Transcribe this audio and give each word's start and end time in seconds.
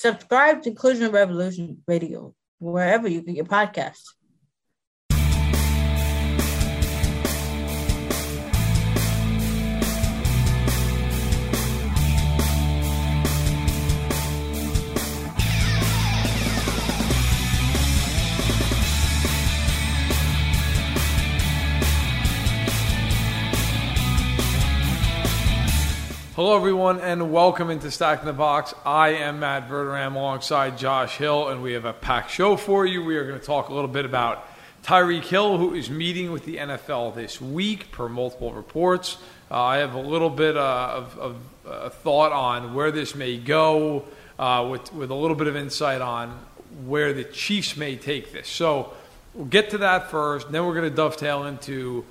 Subscribe 0.00 0.62
to 0.62 0.70
Inclusion 0.70 1.12
Revolution 1.12 1.82
Radio 1.86 2.34
wherever 2.58 3.06
you 3.06 3.20
get 3.20 3.36
your 3.36 3.44
podcasts. 3.44 4.14
Hello, 26.40 26.56
everyone, 26.56 27.00
and 27.00 27.30
welcome 27.30 27.68
into 27.68 27.90
Stacking 27.90 28.24
the 28.24 28.32
Box. 28.32 28.72
I 28.86 29.10
am 29.10 29.40
Matt 29.40 29.68
Verderame 29.68 30.14
alongside 30.14 30.78
Josh 30.78 31.18
Hill, 31.18 31.50
and 31.50 31.62
we 31.62 31.74
have 31.74 31.84
a 31.84 31.92
packed 31.92 32.30
show 32.30 32.56
for 32.56 32.86
you. 32.86 33.04
We 33.04 33.16
are 33.16 33.26
going 33.26 33.38
to 33.38 33.44
talk 33.44 33.68
a 33.68 33.74
little 33.74 33.90
bit 33.90 34.06
about 34.06 34.48
Tyreek 34.82 35.24
Hill, 35.24 35.58
who 35.58 35.74
is 35.74 35.90
meeting 35.90 36.32
with 36.32 36.46
the 36.46 36.56
NFL 36.56 37.14
this 37.14 37.42
week, 37.42 37.92
per 37.92 38.08
multiple 38.08 38.54
reports. 38.54 39.18
Uh, 39.50 39.62
I 39.62 39.76
have 39.80 39.92
a 39.92 40.00
little 40.00 40.30
bit 40.30 40.56
uh, 40.56 40.92
of, 40.94 41.18
of 41.18 41.36
uh, 41.68 41.90
thought 41.90 42.32
on 42.32 42.72
where 42.72 42.90
this 42.90 43.14
may 43.14 43.36
go, 43.36 44.06
uh, 44.38 44.66
with, 44.70 44.94
with 44.94 45.10
a 45.10 45.14
little 45.14 45.36
bit 45.36 45.46
of 45.46 45.56
insight 45.56 46.00
on 46.00 46.30
where 46.86 47.12
the 47.12 47.24
Chiefs 47.24 47.76
may 47.76 47.96
take 47.96 48.32
this. 48.32 48.48
So 48.48 48.94
we'll 49.34 49.44
get 49.44 49.68
to 49.72 49.78
that 49.78 50.10
first, 50.10 50.50
then 50.50 50.64
we're 50.64 50.74
going 50.74 50.88
to 50.88 50.96
dovetail 50.96 51.44
into 51.44 52.06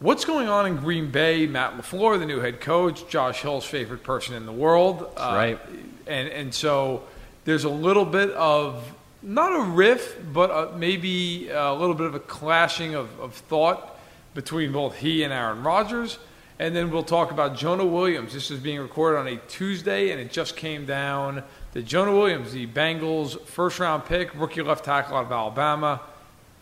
What's 0.00 0.24
going 0.24 0.48
on 0.48 0.64
in 0.66 0.76
Green 0.76 1.10
Bay? 1.10 1.48
Matt 1.48 1.76
LaFleur, 1.76 2.20
the 2.20 2.26
new 2.26 2.38
head 2.38 2.60
coach, 2.60 3.08
Josh 3.08 3.42
Hill's 3.42 3.64
favorite 3.64 4.04
person 4.04 4.36
in 4.36 4.46
the 4.46 4.52
world. 4.52 5.02
Uh, 5.16 5.32
right. 5.34 5.60
And, 6.06 6.28
and 6.28 6.54
so 6.54 7.02
there's 7.44 7.64
a 7.64 7.68
little 7.68 8.04
bit 8.04 8.30
of, 8.30 8.94
not 9.24 9.52
a 9.52 9.60
riff, 9.60 10.16
but 10.32 10.50
a, 10.52 10.76
maybe 10.76 11.48
a 11.48 11.74
little 11.74 11.96
bit 11.96 12.06
of 12.06 12.14
a 12.14 12.20
clashing 12.20 12.94
of, 12.94 13.08
of 13.18 13.34
thought 13.34 13.98
between 14.34 14.70
both 14.70 14.96
he 14.96 15.24
and 15.24 15.32
Aaron 15.32 15.64
Rodgers. 15.64 16.20
And 16.60 16.76
then 16.76 16.92
we'll 16.92 17.02
talk 17.02 17.32
about 17.32 17.56
Jonah 17.56 17.84
Williams. 17.84 18.32
This 18.32 18.52
is 18.52 18.60
being 18.60 18.78
recorded 18.78 19.18
on 19.18 19.26
a 19.26 19.36
Tuesday, 19.48 20.12
and 20.12 20.20
it 20.20 20.30
just 20.30 20.56
came 20.56 20.86
down 20.86 21.42
that 21.72 21.86
Jonah 21.86 22.12
Williams, 22.12 22.52
the 22.52 22.68
Bengals' 22.68 23.40
first 23.46 23.80
round 23.80 24.04
pick, 24.04 24.32
rookie 24.38 24.62
left 24.62 24.84
tackle 24.84 25.16
out 25.16 25.26
of 25.26 25.32
Alabama, 25.32 26.00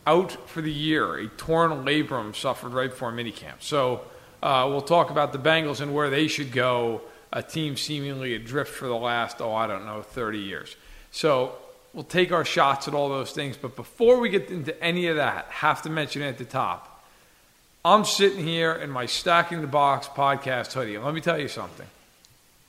out 0.07 0.33
for 0.49 0.61
the 0.61 0.73
year. 0.73 1.17
A 1.17 1.29
torn 1.29 1.85
labrum 1.85 2.35
suffered 2.35 2.73
right 2.73 2.91
before 2.91 3.13
minicamp. 3.13 3.61
So 3.61 4.03
uh, 4.43 4.67
we'll 4.69 4.83
talk 4.83 5.11
about 5.11 5.33
the 5.33 5.39
Bengals 5.39 5.81
and 5.81 5.95
where 5.95 6.11
they 6.11 6.29
should 6.29 6.53
go. 6.53 7.03
A 7.33 7.43
team 7.43 7.77
seemingly 7.77 8.35
adrift 8.35 8.73
for 8.73 8.87
the 8.87 8.97
last, 8.97 9.41
oh, 9.41 9.53
I 9.53 9.67
don't 9.67 9.85
know, 9.85 10.03
30 10.03 10.39
years. 10.39 10.77
So 11.11 11.57
we'll 11.93 12.05
take 12.05 12.31
our 12.31 12.45
shots 12.45 12.89
at 12.89 12.95
all 12.95 13.09
those 13.09 13.33
things. 13.33 13.57
But 13.57 13.75
before 13.75 14.21
we 14.21 14.29
get 14.29 14.51
into 14.51 14.81
any 14.83 15.09
of 15.09 15.17
that, 15.17 15.47
have 15.47 15.83
to 15.83 15.91
mention 15.91 16.23
at 16.23 16.39
the 16.39 16.45
top. 16.45 17.05
I'm 17.85 18.05
sitting 18.05 18.45
here 18.45 18.73
in 18.73 18.91
my 18.91 19.07
Stacking 19.07 19.61
the 19.61 19.67
Box 19.67 20.09
podcast 20.09 20.73
hoodie. 20.73 20.95
And 20.97 21.05
let 21.05 21.15
me 21.15 21.21
tell 21.21 21.39
you 21.39 21.49
something. 21.49 21.87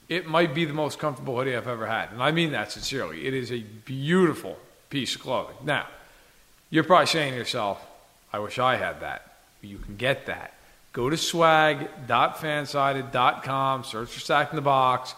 It 0.09 0.27
might 0.27 0.55
be 0.55 0.65
the 0.65 0.73
most 0.73 0.99
comfortable 0.99 1.35
hoodie 1.35 1.55
I've 1.55 1.67
ever 1.67 1.85
had. 1.85 2.11
And 2.11 2.23
I 2.23 2.31
mean 2.31 2.51
that 2.51 2.71
sincerely. 2.71 3.27
It 3.27 3.33
is 3.33 3.51
a 3.51 3.59
beautiful 3.59 4.57
piece 4.89 5.15
of 5.15 5.21
clothing. 5.21 5.55
Now, 5.63 5.87
you're 6.69 6.83
probably 6.83 7.07
saying 7.07 7.31
to 7.31 7.37
yourself, 7.37 7.81
I 8.31 8.37
wish 8.39 8.59
I 8.59 8.75
had 8.75 8.99
that. 9.01 9.33
You 9.61 9.77
can 9.77 9.95
get 9.95 10.25
that. 10.27 10.53
Go 10.93 11.09
to 11.09 11.17
swag.fansided.com, 11.17 13.83
search 13.83 14.09
for 14.09 14.19
Stacking 14.19 14.55
the 14.55 14.61
Box, 14.61 15.15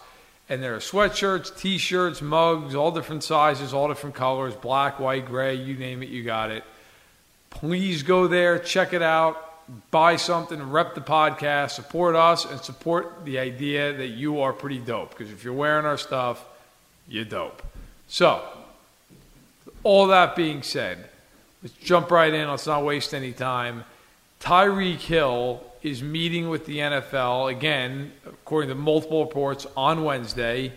and 0.48 0.62
there 0.62 0.74
are 0.74 0.80
sweatshirts, 0.80 1.54
t 1.56 1.78
shirts, 1.78 2.20
mugs, 2.20 2.74
all 2.74 2.90
different 2.90 3.24
sizes, 3.24 3.72
all 3.72 3.88
different 3.88 4.16
colors 4.16 4.54
black, 4.54 5.00
white, 5.00 5.24
gray, 5.26 5.54
you 5.54 5.76
name 5.76 6.02
it, 6.02 6.08
you 6.08 6.24
got 6.24 6.50
it. 6.50 6.64
Please 7.50 8.02
go 8.02 8.26
there, 8.26 8.58
check 8.58 8.92
it 8.92 9.02
out, 9.02 9.46
buy 9.90 10.16
something, 10.16 10.70
rep 10.70 10.94
the 10.94 11.00
podcast, 11.00 11.70
support 11.70 12.16
us, 12.16 12.44
and 12.44 12.60
support 12.60 13.24
the 13.24 13.38
idea 13.38 13.92
that 13.92 14.08
you 14.08 14.40
are 14.40 14.52
pretty 14.52 14.78
dope. 14.78 15.10
Because 15.10 15.30
if 15.32 15.44
you're 15.44 15.54
wearing 15.54 15.86
our 15.86 15.98
stuff, 15.98 16.44
you're 17.08 17.24
dope. 17.24 17.62
So, 18.08 18.42
all 19.82 20.08
that 20.08 20.36
being 20.36 20.62
said, 20.62 21.09
Let's 21.62 21.74
jump 21.76 22.10
right 22.10 22.32
in. 22.32 22.48
Let's 22.48 22.66
not 22.66 22.84
waste 22.84 23.12
any 23.12 23.32
time. 23.32 23.84
Tyreek 24.40 25.00
Hill 25.00 25.62
is 25.82 26.02
meeting 26.02 26.48
with 26.48 26.64
the 26.64 26.78
NFL 26.78 27.50
again, 27.50 28.12
according 28.26 28.70
to 28.70 28.74
multiple 28.74 29.24
reports, 29.24 29.66
on 29.76 30.04
Wednesday. 30.04 30.72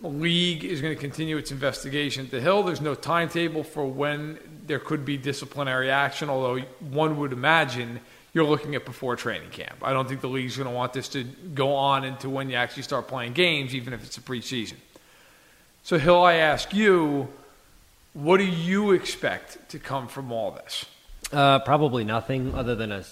The 0.00 0.08
league 0.08 0.64
is 0.64 0.80
going 0.80 0.94
to 0.94 1.00
continue 1.00 1.36
its 1.36 1.52
investigation 1.52 2.24
into 2.24 2.40
Hill. 2.40 2.64
There's 2.64 2.80
no 2.80 2.94
timetable 2.94 3.62
for 3.62 3.86
when 3.86 4.38
there 4.66 4.80
could 4.80 5.04
be 5.04 5.16
disciplinary 5.16 5.90
action, 5.90 6.28
although 6.28 6.60
one 6.80 7.18
would 7.18 7.32
imagine 7.32 8.00
you're 8.32 8.44
looking 8.44 8.74
at 8.74 8.84
before 8.84 9.14
training 9.14 9.50
camp. 9.50 9.76
I 9.82 9.92
don't 9.92 10.08
think 10.08 10.20
the 10.20 10.28
league's 10.28 10.56
going 10.56 10.68
to 10.68 10.74
want 10.74 10.92
this 10.92 11.08
to 11.10 11.24
go 11.24 11.74
on 11.74 12.04
into 12.04 12.28
when 12.28 12.48
you 12.50 12.56
actually 12.56 12.84
start 12.84 13.08
playing 13.08 13.32
games, 13.34 13.74
even 13.74 13.92
if 13.92 14.04
it's 14.04 14.18
a 14.18 14.20
preseason. 14.20 14.76
So, 15.82 15.98
Hill, 15.98 16.22
I 16.22 16.34
ask 16.34 16.74
you 16.74 17.28
what 18.12 18.38
do 18.38 18.44
you 18.44 18.92
expect 18.92 19.68
to 19.70 19.78
come 19.78 20.08
from 20.08 20.32
all 20.32 20.50
this? 20.50 20.84
Uh, 21.32 21.60
probably 21.60 22.04
nothing 22.04 22.54
other 22.54 22.74
than 22.74 22.90
a 22.90 23.04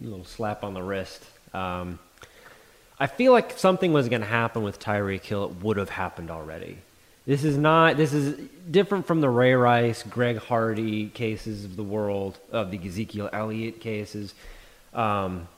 little 0.00 0.24
slap 0.24 0.64
on 0.64 0.74
the 0.74 0.82
wrist. 0.82 1.24
Um, 1.52 1.98
I 2.98 3.06
feel 3.06 3.32
like 3.32 3.58
something 3.58 3.92
was 3.92 4.08
going 4.08 4.22
to 4.22 4.26
happen 4.26 4.62
with 4.62 4.78
Tyreek 4.78 5.22
Hill. 5.22 5.44
It 5.44 5.62
would 5.62 5.76
have 5.76 5.90
happened 5.90 6.30
already. 6.30 6.78
This 7.26 7.44
is 7.44 7.56
not. 7.56 7.96
This 7.96 8.12
is 8.12 8.38
different 8.70 9.06
from 9.06 9.20
the 9.20 9.28
Ray 9.28 9.54
Rice, 9.54 10.02
Greg 10.02 10.38
Hardy 10.38 11.08
cases 11.08 11.64
of 11.64 11.76
the 11.76 11.82
world, 11.82 12.38
of 12.50 12.70
the 12.70 12.80
Ezekiel 12.86 13.28
Elliott 13.32 13.80
cases, 13.80 14.34
um, 14.94 15.48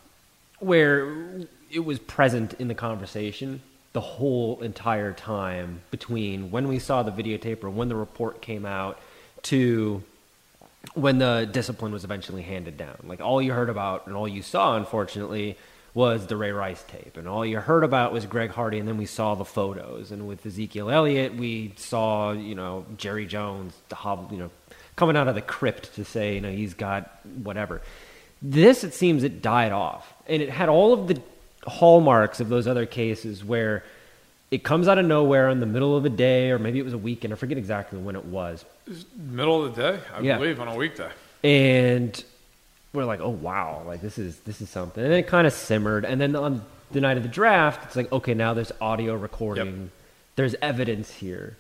where 0.58 1.46
it 1.70 1.84
was 1.84 1.98
present 1.98 2.54
in 2.54 2.68
the 2.68 2.74
conversation 2.74 3.62
the 3.92 4.00
whole 4.00 4.60
entire 4.62 5.12
time 5.12 5.82
between 5.90 6.50
when 6.50 6.68
we 6.68 6.78
saw 6.78 7.02
the 7.02 7.12
videotape 7.12 7.62
or 7.62 7.70
when 7.70 7.88
the 7.88 7.96
report 7.96 8.40
came 8.40 8.64
out 8.64 8.98
to 9.42 10.02
when 10.94 11.18
the 11.18 11.48
discipline 11.52 11.92
was 11.92 12.04
eventually 12.04 12.42
handed 12.42 12.76
down. 12.76 12.96
Like 13.04 13.20
all 13.20 13.40
you 13.40 13.52
heard 13.52 13.68
about 13.68 14.06
and 14.06 14.16
all 14.16 14.26
you 14.26 14.42
saw, 14.42 14.76
unfortunately, 14.76 15.56
was 15.94 16.26
the 16.26 16.36
Ray 16.36 16.52
Rice 16.52 16.82
tape, 16.84 17.18
and 17.18 17.28
all 17.28 17.44
you 17.44 17.60
heard 17.60 17.84
about 17.84 18.12
was 18.12 18.24
Greg 18.24 18.50
Hardy, 18.50 18.78
and 18.78 18.88
then 18.88 18.96
we 18.96 19.04
saw 19.04 19.34
the 19.34 19.44
photos. 19.44 20.10
And 20.10 20.26
with 20.26 20.44
Ezekiel 20.46 20.90
Elliott, 20.90 21.34
we 21.34 21.74
saw 21.76 22.32
you 22.32 22.54
know 22.54 22.86
Jerry 22.96 23.26
Jones, 23.26 23.74
you 24.30 24.38
know, 24.38 24.50
coming 24.96 25.16
out 25.16 25.28
of 25.28 25.34
the 25.34 25.42
crypt 25.42 25.94
to 25.96 26.04
say 26.04 26.34
you 26.34 26.40
know 26.40 26.50
he's 26.50 26.72
got 26.72 27.20
whatever. 27.42 27.82
This 28.40 28.84
it 28.84 28.94
seems 28.94 29.22
it 29.22 29.42
died 29.42 29.72
off, 29.72 30.14
and 30.26 30.40
it 30.40 30.48
had 30.48 30.70
all 30.70 30.94
of 30.94 31.08
the 31.08 31.20
hallmarks 31.66 32.40
of 32.40 32.48
those 32.48 32.66
other 32.66 32.86
cases 32.86 33.44
where 33.44 33.84
it 34.50 34.64
comes 34.64 34.86
out 34.86 34.98
of 34.98 35.06
nowhere 35.06 35.48
in 35.48 35.60
the 35.60 35.66
middle 35.66 35.96
of 35.96 36.04
a 36.04 36.10
day, 36.10 36.50
or 36.50 36.58
maybe 36.58 36.78
it 36.78 36.84
was 36.84 36.92
a 36.92 36.98
weekend. 36.98 37.32
I 37.32 37.36
forget 37.36 37.56
exactly 37.56 37.98
when 37.98 38.16
it 38.16 38.26
was. 38.26 38.64
Middle 39.16 39.64
of 39.64 39.74
the 39.74 39.82
day, 39.82 40.00
I 40.14 40.20
yeah. 40.20 40.36
believe, 40.36 40.60
on 40.60 40.68
a 40.68 40.74
weekday. 40.74 41.10
And 41.42 42.22
we're 42.92 43.06
like, 43.06 43.20
oh 43.20 43.30
wow, 43.30 43.82
like 43.86 44.02
this 44.02 44.18
is 44.18 44.38
this 44.40 44.60
is 44.60 44.68
something. 44.68 45.02
And 45.02 45.12
it 45.14 45.26
kind 45.26 45.46
of 45.46 45.54
simmered. 45.54 46.04
And 46.04 46.20
then 46.20 46.36
on 46.36 46.62
the 46.90 47.00
night 47.00 47.16
of 47.16 47.22
the 47.22 47.28
draft, 47.28 47.86
it's 47.86 47.96
like, 47.96 48.12
okay, 48.12 48.34
now 48.34 48.52
there's 48.52 48.72
audio 48.80 49.14
recording, 49.14 49.66
yep. 49.66 49.90
there's 50.36 50.54
evidence 50.60 51.10
here, 51.10 51.56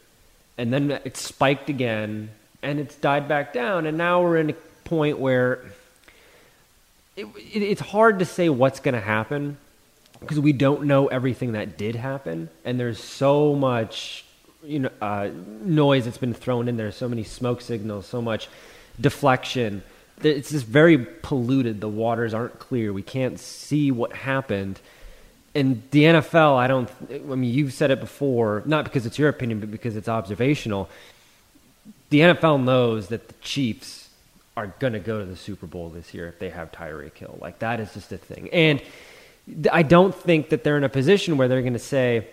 and 0.58 0.70
then 0.70 0.90
it 0.90 1.16
spiked 1.16 1.70
again, 1.70 2.28
and 2.62 2.78
it's 2.78 2.94
died 2.96 3.26
back 3.26 3.54
down. 3.54 3.86
And 3.86 3.96
now 3.96 4.22
we're 4.22 4.36
in 4.36 4.50
a 4.50 4.54
point 4.84 5.18
where 5.18 5.64
it, 7.16 7.24
it, 7.36 7.62
it's 7.62 7.80
hard 7.80 8.18
to 8.18 8.26
say 8.26 8.50
what's 8.50 8.80
going 8.80 8.94
to 8.94 9.00
happen 9.00 9.56
because 10.22 10.40
we 10.40 10.52
don't 10.52 10.84
know 10.84 11.08
everything 11.08 11.52
that 11.52 11.76
did 11.76 11.96
happen, 11.96 12.48
and 12.64 12.80
there's 12.80 13.02
so 13.02 13.54
much 13.54 14.24
you 14.64 14.80
know 14.80 14.90
uh, 15.00 15.28
noise 15.62 16.04
that's 16.04 16.18
been 16.18 16.34
thrown 16.34 16.68
in 16.68 16.76
there, 16.76 16.92
so 16.92 17.08
many 17.08 17.24
smoke 17.24 17.60
signals, 17.60 18.06
so 18.06 18.22
much 18.22 18.48
deflection. 19.00 19.82
It's 20.22 20.50
just 20.50 20.66
very 20.66 20.98
polluted. 20.98 21.80
The 21.80 21.88
waters 21.88 22.32
aren't 22.32 22.58
clear. 22.58 22.92
We 22.92 23.02
can't 23.02 23.40
see 23.40 23.90
what 23.90 24.12
happened. 24.12 24.80
And 25.54 25.82
the 25.90 26.04
NFL, 26.04 26.56
I 26.56 26.66
don't. 26.66 26.88
I 27.10 27.34
mean, 27.34 27.52
you've 27.52 27.72
said 27.72 27.90
it 27.90 28.00
before, 28.00 28.62
not 28.64 28.84
because 28.84 29.04
it's 29.04 29.18
your 29.18 29.28
opinion, 29.28 29.60
but 29.60 29.70
because 29.70 29.96
it's 29.96 30.08
observational. 30.08 30.88
The 32.10 32.20
NFL 32.20 32.62
knows 32.62 33.08
that 33.08 33.28
the 33.28 33.34
Chiefs 33.42 34.08
are 34.56 34.68
going 34.78 34.92
to 34.92 35.00
go 35.00 35.18
to 35.18 35.24
the 35.24 35.36
Super 35.36 35.66
Bowl 35.66 35.88
this 35.88 36.14
year 36.14 36.28
if 36.28 36.38
they 36.38 36.50
have 36.50 36.72
Tyreek 36.72 37.16
Hill. 37.16 37.38
Like 37.40 37.58
that 37.58 37.80
is 37.80 37.92
just 37.92 38.12
a 38.12 38.18
thing, 38.18 38.48
and 38.50 38.80
I 39.70 39.82
don't 39.82 40.14
think 40.14 40.50
that 40.50 40.64
they're 40.64 40.76
in 40.76 40.84
a 40.84 40.88
position 40.88 41.36
where 41.36 41.48
they're 41.48 41.62
going 41.62 41.72
to 41.72 41.78
say, 41.78 42.26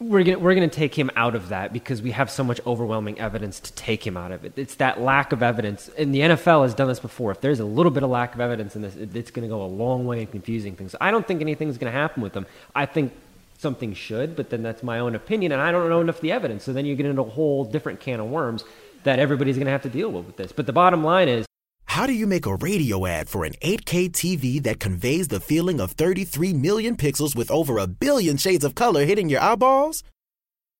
we're 0.00 0.24
going 0.24 0.40
we're 0.40 0.54
going 0.54 0.68
to 0.68 0.74
take 0.74 0.98
him 0.98 1.10
out 1.14 1.34
of 1.34 1.50
that 1.50 1.74
because 1.74 2.00
we 2.00 2.12
have 2.12 2.30
so 2.30 2.42
much 2.42 2.58
overwhelming 2.66 3.20
evidence 3.20 3.60
to 3.60 3.72
take 3.74 4.06
him 4.06 4.16
out 4.16 4.32
of 4.32 4.46
it. 4.46 4.54
It's 4.56 4.76
that 4.76 5.00
lack 5.00 5.32
of 5.32 5.42
evidence, 5.42 5.90
and 5.96 6.14
the 6.14 6.20
NFL 6.20 6.62
has 6.62 6.74
done 6.74 6.88
this 6.88 7.00
before. 7.00 7.30
If 7.32 7.42
there's 7.42 7.60
a 7.60 7.66
little 7.66 7.92
bit 7.92 8.02
of 8.02 8.08
lack 8.08 8.34
of 8.34 8.40
evidence 8.40 8.74
in 8.76 8.82
this, 8.82 8.96
it's 8.96 9.30
going 9.30 9.46
to 9.46 9.54
go 9.54 9.62
a 9.62 9.66
long 9.66 10.06
way 10.06 10.22
in 10.22 10.26
confusing 10.26 10.74
things. 10.74 10.94
I 11.00 11.10
don't 11.10 11.26
think 11.26 11.42
anything's 11.42 11.76
going 11.76 11.92
to 11.92 11.98
happen 11.98 12.22
with 12.22 12.32
them. 12.32 12.46
I 12.74 12.86
think 12.86 13.12
something 13.58 13.92
should, 13.92 14.36
but 14.36 14.48
then 14.48 14.62
that's 14.62 14.82
my 14.82 15.00
own 15.00 15.14
opinion, 15.14 15.52
and 15.52 15.60
I 15.60 15.70
don't 15.70 15.88
know 15.90 16.00
enough 16.00 16.16
of 16.16 16.22
the 16.22 16.32
evidence. 16.32 16.64
So 16.64 16.72
then 16.72 16.86
you 16.86 16.96
get 16.96 17.04
into 17.04 17.20
a 17.20 17.28
whole 17.28 17.64
different 17.64 18.00
can 18.00 18.20
of 18.20 18.30
worms 18.30 18.64
that 19.04 19.18
everybody's 19.18 19.56
going 19.56 19.66
to 19.66 19.72
have 19.72 19.82
to 19.82 19.90
deal 19.90 20.10
with 20.10 20.24
with 20.24 20.36
this. 20.38 20.50
But 20.50 20.64
the 20.64 20.72
bottom 20.72 21.04
line 21.04 21.28
is, 21.28 21.44
How 21.90 22.06
do 22.06 22.12
you 22.12 22.28
make 22.28 22.46
a 22.46 22.54
radio 22.54 23.04
ad 23.04 23.28
for 23.28 23.44
an 23.44 23.54
8K 23.54 24.12
TV 24.12 24.62
that 24.62 24.78
conveys 24.78 25.26
the 25.26 25.40
feeling 25.40 25.80
of 25.80 25.90
33 25.90 26.52
million 26.52 26.94
pixels 26.94 27.34
with 27.34 27.50
over 27.50 27.78
a 27.78 27.88
billion 27.88 28.36
shades 28.36 28.64
of 28.64 28.76
color 28.76 29.04
hitting 29.04 29.28
your 29.28 29.40
eyeballs? 29.40 30.04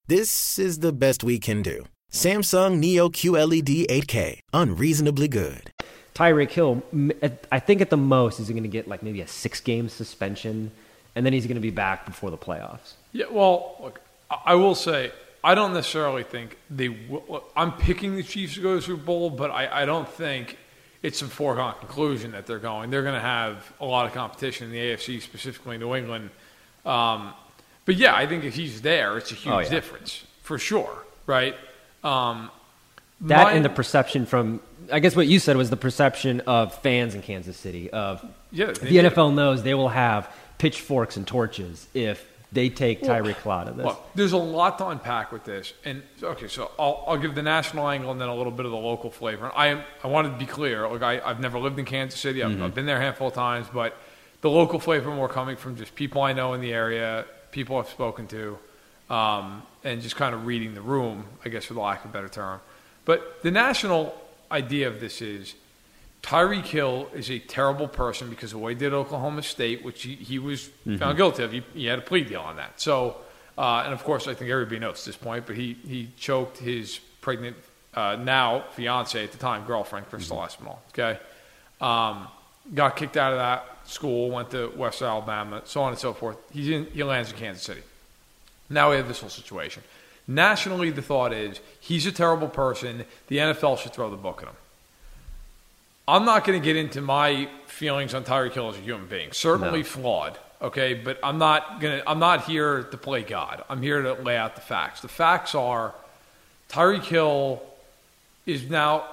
This 0.07 0.57
is 0.57 0.79
the 0.79 0.93
best 0.93 1.21
we 1.21 1.37
can 1.37 1.63
do. 1.63 1.83
Samsung 2.13 2.79
Neo 2.79 3.09
QLED 3.09 3.87
8K, 3.87 4.39
unreasonably 4.53 5.27
good. 5.27 5.73
Tyreek 6.15 6.51
Hill, 6.51 6.81
I 7.51 7.59
think 7.59 7.81
at 7.81 7.89
the 7.89 7.97
most, 7.97 8.39
is 8.39 8.49
going 8.49 8.63
to 8.63 8.69
get 8.69 8.87
like 8.87 9.03
maybe 9.03 9.19
a 9.19 9.27
six 9.27 9.59
game 9.59 9.89
suspension, 9.89 10.71
and 11.13 11.25
then 11.25 11.33
he's 11.33 11.45
going 11.45 11.55
to 11.55 11.61
be 11.61 11.71
back 11.71 12.05
before 12.05 12.31
the 12.31 12.37
playoffs. 12.37 12.93
Yeah, 13.11 13.25
well, 13.29 13.75
look, 13.81 13.99
I 14.29 14.37
I 14.45 14.55
will 14.55 14.75
say 14.75 15.11
I 15.43 15.55
don't 15.55 15.73
necessarily 15.73 16.23
think 16.23 16.57
they. 16.69 16.87
Will, 16.87 17.25
look, 17.27 17.51
I'm 17.53 17.73
picking 17.73 18.15
the 18.15 18.23
Chiefs 18.23 18.53
to 18.53 18.61
go 18.61 18.69
to 18.69 18.75
the 18.77 18.81
Super 18.81 19.03
Bowl, 19.03 19.29
but 19.29 19.51
I, 19.51 19.81
I 19.81 19.85
don't 19.85 20.07
think 20.07 20.57
it's 21.03 21.21
a 21.21 21.25
foregone 21.27 21.73
conclusion 21.79 22.31
that 22.31 22.45
they're 22.45 22.59
going. 22.59 22.89
They're 22.91 23.01
going 23.03 23.15
to 23.15 23.19
have 23.21 23.71
a 23.79 23.85
lot 23.85 24.05
of 24.05 24.13
competition 24.13 24.67
in 24.67 24.71
the 24.71 24.79
AFC, 24.79 25.21
specifically 25.21 25.77
New 25.77 25.95
England. 25.95 26.29
Um, 26.85 27.33
but 27.85 27.95
yeah, 27.95 28.15
I 28.15 28.27
think 28.27 28.43
if 28.43 28.55
he's 28.55 28.81
there, 28.81 29.17
it's 29.17 29.31
a 29.31 29.35
huge 29.35 29.53
Oh, 29.53 29.59
yeah. 29.59 29.69
difference 29.69 30.23
for 30.43 30.57
sure, 30.59 31.03
right? 31.25 31.55
Um, 32.03 32.51
That 33.21 33.43
my- 33.45 33.51
and 33.53 33.65
the 33.65 33.69
perception 33.69 34.25
from, 34.25 34.61
I 34.91 34.99
guess 34.99 35.15
what 35.15 35.27
you 35.27 35.39
said 35.39 35.57
was 35.57 35.69
the 35.69 35.77
perception 35.77 36.41
of 36.41 36.73
fans 36.81 37.15
in 37.15 37.21
Kansas 37.21 37.57
City 37.57 37.89
of 37.91 38.23
Yeah, 38.51 38.67
the 38.67 38.97
NFL 38.97 39.33
knows 39.33 39.63
they 39.63 39.73
will 39.75 39.89
have 39.89 40.29
pitchforks 40.57 41.17
and 41.17 41.25
torches 41.25 41.87
if 41.93 42.27
they 42.51 42.69
take 42.69 43.01
Tyreek 43.01 43.41
Hill 43.41 43.51
out 43.51 43.67
of 43.67 43.77
this. 43.77 43.85
Look, 43.85 44.13
there's 44.13 44.33
a 44.33 44.37
lot 44.37 44.77
to 44.79 44.87
unpack 44.87 45.31
with 45.31 45.45
this, 45.45 45.73
and 45.85 46.03
okay, 46.21 46.47
so 46.47 46.71
I'll, 46.77 47.03
I'll 47.07 47.17
give 47.17 47.33
the 47.33 47.41
national 47.41 47.87
angle 47.87 48.11
and 48.11 48.19
then 48.19 48.27
a 48.27 48.35
little 48.35 48.51
bit 48.51 48.65
of 48.65 48.71
the 48.71 48.77
local 48.77 49.09
flavor. 49.09 49.45
And 49.45 49.53
I 49.55 49.67
am 49.67 49.83
I 50.03 50.07
wanted 50.07 50.31
to 50.31 50.37
be 50.37 50.45
clear. 50.45 50.87
Like 50.87 51.01
I, 51.01 51.21
I've 51.21 51.39
never 51.39 51.59
lived 51.59 51.79
in 51.79 51.85
Kansas 51.85 52.19
City. 52.19 52.43
I've, 52.43 52.61
I've 52.61 52.75
been 52.75 52.85
there 52.85 52.97
a 52.97 53.01
handful 53.01 53.27
of 53.27 53.33
times, 53.33 53.67
but 53.73 53.95
the 54.41 54.49
local 54.49 54.79
flavor 54.79 55.11
more 55.11 55.29
coming 55.29 55.55
from 55.55 55.77
just 55.77 55.95
people 55.95 56.21
I 56.21 56.33
know 56.33 56.53
in 56.53 56.61
the 56.61 56.73
area, 56.73 57.25
people 57.51 57.77
I've 57.77 57.89
spoken 57.89 58.27
to, 58.27 58.57
um, 59.09 59.63
and 59.83 60.01
just 60.01 60.15
kind 60.15 60.35
of 60.35 60.45
reading 60.45 60.73
the 60.73 60.81
room, 60.81 61.25
I 61.45 61.49
guess, 61.49 61.65
for 61.65 61.73
the 61.73 61.79
lack 61.79 62.03
of 62.03 62.11
a 62.11 62.13
better 62.13 62.29
term. 62.29 62.59
But 63.05 63.41
the 63.43 63.51
national 63.51 64.19
idea 64.51 64.87
of 64.87 64.99
this 64.99 65.21
is 65.21 65.55
Tyreek 66.23 66.65
Hill 66.65 67.09
is 67.13 67.31
a 67.31 67.39
terrible 67.39 67.87
person 67.87 68.29
because 68.29 68.53
of 68.53 68.59
what 68.59 68.69
he 68.69 68.75
did 68.75 68.87
at 68.87 68.93
Oklahoma 68.93 69.41
State, 69.41 69.83
which 69.83 70.03
he, 70.03 70.15
he 70.15 70.39
was 70.39 70.69
found 70.97 71.17
guilty 71.17 71.43
of. 71.43 71.51
He, 71.51 71.63
he 71.73 71.85
had 71.85 71.99
a 71.99 72.01
plea 72.01 72.23
deal 72.23 72.41
on 72.41 72.57
that. 72.57 72.79
So, 72.79 73.17
uh, 73.57 73.83
and 73.85 73.93
of 73.93 74.03
course, 74.03 74.27
I 74.27 74.33
think 74.33 74.51
everybody 74.51 74.79
knows 74.79 74.99
at 74.99 75.05
this 75.05 75.17
point, 75.17 75.47
but 75.47 75.55
he, 75.55 75.77
he 75.85 76.09
choked 76.17 76.57
his 76.57 76.99
pregnant, 77.21 77.57
uh, 77.95 78.17
now 78.17 78.65
fiance 78.73 79.23
at 79.23 79.31
the 79.31 79.37
time, 79.37 79.65
girlfriend, 79.65 80.09
Crystal 80.09 80.37
Espinal. 80.37 80.77
Okay. 80.89 81.19
Um, 81.79 82.27
got 82.73 82.95
kicked 82.95 83.17
out 83.17 83.33
of 83.33 83.39
that 83.39 83.65
school, 83.85 84.29
went 84.29 84.51
to 84.51 84.71
West 84.75 85.01
Alabama, 85.01 85.61
so 85.65 85.81
on 85.81 85.89
and 85.89 85.99
so 85.99 86.13
forth. 86.13 86.37
He's 86.51 86.69
in, 86.69 86.85
he 86.87 87.03
lands 87.03 87.31
in 87.31 87.37
Kansas 87.37 87.63
City. 87.63 87.81
Now 88.69 88.91
we 88.91 88.97
have 88.97 89.07
this 89.07 89.19
whole 89.19 89.29
situation. 89.29 89.83
Nationally, 90.27 90.91
the 90.91 91.01
thought 91.01 91.33
is 91.33 91.59
he's 91.79 92.05
a 92.05 92.11
terrible 92.11 92.47
person. 92.47 93.05
The 93.27 93.37
NFL 93.37 93.79
should 93.79 93.93
throw 93.93 94.09
the 94.09 94.17
book 94.17 94.41
at 94.43 94.47
him. 94.47 94.55
I'm 96.11 96.25
not 96.25 96.43
going 96.43 96.59
to 96.59 96.63
get 96.63 96.75
into 96.75 96.99
my 96.99 97.47
feelings 97.67 98.13
on 98.13 98.25
Tyreek 98.25 98.51
Hill 98.51 98.67
as 98.69 98.75
a 98.75 98.81
human 98.81 99.07
being. 99.07 99.31
Certainly 99.31 99.79
No. 99.79 99.85
flawed, 99.85 100.37
okay, 100.61 100.93
but 100.93 101.17
I'm 101.23 101.37
not 101.37 101.79
going 101.79 101.99
to. 102.01 102.09
I'm 102.09 102.19
not 102.19 102.43
here 102.43 102.83
to 102.83 102.97
play 102.97 103.23
God. 103.23 103.63
I'm 103.69 103.81
here 103.81 104.01
to 104.01 104.13
lay 104.15 104.35
out 104.35 104.55
the 104.55 104.61
facts. 104.61 104.99
The 104.99 105.07
facts 105.07 105.55
are 105.55 105.95
Tyreek 106.69 107.03
Hill 107.03 107.63
is 108.45 108.69
now, 108.69 109.05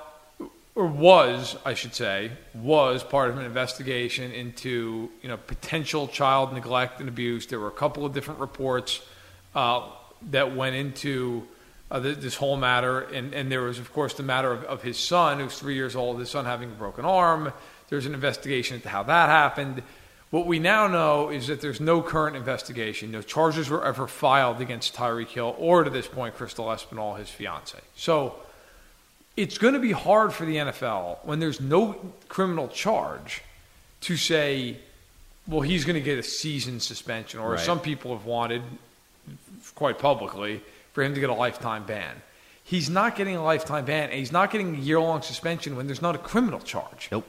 or 0.74 0.86
was, 0.86 1.56
I 1.64 1.74
should 1.74 1.94
say, 1.94 2.32
was 2.52 3.04
part 3.04 3.30
of 3.30 3.38
an 3.38 3.44
investigation 3.44 4.32
into 4.32 5.08
you 5.22 5.28
know 5.28 5.36
potential 5.36 6.08
child 6.08 6.52
neglect 6.52 6.98
and 6.98 7.08
abuse. 7.08 7.46
There 7.46 7.60
were 7.60 7.68
a 7.68 7.78
couple 7.84 8.06
of 8.06 8.12
different 8.12 8.40
reports 8.40 9.00
uh, 9.54 9.86
that 10.30 10.56
went 10.56 10.74
into 10.74 11.46
uh, 11.90 12.00
th- 12.00 12.18
this 12.18 12.34
whole 12.36 12.56
matter, 12.56 13.00
and, 13.00 13.34
and 13.34 13.50
there 13.50 13.62
was 13.62 13.78
of 13.78 13.92
course 13.92 14.14
the 14.14 14.22
matter 14.22 14.52
of, 14.52 14.64
of 14.64 14.82
his 14.82 14.98
son, 14.98 15.40
who's 15.40 15.58
three 15.58 15.74
years 15.74 15.96
old, 15.96 16.18
his 16.20 16.30
son 16.30 16.44
having 16.44 16.70
a 16.70 16.74
broken 16.74 17.04
arm. 17.04 17.52
There's 17.88 18.06
an 18.06 18.14
investigation 18.14 18.76
into 18.76 18.88
how 18.88 19.02
that 19.04 19.28
happened. 19.28 19.82
What 20.30 20.46
we 20.46 20.58
now 20.58 20.86
know 20.88 21.30
is 21.30 21.46
that 21.46 21.62
there's 21.62 21.80
no 21.80 22.02
current 22.02 22.36
investigation. 22.36 23.10
No 23.10 23.22
charges 23.22 23.70
were 23.70 23.82
ever 23.82 24.06
filed 24.06 24.60
against 24.60 24.94
Tyreek 24.94 25.28
Hill 25.28 25.56
or, 25.58 25.84
to 25.84 25.90
this 25.90 26.06
point, 26.06 26.34
Crystal 26.36 26.66
Espinal, 26.66 27.18
his 27.18 27.30
fiance. 27.30 27.78
So 27.96 28.34
it's 29.38 29.56
going 29.56 29.72
to 29.72 29.80
be 29.80 29.92
hard 29.92 30.34
for 30.34 30.44
the 30.44 30.56
NFL 30.56 31.24
when 31.24 31.38
there's 31.40 31.62
no 31.62 32.12
criminal 32.28 32.68
charge 32.68 33.40
to 34.02 34.18
say, 34.18 34.76
well, 35.46 35.62
he's 35.62 35.86
going 35.86 35.94
to 35.94 36.02
get 36.02 36.18
a 36.18 36.22
season 36.22 36.78
suspension, 36.80 37.40
or 37.40 37.52
Right. 37.52 37.60
some 37.60 37.80
people 37.80 38.14
have 38.14 38.26
wanted 38.26 38.60
quite 39.74 39.98
publicly 39.98 40.60
for 40.98 41.04
him 41.04 41.14
to 41.14 41.20
get 41.20 41.30
a 41.30 41.34
lifetime 41.34 41.84
ban. 41.84 42.22
He's 42.64 42.90
not 42.90 43.14
getting 43.14 43.36
a 43.36 43.44
lifetime 43.44 43.84
ban, 43.84 44.10
and 44.10 44.18
he's 44.18 44.32
not 44.32 44.50
getting 44.50 44.74
a 44.74 44.78
year 44.78 44.98
long 44.98 45.22
suspension 45.22 45.76
when 45.76 45.86
there's 45.86 46.02
not 46.02 46.16
a 46.16 46.18
criminal 46.18 46.58
charge. 46.58 47.08
Nope. 47.12 47.24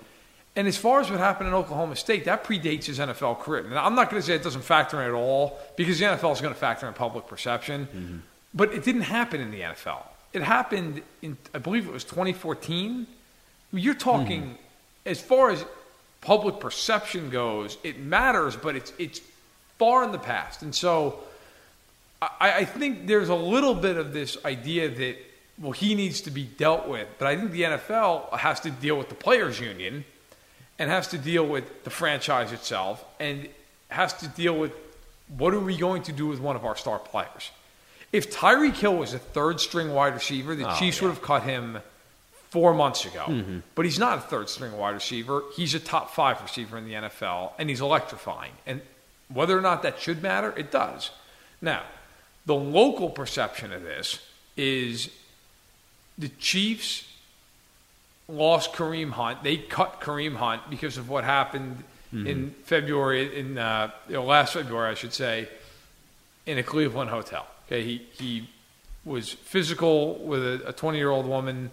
And 0.55 0.67
as 0.67 0.75
far 0.75 1.01
as 1.01 1.11
what 1.11 1.19
happened 1.19 1.49
in 1.49 1.53
Oklahoma 1.53 1.95
State, 1.95 2.25
that 2.25 2.43
predates 2.43 2.85
his 2.85 2.97
NFL 2.97 3.41
career. 3.41 3.65
And 3.65 3.77
I'm 3.77 3.93
not 3.93 4.09
going 4.09 4.19
to 4.19 4.25
say 4.25 4.33
it 4.33 4.41
doesn't 4.41 4.63
factor 4.63 4.99
in 4.99 5.07
at 5.07 5.13
all 5.13 5.59
because 5.75 5.99
the 5.99 6.05
NFL 6.05 6.33
is 6.33 6.41
going 6.41 6.51
to 6.51 6.59
factor 6.59 6.87
in 6.87 6.95
public 6.95 7.27
perception. 7.27 7.85
Mm-hmm. 7.85 8.17
But 8.55 8.73
it 8.73 8.83
didn't 8.83 9.01
happen 9.01 9.39
in 9.39 9.51
the 9.51 9.61
NFL. 9.61 10.01
It 10.33 10.41
happened 10.41 11.03
in, 11.21 11.37
I 11.53 11.59
believe 11.59 11.87
it 11.87 11.93
was 11.93 12.03
2014. 12.05 13.05
You're 13.71 13.93
talking, 13.93 14.41
mm-hmm. 14.41 14.53
as 15.05 15.21
far 15.21 15.51
as 15.51 15.63
public 16.21 16.59
perception 16.59 17.29
goes, 17.29 17.77
it 17.83 17.99
matters, 17.99 18.55
but 18.55 18.75
it's 18.75 18.93
it's 18.97 19.21
far 19.77 20.03
in 20.03 20.11
the 20.11 20.17
past. 20.17 20.63
And 20.63 20.73
so, 20.73 21.19
I, 22.21 22.51
I 22.59 22.65
think 22.65 23.07
there's 23.07 23.29
a 23.29 23.35
little 23.35 23.73
bit 23.75 23.97
of 23.97 24.13
this 24.13 24.37
idea 24.45 24.89
that 24.89 25.17
well, 25.57 25.71
he 25.71 25.93
needs 25.95 26.21
to 26.21 26.31
be 26.31 26.43
dealt 26.43 26.87
with. 26.87 27.07
But 27.17 27.27
I 27.27 27.35
think 27.35 27.51
the 27.51 27.63
NFL 27.63 28.37
has 28.37 28.59
to 28.61 28.71
deal 28.71 28.97
with 28.97 29.09
the 29.09 29.15
players' 29.15 29.59
union 29.59 30.05
and 30.77 30.89
has 30.89 31.07
to 31.09 31.17
deal 31.17 31.45
with 31.45 31.83
the 31.83 31.89
franchise 31.89 32.51
itself 32.53 33.03
and 33.19 33.49
has 33.89 34.13
to 34.15 34.27
deal 34.29 34.57
with 34.57 34.71
what 35.37 35.53
are 35.53 35.59
we 35.59 35.77
going 35.77 36.03
to 36.03 36.11
do 36.11 36.27
with 36.27 36.39
one 36.39 36.55
of 36.55 36.65
our 36.65 36.75
star 36.75 36.97
players. 36.99 37.51
If 38.11 38.33
Tyreek 38.33 38.75
Hill 38.75 38.95
was 38.95 39.13
a 39.13 39.19
third 39.19 39.59
string 39.59 39.93
wide 39.93 40.13
receiver, 40.13 40.55
the 40.55 40.67
Oh, 40.67 40.75
Chiefs 40.79 40.97
yeah. 41.01 41.07
would 41.09 41.13
have 41.15 41.21
cut 41.23 41.43
him 41.43 41.79
four 42.49 42.73
months 42.73 43.05
ago. 43.05 43.25
Mm-hmm. 43.27 43.59
But 43.75 43.85
he's 43.85 43.99
not 43.99 44.17
a 44.17 44.21
third 44.21 44.49
string 44.49 44.75
wide 44.77 44.95
receiver. 44.95 45.43
He's 45.55 45.75
a 45.75 45.79
top 45.79 46.11
five 46.15 46.41
receiver 46.41 46.77
in 46.77 46.85
the 46.85 46.93
NFL, 46.93 47.51
and 47.59 47.69
he's 47.69 47.81
electrifying. 47.81 48.53
And 48.65 48.81
whether 49.31 49.55
or 49.57 49.61
not 49.61 49.83
that 49.83 49.99
should 49.99 50.23
matter, 50.23 50.53
it 50.57 50.71
does. 50.71 51.11
Now, 51.61 51.83
the 52.49 52.55
local 52.55 53.11
perception 53.11 53.71
of 53.71 53.83
this 53.83 54.17
is 54.57 55.11
the 56.17 56.29
Chiefs 56.39 57.07
lost 58.27 58.73
Kareem 58.73 59.11
Hunt. 59.11 59.43
They 59.43 59.57
cut 59.57 60.01
Kareem 60.01 60.35
Hunt 60.35 60.67
because 60.67 60.97
of 60.97 61.09
what 61.09 61.23
happened 61.23 61.83
in 62.11 62.49
February, 62.63 63.39
in 63.39 63.59
uh, 63.59 63.91
you 64.07 64.15
know, 64.15 64.23
last 64.23 64.53
February, 64.53 64.89
I 64.89 64.95
should 64.95 65.13
say, 65.13 65.47
in 66.47 66.57
a 66.57 66.63
Cleveland 66.63 67.11
hotel. 67.11 67.45
Okay, 67.67 67.83
he 67.83 68.01
he 68.13 68.49
was 69.05 69.31
physical 69.31 70.15
with 70.15 70.43
a 70.65 70.73
20 70.73 70.97
year 70.97 71.11
old 71.11 71.27
woman, 71.27 71.69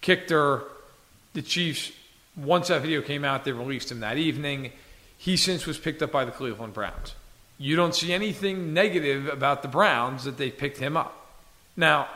kicked 0.00 0.30
her. 0.30 0.62
The 1.32 1.42
Chiefs, 1.42 1.90
once 2.36 2.68
that 2.68 2.82
video 2.82 3.02
came 3.02 3.24
out, 3.24 3.44
they 3.44 3.50
released 3.50 3.90
him 3.90 3.98
that 3.98 4.16
evening. 4.16 4.70
He 5.18 5.36
since 5.36 5.66
was 5.66 5.76
picked 5.76 6.02
up 6.02 6.12
by 6.12 6.24
the 6.24 6.30
Cleveland 6.30 6.72
Browns. 6.72 7.16
You 7.58 7.76
don't 7.76 7.94
see 7.94 8.12
anything 8.12 8.72
negative 8.74 9.28
about 9.28 9.62
the 9.62 9.68
Browns 9.68 10.24
that 10.24 10.36
they 10.36 10.50
picked 10.50 10.78
him 10.78 10.96
up. 10.96 11.14
Now, 11.76 12.08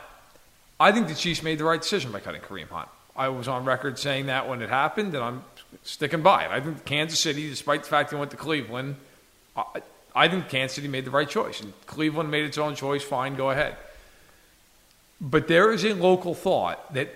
I 0.80 0.92
think 0.92 1.08
the 1.08 1.14
Chiefs 1.14 1.42
made 1.42 1.58
the 1.58 1.64
right 1.64 1.80
decision 1.80 2.12
by 2.12 2.20
cutting 2.20 2.40
Kareem 2.40 2.68
Hunt. 2.68 2.88
I 3.16 3.28
was 3.28 3.48
on 3.48 3.64
record 3.64 3.98
saying 3.98 4.26
that 4.26 4.48
when 4.48 4.62
it 4.62 4.68
happened, 4.68 5.14
and 5.14 5.24
I'm 5.24 5.44
sticking 5.82 6.22
by 6.22 6.44
it. 6.44 6.50
I 6.50 6.60
think 6.60 6.84
Kansas 6.84 7.18
City, 7.18 7.48
despite 7.48 7.82
the 7.82 7.88
fact 7.88 8.10
they 8.10 8.16
went 8.16 8.30
to 8.30 8.36
Cleveland, 8.36 8.96
I, 9.56 9.82
I 10.14 10.28
think 10.28 10.48
Kansas 10.48 10.76
City 10.76 10.88
made 10.88 11.04
the 11.04 11.10
right 11.10 11.28
choice. 11.28 11.60
And 11.60 11.72
Cleveland 11.86 12.30
made 12.30 12.44
its 12.44 12.58
own 12.58 12.74
choice, 12.74 13.02
fine, 13.02 13.34
go 13.34 13.50
ahead. 13.50 13.76
But 15.20 15.48
there 15.48 15.72
is 15.72 15.84
a 15.84 15.94
local 15.94 16.34
thought 16.34 16.94
that 16.94 17.10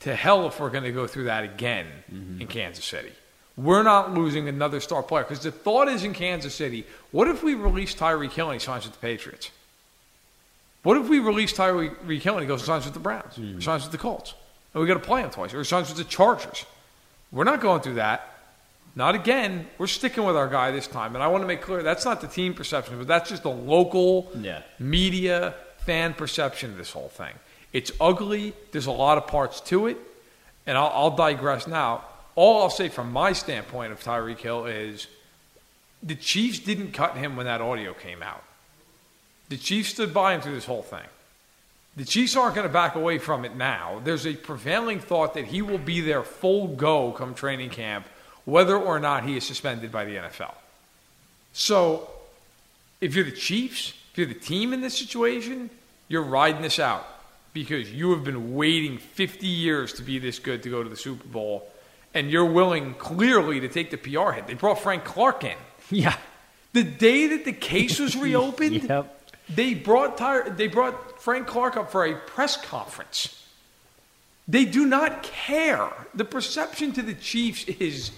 to 0.00 0.14
hell 0.14 0.46
if 0.46 0.60
we're 0.60 0.70
going 0.70 0.84
to 0.84 0.92
go 0.92 1.06
through 1.06 1.24
that 1.24 1.44
again 1.44 1.86
mm-hmm. 2.12 2.42
in 2.42 2.46
Kansas 2.46 2.84
City. 2.84 3.12
We're 3.56 3.82
not 3.84 4.12
losing 4.14 4.48
another 4.48 4.80
star 4.80 5.02
player 5.02 5.22
because 5.24 5.40
the 5.40 5.52
thought 5.52 5.88
is 5.88 6.02
in 6.02 6.12
Kansas 6.12 6.54
City, 6.54 6.84
what 7.12 7.28
if 7.28 7.42
we 7.42 7.54
release 7.54 7.94
Tyreek 7.94 8.32
Hill 8.32 8.50
and 8.50 8.60
he 8.60 8.64
signs 8.64 8.84
with 8.84 8.94
the 8.94 8.98
Patriots? 9.00 9.50
What 10.82 10.96
if 10.96 11.08
we 11.08 11.18
release 11.20 11.52
Tyreek 11.52 12.20
Hill 12.20 12.34
and 12.34 12.42
he 12.42 12.48
goes 12.48 12.60
and 12.60 12.66
signs 12.66 12.84
with 12.84 12.94
the 12.94 13.00
Browns, 13.00 13.38
or 13.38 13.60
signs 13.60 13.84
with 13.84 13.92
the 13.92 13.98
Colts, 13.98 14.34
and 14.72 14.80
we 14.80 14.86
got 14.88 14.94
to 14.94 15.00
play 15.00 15.22
him 15.22 15.30
twice, 15.30 15.54
or 15.54 15.58
he 15.58 15.64
signs 15.64 15.88
with 15.88 15.98
the 15.98 16.04
Chargers? 16.04 16.66
We're 17.32 17.44
not 17.44 17.60
going 17.60 17.80
through 17.80 17.94
that. 17.94 18.30
not 18.96 19.14
again. 19.16 19.66
We're 19.78 19.88
sticking 19.88 20.24
with 20.24 20.36
our 20.36 20.46
guy 20.48 20.70
this 20.70 20.86
time. 20.86 21.14
And 21.16 21.22
I 21.24 21.26
want 21.26 21.42
to 21.42 21.48
make 21.48 21.62
clear 21.62 21.82
that's 21.82 22.04
not 22.04 22.20
the 22.20 22.28
team 22.28 22.54
perception, 22.54 22.96
but 22.98 23.08
that's 23.08 23.28
just 23.30 23.42
the 23.42 23.50
local 23.50 24.30
Yeah. 24.38 24.62
media 24.78 25.54
fan 25.78 26.14
perception 26.14 26.70
of 26.72 26.76
this 26.76 26.92
whole 26.92 27.08
thing. 27.08 27.32
It's 27.72 27.90
ugly. 28.00 28.52
There's 28.70 28.86
a 28.86 28.92
lot 28.92 29.18
of 29.18 29.26
parts 29.26 29.60
to 29.62 29.88
it. 29.88 29.96
And 30.66 30.78
I'll, 30.78 30.92
I'll 30.94 31.16
digress 31.16 31.66
now. 31.66 32.04
All 32.36 32.62
I'll 32.62 32.70
say 32.70 32.88
from 32.88 33.12
my 33.12 33.32
standpoint 33.32 33.92
of 33.92 34.02
Tyreek 34.02 34.38
Hill 34.38 34.66
is 34.66 35.06
the 36.02 36.14
Chiefs 36.14 36.58
didn't 36.58 36.92
cut 36.92 37.16
him 37.16 37.36
when 37.36 37.46
that 37.46 37.60
audio 37.60 37.94
came 37.94 38.22
out. 38.22 38.42
The 39.48 39.56
Chiefs 39.56 39.90
stood 39.90 40.12
by 40.12 40.34
him 40.34 40.40
through 40.40 40.54
this 40.54 40.64
whole 40.64 40.82
thing. 40.82 41.06
The 41.96 42.04
Chiefs 42.04 42.34
aren't 42.34 42.56
going 42.56 42.66
to 42.66 42.72
back 42.72 42.96
away 42.96 43.18
from 43.18 43.44
it 43.44 43.54
now. 43.54 44.00
There's 44.02 44.26
a 44.26 44.34
prevailing 44.34 44.98
thought 44.98 45.34
that 45.34 45.44
he 45.44 45.62
will 45.62 45.78
be 45.78 46.00
their 46.00 46.24
full 46.24 46.68
go 46.68 47.12
come 47.12 47.34
training 47.34 47.70
camp, 47.70 48.06
whether 48.44 48.76
or 48.76 48.98
not 48.98 49.24
he 49.24 49.36
is 49.36 49.44
suspended 49.44 49.92
by 49.92 50.04
the 50.04 50.16
NFL. 50.16 50.54
So, 51.52 52.10
if 53.00 53.14
you're 53.14 53.24
the 53.24 53.30
Chiefs, 53.30 53.94
if 54.10 54.18
you're 54.18 54.26
the 54.26 54.34
team 54.34 54.72
in 54.72 54.80
this 54.80 54.98
situation, 54.98 55.70
you're 56.08 56.22
riding 56.22 56.62
this 56.62 56.80
out 56.80 57.06
because 57.52 57.92
you 57.92 58.10
have 58.10 58.24
been 58.24 58.56
waiting 58.56 58.98
50 58.98 59.46
years 59.46 59.92
to 59.94 60.02
be 60.02 60.18
this 60.18 60.40
good 60.40 60.64
to 60.64 60.70
go 60.70 60.82
to 60.82 60.88
the 60.88 60.96
Super 60.96 61.28
Bowl, 61.28 61.70
and 62.14 62.30
you're 62.30 62.44
willing 62.44 62.94
clearly 62.94 63.60
to 63.60 63.68
take 63.68 63.90
the 63.90 63.96
PR 63.98 64.30
hit. 64.32 64.46
They 64.46 64.54
brought 64.54 64.78
Frank 64.80 65.04
Clark 65.04 65.44
in. 65.44 65.56
Yeah. 65.90 66.16
The 66.72 66.84
day 66.84 67.26
that 67.28 67.44
the 67.44 67.52
case 67.52 67.98
was 67.98 68.16
reopened, 68.28 68.84
Yep. 68.84 69.30
they 69.54 69.74
brought 69.74 70.16
Ty- 70.16 70.50
they 70.50 70.68
brought 70.68 71.20
Frank 71.20 71.46
Clark 71.46 71.76
up 71.76 71.90
for 71.90 72.04
a 72.04 72.14
press 72.14 72.56
conference. 72.56 73.40
They 74.46 74.64
do 74.64 74.84
not 74.86 75.22
care. 75.22 75.90
The 76.14 76.24
perception 76.24 76.92
to 76.92 77.02
the 77.02 77.14
Chiefs 77.14 77.64
is 77.64 78.10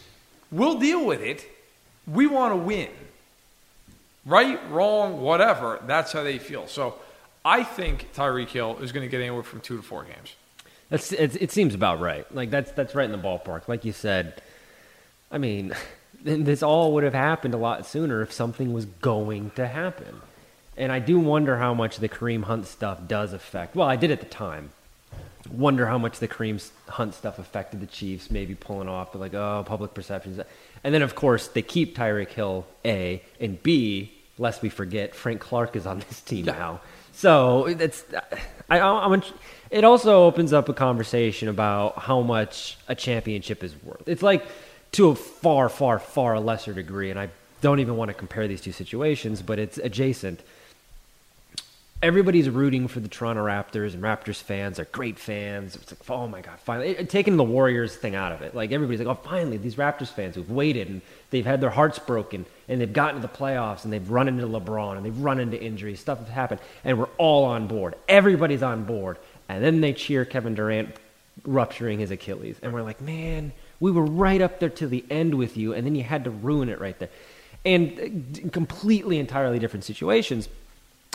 we'll 0.51 0.79
deal 0.79 1.05
with 1.05 1.21
it. 1.21 1.47
We 2.07 2.27
want 2.27 2.53
to 2.53 2.57
win. 2.57 2.89
Right, 4.25 4.59
wrong, 4.71 5.21
whatever. 5.21 5.81
That's 5.87 6.13
how 6.13 6.25
they 6.25 6.39
feel. 6.39 6.67
So 6.67 6.97
I 7.45 7.63
think 7.63 8.13
Tyreek 8.15 8.49
Hill 8.49 8.79
is 8.81 8.91
going 8.91 9.05
to 9.07 9.09
get 9.11 9.21
anywhere 9.21 9.45
from 9.45 9.61
two 9.61 9.77
to 9.77 9.83
four 9.83 10.03
games. 10.03 10.35
That's 10.89 11.13
it, 11.13 11.41
it 11.41 11.51
seems 11.51 11.75
about 11.75 12.01
right. 12.01 12.33
Like 12.35 12.51
that's 12.51 12.71
that's 12.73 12.95
right 12.95 13.05
in 13.05 13.13
the 13.13 13.19
ballpark. 13.19 13.69
Like 13.69 13.85
you 13.85 13.93
said, 13.93 14.41
I 15.31 15.39
mean, 15.39 15.75
this 16.23 16.63
all 16.63 16.93
would 16.95 17.05
have 17.05 17.15
happened 17.15 17.55
a 17.55 17.59
lot 17.59 17.87
sooner 17.87 18.23
if 18.23 18.33
something 18.33 18.73
was 18.73 18.85
going 18.85 19.51
to 19.57 19.67
happen. 19.67 20.21
And 20.77 20.93
I 20.93 20.99
do 20.99 21.19
wonder 21.19 21.57
how 21.57 21.73
much 21.73 21.97
the 21.97 22.09
Kareem 22.09 22.45
Hunt 22.45 22.67
stuff 22.67 23.09
does 23.09 23.33
affect. 23.33 23.75
Well, 23.75 23.89
I 23.89 23.97
did 23.97 24.11
at 24.11 24.21
the 24.21 24.27
time. 24.27 24.71
Wonder 25.51 25.87
how 25.87 25.97
much 25.97 26.19
the 26.19 26.29
Kareem 26.29 26.63
Hunt 26.89 27.15
stuff 27.15 27.39
affected 27.39 27.81
the 27.81 27.87
Chiefs, 27.87 28.31
maybe 28.31 28.55
pulling 28.55 28.89
off, 28.89 29.13
but 29.13 29.21
like, 29.21 29.33
oh, 29.33 29.65
public 29.65 29.95
perceptions. 29.95 30.41
And 30.85 30.93
then, 30.93 31.03
of 31.03 31.15
course, 31.15 31.49
they 31.49 31.63
keep 31.63 31.97
Tyreek 31.97 32.29
Hill, 32.29 32.67
A, 32.85 33.23
and 33.41 33.63
B, 33.63 34.13
lest 34.39 34.61
we 34.61 34.69
forget, 34.69 35.15
Frank 35.15 35.41
Clark 35.41 35.77
is 35.77 35.87
on 35.87 36.01
this 36.01 36.21
team 36.21 36.47
now. 36.47 36.81
So 37.17 37.65
it's, 37.65 38.05
I, 38.69 38.79
I, 38.79 39.23
it 39.71 39.85
also 39.85 40.25
opens 40.25 40.53
up 40.53 40.69
a 40.69 40.75
conversation 40.75 41.49
about 41.49 41.99
how 41.99 42.21
much 42.21 42.77
a 42.89 42.95
championship 42.95 43.65
is 43.65 43.75
worth. 43.83 44.07
It's 44.07 44.23
like 44.23 44.45
to 44.93 45.09
a 45.09 45.15
far, 45.15 45.71
far, 45.71 45.99
far 45.99 46.39
lesser 46.39 46.75
degree, 46.75 47.11
and 47.11 47.19
I 47.19 47.31
don't 47.63 47.81
even 47.81 47.97
want 47.97 48.11
to 48.11 48.15
compare 48.15 48.47
these 48.47 48.61
two 48.61 48.73
situations, 48.73 49.41
but 49.41 49.59
it's 49.59 49.79
adjacent 49.79 50.41
everybody's 52.03 52.49
rooting 52.49 52.89
for 52.89 53.01
the 53.01 53.09
Toronto 53.09 53.45
Raptors, 53.45 53.95
and 53.95 54.03
Raptors 54.03 54.43
fans 54.43 54.79
are 54.79 54.85
great 54.87 55.19
fans. 55.19 55.77
It's 55.77 55.93
like, 55.93 56.11
oh 56.11 56.29
my 56.29 56.41
god, 56.41 56.59
finally 56.61 56.91
it, 56.91 57.11
taking 57.11 57.37
the 57.37 57.45
Warriors 57.45 57.97
thing 57.97 58.15
out 58.15 58.33
of 58.33 58.43
it. 58.43 58.55
Like 58.55 58.73
everybody's 58.73 59.01
like, 59.01 59.09
oh, 59.09 59.21
finally 59.23 59.57
these 59.57 59.77
Raptors 59.77 60.09
fans 60.09 60.35
who've 60.35 60.51
waited 60.51 60.89
and 60.89 61.03
they've 61.31 61.47
had 61.47 61.61
their 61.61 61.71
hearts 61.71 61.99
broken 61.99 62.45
and 62.69 62.81
they've 62.81 62.93
gotten 62.93 63.21
to 63.21 63.27
the 63.27 63.33
playoffs 63.33 63.85
and 63.85 63.93
they've 63.93 64.11
run 64.11 64.29
into 64.29 64.47
LeBron 64.47 64.97
and 64.97 65.07
they've 65.07 65.19
run 65.19 65.41
into 65.41 65.61
injuries, 65.61 66.01
stuff 66.01 66.19
has 66.19 66.29
happened, 66.29 66.61
and 66.85 66.99
we're 66.99 67.09
all 67.19 67.45
on 67.45 67.67
board. 67.67 67.95
Everybody's 68.09 68.63
on 68.63 68.85
board, 68.85 69.19
and 69.49 69.65
then 69.65 69.81
they 69.81 69.93
cheer 69.93 70.25
Kevin 70.25 70.55
Durant 70.55 70.95
rupturing 71.45 71.99
his 71.99 72.11
Achilles, 72.11 72.57
and 72.63 72.73
we're 72.73 72.83
like, 72.83 73.01
man, 73.01 73.53
we 73.81 73.91
were 73.91 74.05
right 74.05 74.41
up 74.41 74.59
there 74.59 74.71
to 74.71 74.87
the 74.87 75.05
end 75.11 75.35
with 75.35 75.57
you, 75.57 75.75
and 75.75 75.87
then 75.87 75.95
you 75.95 76.03
had 76.03 76.25
to 76.25 76.31
ruin 76.31 76.69
it 76.69 76.81
right 76.81 76.99
there, 76.99 77.11
and 77.65 78.41
uh, 78.45 78.49
completely 78.51 79.19
entirely 79.19 79.59
different 79.59 79.85
situations. 79.85 80.49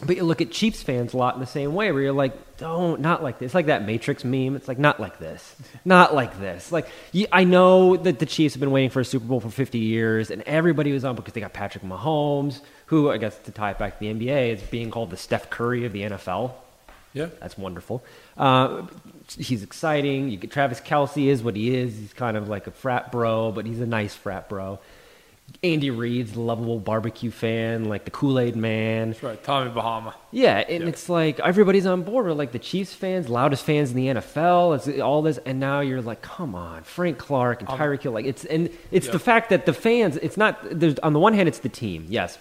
But 0.05 0.15
you 0.15 0.23
look 0.23 0.41
at 0.41 0.51
Chiefs 0.51 0.81
fans 0.81 1.13
a 1.13 1.17
lot 1.17 1.35
in 1.35 1.39
the 1.39 1.45
same 1.45 1.73
way, 1.73 1.91
where 1.91 2.01
you're 2.01 2.11
like, 2.11 2.57
"Don't, 2.57 3.01
not 3.01 3.21
like 3.21 3.39
this." 3.39 3.47
It's 3.47 3.55
like 3.55 3.67
that 3.67 3.85
Matrix 3.85 4.23
meme. 4.23 4.55
It's 4.55 4.67
like, 4.67 4.79
not 4.79 4.99
like 4.99 5.19
this, 5.19 5.55
not 5.85 6.15
like 6.15 6.39
this. 6.39 6.71
Like, 6.71 6.87
you, 7.11 7.27
I 7.31 7.43
know 7.43 7.97
that 7.97 8.19
the 8.19 8.25
Chiefs 8.25 8.55
have 8.55 8.59
been 8.59 8.71
waiting 8.71 8.89
for 8.89 8.99
a 8.99 9.05
Super 9.05 9.25
Bowl 9.25 9.39
for 9.39 9.49
50 9.49 9.77
years, 9.77 10.31
and 10.31 10.41
everybody 10.43 10.91
was 10.91 11.05
on 11.05 11.15
because 11.15 11.33
they 11.33 11.41
got 11.41 11.53
Patrick 11.53 11.83
Mahomes, 11.83 12.61
who 12.87 13.11
I 13.11 13.17
guess 13.17 13.37
to 13.39 13.51
tie 13.51 13.71
it 13.71 13.77
back 13.77 13.99
to 13.99 13.99
the 13.99 14.13
NBA 14.13 14.55
is 14.55 14.61
being 14.63 14.91
called 14.91 15.11
the 15.11 15.17
Steph 15.17 15.49
Curry 15.49 15.85
of 15.85 15.93
the 15.93 16.01
NFL. 16.01 16.53
Yeah. 17.13 17.27
That's 17.39 17.57
wonderful. 17.57 18.03
Uh, 18.37 18.87
he's 19.37 19.63
exciting. 19.63 20.29
You 20.29 20.37
get, 20.37 20.51
Travis 20.51 20.79
Kelce 20.79 21.27
is 21.27 21.43
what 21.43 21.55
he 21.55 21.75
is. 21.75 21.97
He's 21.97 22.13
kind 22.13 22.37
of 22.37 22.47
like 22.47 22.67
a 22.67 22.71
frat 22.71 23.11
bro, 23.11 23.51
but 23.51 23.65
he's 23.65 23.81
a 23.81 23.85
nice 23.85 24.15
frat 24.15 24.49
bro. 24.49 24.79
Andy 25.63 25.89
Reid's 25.89 26.33
the 26.33 26.39
lovable 26.41 26.79
barbecue 26.79 27.31
fan, 27.31 27.85
like 27.85 28.05
the 28.05 28.11
Kool 28.11 28.39
Aid 28.39 28.55
man. 28.55 29.09
That's 29.11 29.23
right. 29.23 29.43
Tommy 29.43 29.69
Bahama. 29.71 30.15
Yeah, 30.31 30.57
and 30.57 30.83
it's 30.87 31.09
like 31.09 31.39
everybody's 31.39 31.85
on 31.85 32.03
board. 32.03 32.25
We're 32.25 32.33
like 32.33 32.51
the 32.51 32.59
Chiefs 32.59 32.93
fans, 32.93 33.29
loudest 33.29 33.63
fans 33.63 33.91
in 33.91 33.95
the 33.97 34.07
NFL. 34.07 34.75
It's 34.87 34.99
all 35.01 35.21
this, 35.21 35.37
and 35.39 35.59
now 35.59 35.81
you're 35.81 36.01
like, 36.01 36.21
come 36.21 36.55
on, 36.55 36.83
Frank 36.83 37.17
Clark 37.17 37.61
and 37.61 37.69
Tyreek 37.69 38.01
Hill. 38.03 38.11
Like 38.11 38.25
it's 38.25 38.45
and 38.45 38.69
it's 38.91 39.07
Yeah. 39.07 39.11
the 39.13 39.19
fact 39.19 39.49
that 39.49 39.65
the 39.65 39.73
fans. 39.73 40.17
It's 40.17 40.37
not. 40.37 40.57
There's 40.63 40.97
on 40.99 41.13
the 41.13 41.19
one 41.19 41.33
hand, 41.33 41.47
it's 41.47 41.59
the 41.59 41.69
team. 41.69 42.05
Yes, 42.09 42.37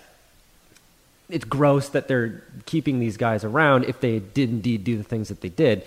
it's 1.29 1.45
gross 1.45 1.89
that 1.91 2.09
they're 2.09 2.43
keeping 2.67 2.99
these 3.01 3.17
guys 3.17 3.45
around 3.45 3.85
if 3.85 4.01
they 4.01 4.19
did 4.19 4.51
indeed 4.51 4.85
do 4.85 4.97
the 4.97 5.05
things 5.05 5.29
that 5.29 5.41
they 5.41 5.49
did. 5.49 5.85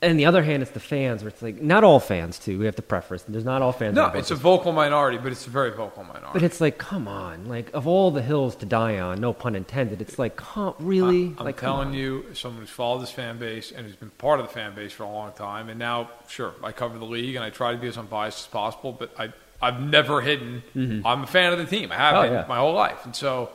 And 0.00 0.16
the 0.16 0.26
other 0.26 0.44
hand, 0.44 0.62
it's 0.62 0.70
the 0.70 0.78
fans, 0.78 1.22
where 1.22 1.28
it's 1.28 1.42
like 1.42 1.60
not 1.60 1.82
all 1.82 1.98
fans 1.98 2.38
too. 2.38 2.56
We 2.56 2.66
have 2.66 2.76
to 2.76 2.82
preface. 2.82 3.24
There's 3.26 3.44
not 3.44 3.62
all 3.62 3.72
fans. 3.72 3.96
No, 3.96 4.06
it's 4.06 4.30
a 4.30 4.36
vocal 4.36 4.70
minority, 4.70 5.18
but 5.18 5.32
it's 5.32 5.44
a 5.48 5.50
very 5.50 5.72
vocal 5.72 6.04
minority. 6.04 6.30
But 6.34 6.44
it's 6.44 6.60
like, 6.60 6.78
come 6.78 7.08
on, 7.08 7.48
like 7.48 7.68
of 7.74 7.88
all 7.88 8.12
the 8.12 8.22
hills 8.22 8.54
to 8.56 8.66
die 8.66 9.00
on, 9.00 9.20
no 9.20 9.32
pun 9.32 9.56
intended. 9.56 10.00
It's 10.00 10.16
like, 10.16 10.36
come, 10.36 10.74
really? 10.78 11.34
I'm 11.36 11.44
like, 11.44 11.58
telling 11.60 11.94
you, 11.94 12.26
someone 12.32 12.60
who's 12.60 12.70
followed 12.70 13.02
this 13.02 13.10
fan 13.10 13.38
base 13.38 13.72
and 13.72 13.86
who's 13.86 13.96
been 13.96 14.10
part 14.10 14.38
of 14.38 14.46
the 14.46 14.52
fan 14.52 14.72
base 14.72 14.92
for 14.92 15.02
a 15.02 15.10
long 15.10 15.32
time, 15.32 15.68
and 15.68 15.80
now, 15.80 16.10
sure, 16.28 16.54
I 16.62 16.70
cover 16.70 16.96
the 16.96 17.04
league 17.04 17.34
and 17.34 17.44
I 17.44 17.50
try 17.50 17.72
to 17.72 17.78
be 17.78 17.88
as 17.88 17.98
unbiased 17.98 18.38
as 18.38 18.46
possible, 18.46 18.92
but 18.92 19.10
I, 19.18 19.32
I've 19.60 19.80
never 19.80 20.20
hidden. 20.20 20.62
Mm-hmm. 20.76 21.04
I'm 21.04 21.24
a 21.24 21.26
fan 21.26 21.52
of 21.52 21.58
the 21.58 21.66
team. 21.66 21.90
I 21.90 21.96
have 21.96 22.14
Oh, 22.14 22.22
yeah. 22.22 22.44
my 22.48 22.58
whole 22.58 22.74
life, 22.74 23.04
and 23.04 23.16
so 23.16 23.50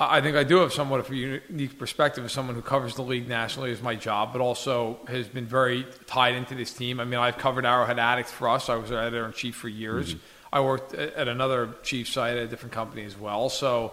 I 0.00 0.20
think 0.20 0.36
I 0.36 0.44
do 0.44 0.58
have 0.58 0.72
somewhat 0.72 1.00
of 1.00 1.10
a 1.10 1.16
unique 1.16 1.76
perspective 1.76 2.24
as 2.24 2.30
someone 2.30 2.54
who 2.54 2.62
covers 2.62 2.94
the 2.94 3.02
league 3.02 3.28
nationally 3.28 3.72
as 3.72 3.82
my 3.82 3.96
job, 3.96 4.32
but 4.32 4.40
also 4.40 4.98
has 5.08 5.26
been 5.26 5.46
very 5.46 5.86
tied 6.06 6.34
into 6.36 6.54
this 6.54 6.72
team. 6.72 7.00
I 7.00 7.04
mean, 7.04 7.18
I've 7.18 7.36
covered 7.36 7.66
Arrowhead 7.66 7.98
Addicts 7.98 8.30
for 8.30 8.48
us. 8.48 8.68
I 8.68 8.76
was 8.76 8.90
their 8.90 9.00
editor 9.00 9.26
in 9.26 9.32
chief 9.32 9.56
for 9.56 9.68
years. 9.68 10.14
I 10.52 10.60
worked 10.60 10.94
at 10.94 11.26
another 11.26 11.70
chief 11.82 12.08
site 12.08 12.36
at 12.36 12.44
a 12.44 12.46
different 12.46 12.72
company 12.72 13.04
as 13.04 13.18
well. 13.18 13.48
So 13.48 13.92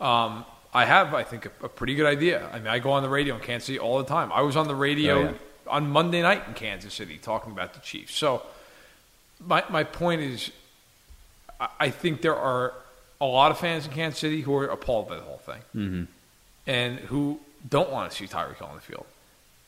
um, 0.00 0.44
I 0.74 0.86
have, 0.86 1.14
I 1.14 1.22
think, 1.22 1.46
a, 1.46 1.50
a 1.66 1.68
pretty 1.68 1.94
good 1.94 2.06
idea. 2.06 2.48
I 2.52 2.58
mean, 2.58 2.66
I 2.66 2.80
go 2.80 2.90
on 2.90 3.04
the 3.04 3.08
radio 3.08 3.36
in 3.36 3.40
Kansas 3.40 3.66
City 3.66 3.78
all 3.78 3.98
the 3.98 4.04
time. 4.04 4.32
I 4.32 4.40
was 4.42 4.56
on 4.56 4.66
the 4.66 4.74
radio 4.74 5.14
Oh, 5.18 5.22
yeah. 5.22 5.32
on 5.68 5.88
Monday 5.88 6.20
night 6.20 6.42
in 6.48 6.54
Kansas 6.54 6.92
City 6.92 7.16
talking 7.16 7.52
about 7.52 7.74
the 7.74 7.80
Chiefs. 7.80 8.14
So 8.16 8.42
my 9.46 9.62
my 9.70 9.84
point 9.84 10.20
is, 10.20 10.50
I, 11.60 11.68
I 11.78 11.90
think 11.90 12.22
there 12.22 12.36
are 12.36 12.74
a 13.24 13.26
lot 13.26 13.50
of 13.50 13.58
fans 13.58 13.86
in 13.86 13.92
Kansas 13.92 14.20
City 14.20 14.42
who 14.42 14.54
are 14.54 14.66
appalled 14.66 15.08
by 15.08 15.16
the 15.16 15.22
whole 15.22 15.38
thing, 15.38 15.62
mm-hmm. 15.74 16.04
and 16.66 16.98
who 17.00 17.40
don't 17.68 17.90
want 17.90 18.10
to 18.10 18.16
see 18.16 18.26
Tyreek 18.26 18.56
Hill 18.58 18.66
on 18.68 18.74
the 18.76 18.80
field. 18.82 19.06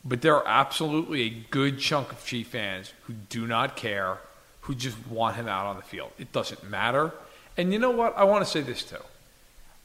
But 0.05 0.21
there 0.23 0.37
are 0.37 0.47
absolutely 0.47 1.23
a 1.23 1.31
good 1.51 1.79
chunk 1.79 2.13
of 2.13 2.25
Chief 2.25 2.49
fans 2.49 2.93
who 3.05 3.15
do 3.29 3.47
not 3.47 3.75
care, 3.77 4.19
who 4.63 4.75
just 4.75 4.97
want 5.09 5.37
him 5.37 5.49
out 5.49 5.67
on 5.67 5.77
the 5.77 5.83
field. 5.83 6.13
It 6.19 6.33
doesn't 6.33 6.69
matter. 6.69 7.13
And 7.57 7.73
you 7.73 7.79
know 7.79 7.91
what? 7.91 8.17
I 8.17 8.25
want 8.25 8.45
to 8.45 8.51
say 8.51 8.61
this 8.61 8.83
too. 8.85 9.03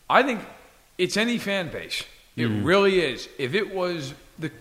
I 0.10 0.22
think 0.24 0.42
it's 0.98 1.16
any 1.18 1.38
fan 1.38 1.70
base. 1.72 2.04
It 2.36 2.46
really 2.46 3.00
is. 3.00 3.30
If 3.38 3.54
it 3.56 3.74
was 3.74 4.14
the 4.40 4.52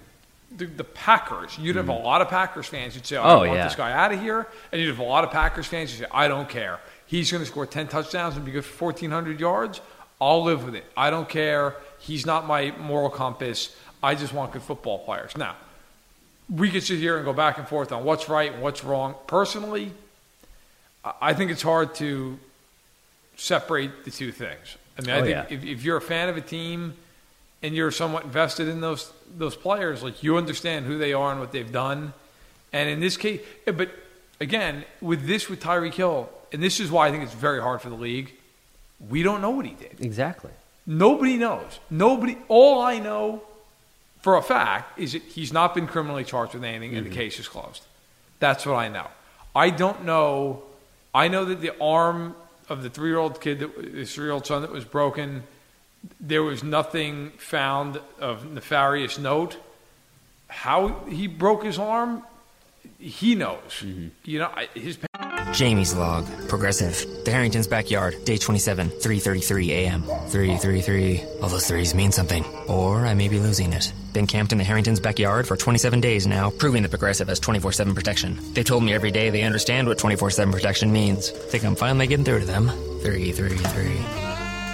the, 0.57 0.67
the 0.67 0.85
Packers, 0.85 1.57
you'd 1.59 1.77
have 1.77 1.89
a 1.89 1.93
lot 1.93 2.21
of 2.23 2.29
Packers 2.29 2.67
fans 2.67 2.95
who'd 2.95 3.07
say, 3.07 3.17
"I 3.17 3.33
Oh, 3.33 3.39
want 3.39 3.53
yeah. 3.53 3.65
this 3.65 3.77
guy 3.77 3.93
out 3.93 4.13
of 4.13 4.21
here," 4.21 4.47
and 4.73 4.81
you'd 4.81 4.89
have 4.89 4.99
a 4.99 5.03
lot 5.05 5.23
of 5.25 5.31
Packers 5.31 5.67
fans 5.67 5.93
who 5.93 5.99
say, 6.03 6.11
"I 6.11 6.27
don't 6.29 6.49
care. 6.49 6.81
He's 7.11 7.33
going 7.33 7.43
to 7.43 7.47
score 7.51 7.67
ten 7.67 7.89
touchdowns 7.89 8.37
and 8.37 8.45
be 8.45 8.53
good 8.53 8.65
for 8.65 8.73
fourteen 8.73 9.11
hundred 9.11 9.41
yards. 9.41 9.81
I'll 10.21 10.45
live 10.45 10.65
with 10.65 10.77
it. 10.77 10.85
I 10.97 11.11
don't 11.11 11.29
care. 11.29 11.75
He's 11.99 12.25
not 12.25 12.47
my 12.47 12.71
moral 12.79 13.11
compass. 13.11 13.75
I 14.01 14.15
just 14.15 14.33
want 14.33 14.53
good 14.53 14.63
football 14.63 15.01
players." 15.01 15.37
Now, 15.37 15.57
we 16.49 16.71
could 16.71 16.85
sit 16.85 16.99
here 17.01 17.17
and 17.17 17.25
go 17.25 17.33
back 17.33 17.59
and 17.59 17.67
forth 17.67 17.91
on 17.91 18.05
what's 18.05 18.29
right 18.29 18.53
and 18.53 18.63
what's 18.63 18.85
wrong. 18.85 19.17
Personally, 19.27 19.93
I- 21.05 21.15
I 21.21 21.35
think 21.35 21.51
it's 21.51 21.63
hard 21.63 21.97
to 21.97 22.39
separate 23.37 24.05
the 24.05 24.11
two 24.13 24.31
things. 24.31 24.77
I 24.97 25.03
mean, 25.03 25.11
I 25.11 25.19
Oh, 25.19 25.23
think 25.23 25.51
yeah. 25.51 25.57
if, 25.57 25.65
if 25.65 25.83
you're 25.85 25.97
a 25.97 26.01
fan 26.01 26.29
of 26.29 26.37
a 26.37 26.41
team 26.43 26.95
and 27.63 27.75
you're 27.75 27.91
somewhat 27.91 28.23
invested 28.25 28.69
in 28.69 28.81
those 28.81 29.13
those 29.37 29.57
players, 29.57 30.03
like 30.05 30.23
you 30.23 30.37
understand 30.37 30.87
who 30.87 30.97
they 30.97 31.13
are 31.13 31.33
and 31.33 31.41
what 31.41 31.51
they've 31.53 31.73
done. 31.73 32.13
And 32.73 32.89
in 32.89 33.01
this 33.01 33.17
case, 33.17 33.41
but 33.67 33.91
again, 34.41 34.85
with 35.01 35.27
this 35.27 35.49
with 35.49 35.61
Tyreek 35.61 35.95
Hill, 35.95 36.29
and 36.53 36.63
this 36.63 36.81
is 36.81 36.91
why 36.91 37.09
I 37.09 37.11
think 37.11 37.23
it's 37.23 37.35
very 37.35 37.61
hard 37.61 37.81
for 37.81 37.89
the 37.89 37.97
league. 37.97 38.33
We 39.09 39.23
don't 39.23 39.41
know 39.41 39.51
what 39.51 39.65
he 39.65 39.73
did. 39.73 40.01
Exactly. 40.01 40.51
Nobody 40.87 41.37
knows. 41.37 41.79
Nobody. 41.89 42.37
All 42.49 42.81
I 42.81 42.99
know 42.99 43.43
for 44.21 44.37
a 44.37 44.43
fact 44.43 44.99
is 44.99 45.13
that 45.13 45.23
he's 45.23 45.53
not 45.53 45.75
been 45.75 45.87
criminally 45.87 46.25
charged 46.25 46.55
with 46.55 46.65
anything, 46.65 46.97
and 46.97 47.07
the 47.07 47.11
mm-hmm. 47.11 47.19
case 47.19 47.39
is 47.39 47.49
closed. 47.49 47.85
That's 48.39 48.67
what 48.67 48.75
I 48.75 48.89
know. 48.89 49.07
I 49.55 49.71
don't 49.71 50.05
know. 50.05 50.63
I 51.15 51.29
know 51.29 51.45
that 51.45 51.61
the 51.61 51.73
arm 51.81 52.35
of 52.69 52.83
the 52.83 52.91
three-year-old 52.91 53.41
kid, 53.41 53.61
that, 53.61 53.71
his 53.95 54.15
three-year-old 54.15 54.47
son, 54.47 54.63
that 54.63 54.71
was 54.71 54.85
broken. 54.85 55.45
There 56.21 56.43
was 56.43 56.63
nothing 56.63 57.31
found 57.39 58.01
of 58.21 58.51
nefarious 58.51 59.19
note. 59.19 59.57
How 60.49 61.05
he 61.09 61.27
broke 61.27 61.65
his 61.65 61.79
arm, 61.79 62.23
he 62.99 63.35
knows. 63.35 63.59
Mm-hmm. 63.81 64.09
You 64.25 64.39
know, 64.41 64.51
his 64.75 64.97
Jamie's 65.53 65.95
log. 65.95 66.27
Progressive. 66.49 67.25
The 67.25 67.31
Harrington's 67.31 67.67
backyard. 67.67 68.25
Day 68.25 68.37
27, 68.37 68.89
3.33 68.91 69.69
a.m. 69.69 70.03
333. 70.03 71.23
All 71.43 71.49
those 71.49 71.67
threes 71.67 71.95
mean 71.95 72.13
something. 72.13 72.45
Or 72.67 73.07
I 73.07 73.15
may 73.15 73.29
be 73.29 73.39
losing 73.39 73.73
it. 73.73 73.93
Been 74.13 74.27
camped 74.27 74.53
in 74.53 74.59
the 74.59 74.65
Harrington's 74.65 75.01
backyard 75.01 75.47
for 75.47 75.57
27 75.57 76.01
days 76.01 76.27
now, 76.27 76.51
proving 76.51 76.83
that 76.83 76.91
Progressive 76.91 77.29
has 77.29 77.41
24-7 77.41 77.95
protection. 77.95 78.39
They 78.55 78.63
told 78.63 78.85
me 78.85 78.93
every 78.93 79.11
day 79.11 79.31
they 79.31 79.43
understand 79.43 79.87
what 79.89 79.99
24-7 79.99 80.53
protection 80.53 80.93
means. 80.93 81.31
Think 81.31 81.65
I'm 81.65 81.77
finally 81.77 82.07
getting 82.07 82.25
through 82.25 82.41
to 82.41 82.47
them. 82.47 82.69
333. 83.03 84.30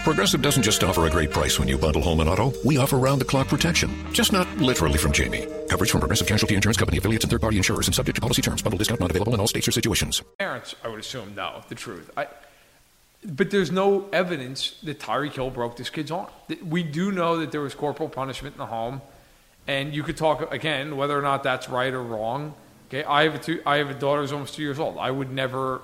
Progressive 0.07 0.41
doesn't 0.41 0.63
just 0.63 0.85
offer 0.85 1.07
a 1.07 1.11
great 1.11 1.33
price 1.33 1.59
when 1.59 1.67
you 1.67 1.77
bundle 1.77 2.01
home 2.01 2.21
and 2.21 2.31
auto. 2.31 2.53
We 2.65 2.77
offer 2.77 2.97
round 2.97 3.21
the 3.21 3.25
clock 3.25 3.49
protection. 3.49 3.91
Just 4.13 4.33
not 4.33 4.47
literally 4.59 4.99
from 4.99 5.11
Jamie. 5.11 5.49
Coverage 5.69 5.91
from 5.91 5.99
Progressive 5.99 6.29
Casualty 6.29 6.55
Insurance 6.55 6.77
Company 6.77 6.99
affiliates 6.99 7.25
and 7.25 7.31
third 7.33 7.41
party 7.41 7.57
insurers 7.57 7.89
and 7.89 7.95
subject 7.95 8.15
to 8.15 8.21
policy 8.21 8.41
terms. 8.41 8.63
Bundle 8.63 8.79
discount 8.79 9.01
not 9.01 9.11
available 9.11 9.35
in 9.35 9.41
all 9.41 9.49
states 9.49 9.67
or 9.67 9.73
situations. 9.73 10.23
parents, 10.39 10.77
I 10.85 10.89
would 10.89 11.01
assume, 11.01 11.35
know 11.35 11.65
the 11.69 11.75
truth. 11.75 12.09
I, 12.17 12.29
but 13.25 13.51
there's 13.51 13.73
no 13.73 14.09
evidence 14.13 14.79
that 14.85 15.01
Tyreek 15.01 15.33
Hill 15.33 15.51
broke 15.51 15.77
this 15.77 15.91
kid's 15.91 16.13
arm. 16.13 16.29
We 16.65 16.85
do 16.85 17.11
know 17.11 17.39
that 17.39 17.51
there 17.51 17.63
was 17.63 17.75
corporal 17.75 18.09
punishment 18.09 18.55
in 18.55 18.59
the 18.59 18.67
home, 18.67 19.03
and 19.67 19.93
you 19.93 20.05
could 20.05 20.17
talk 20.17 20.53
again 20.53 20.97
whether 20.97 21.19
or 21.19 21.23
not 21.23 21.43
that's 21.43 21.69
right 21.69 21.93
or 21.93 22.01
wrong. 22.01 22.55
Okay, 22.91 23.03
I 23.03 23.25
have 23.25 23.35
a 23.35 23.39
two, 23.41 23.61
I 23.67 23.79
have 23.79 23.91
a 23.91 23.95
daughter 23.95 24.21
who's 24.21 24.31
almost 24.31 24.55
two 24.55 24.63
years 24.63 24.79
old. 24.79 24.99
I 24.99 25.11
would 25.11 25.33
never 25.33 25.83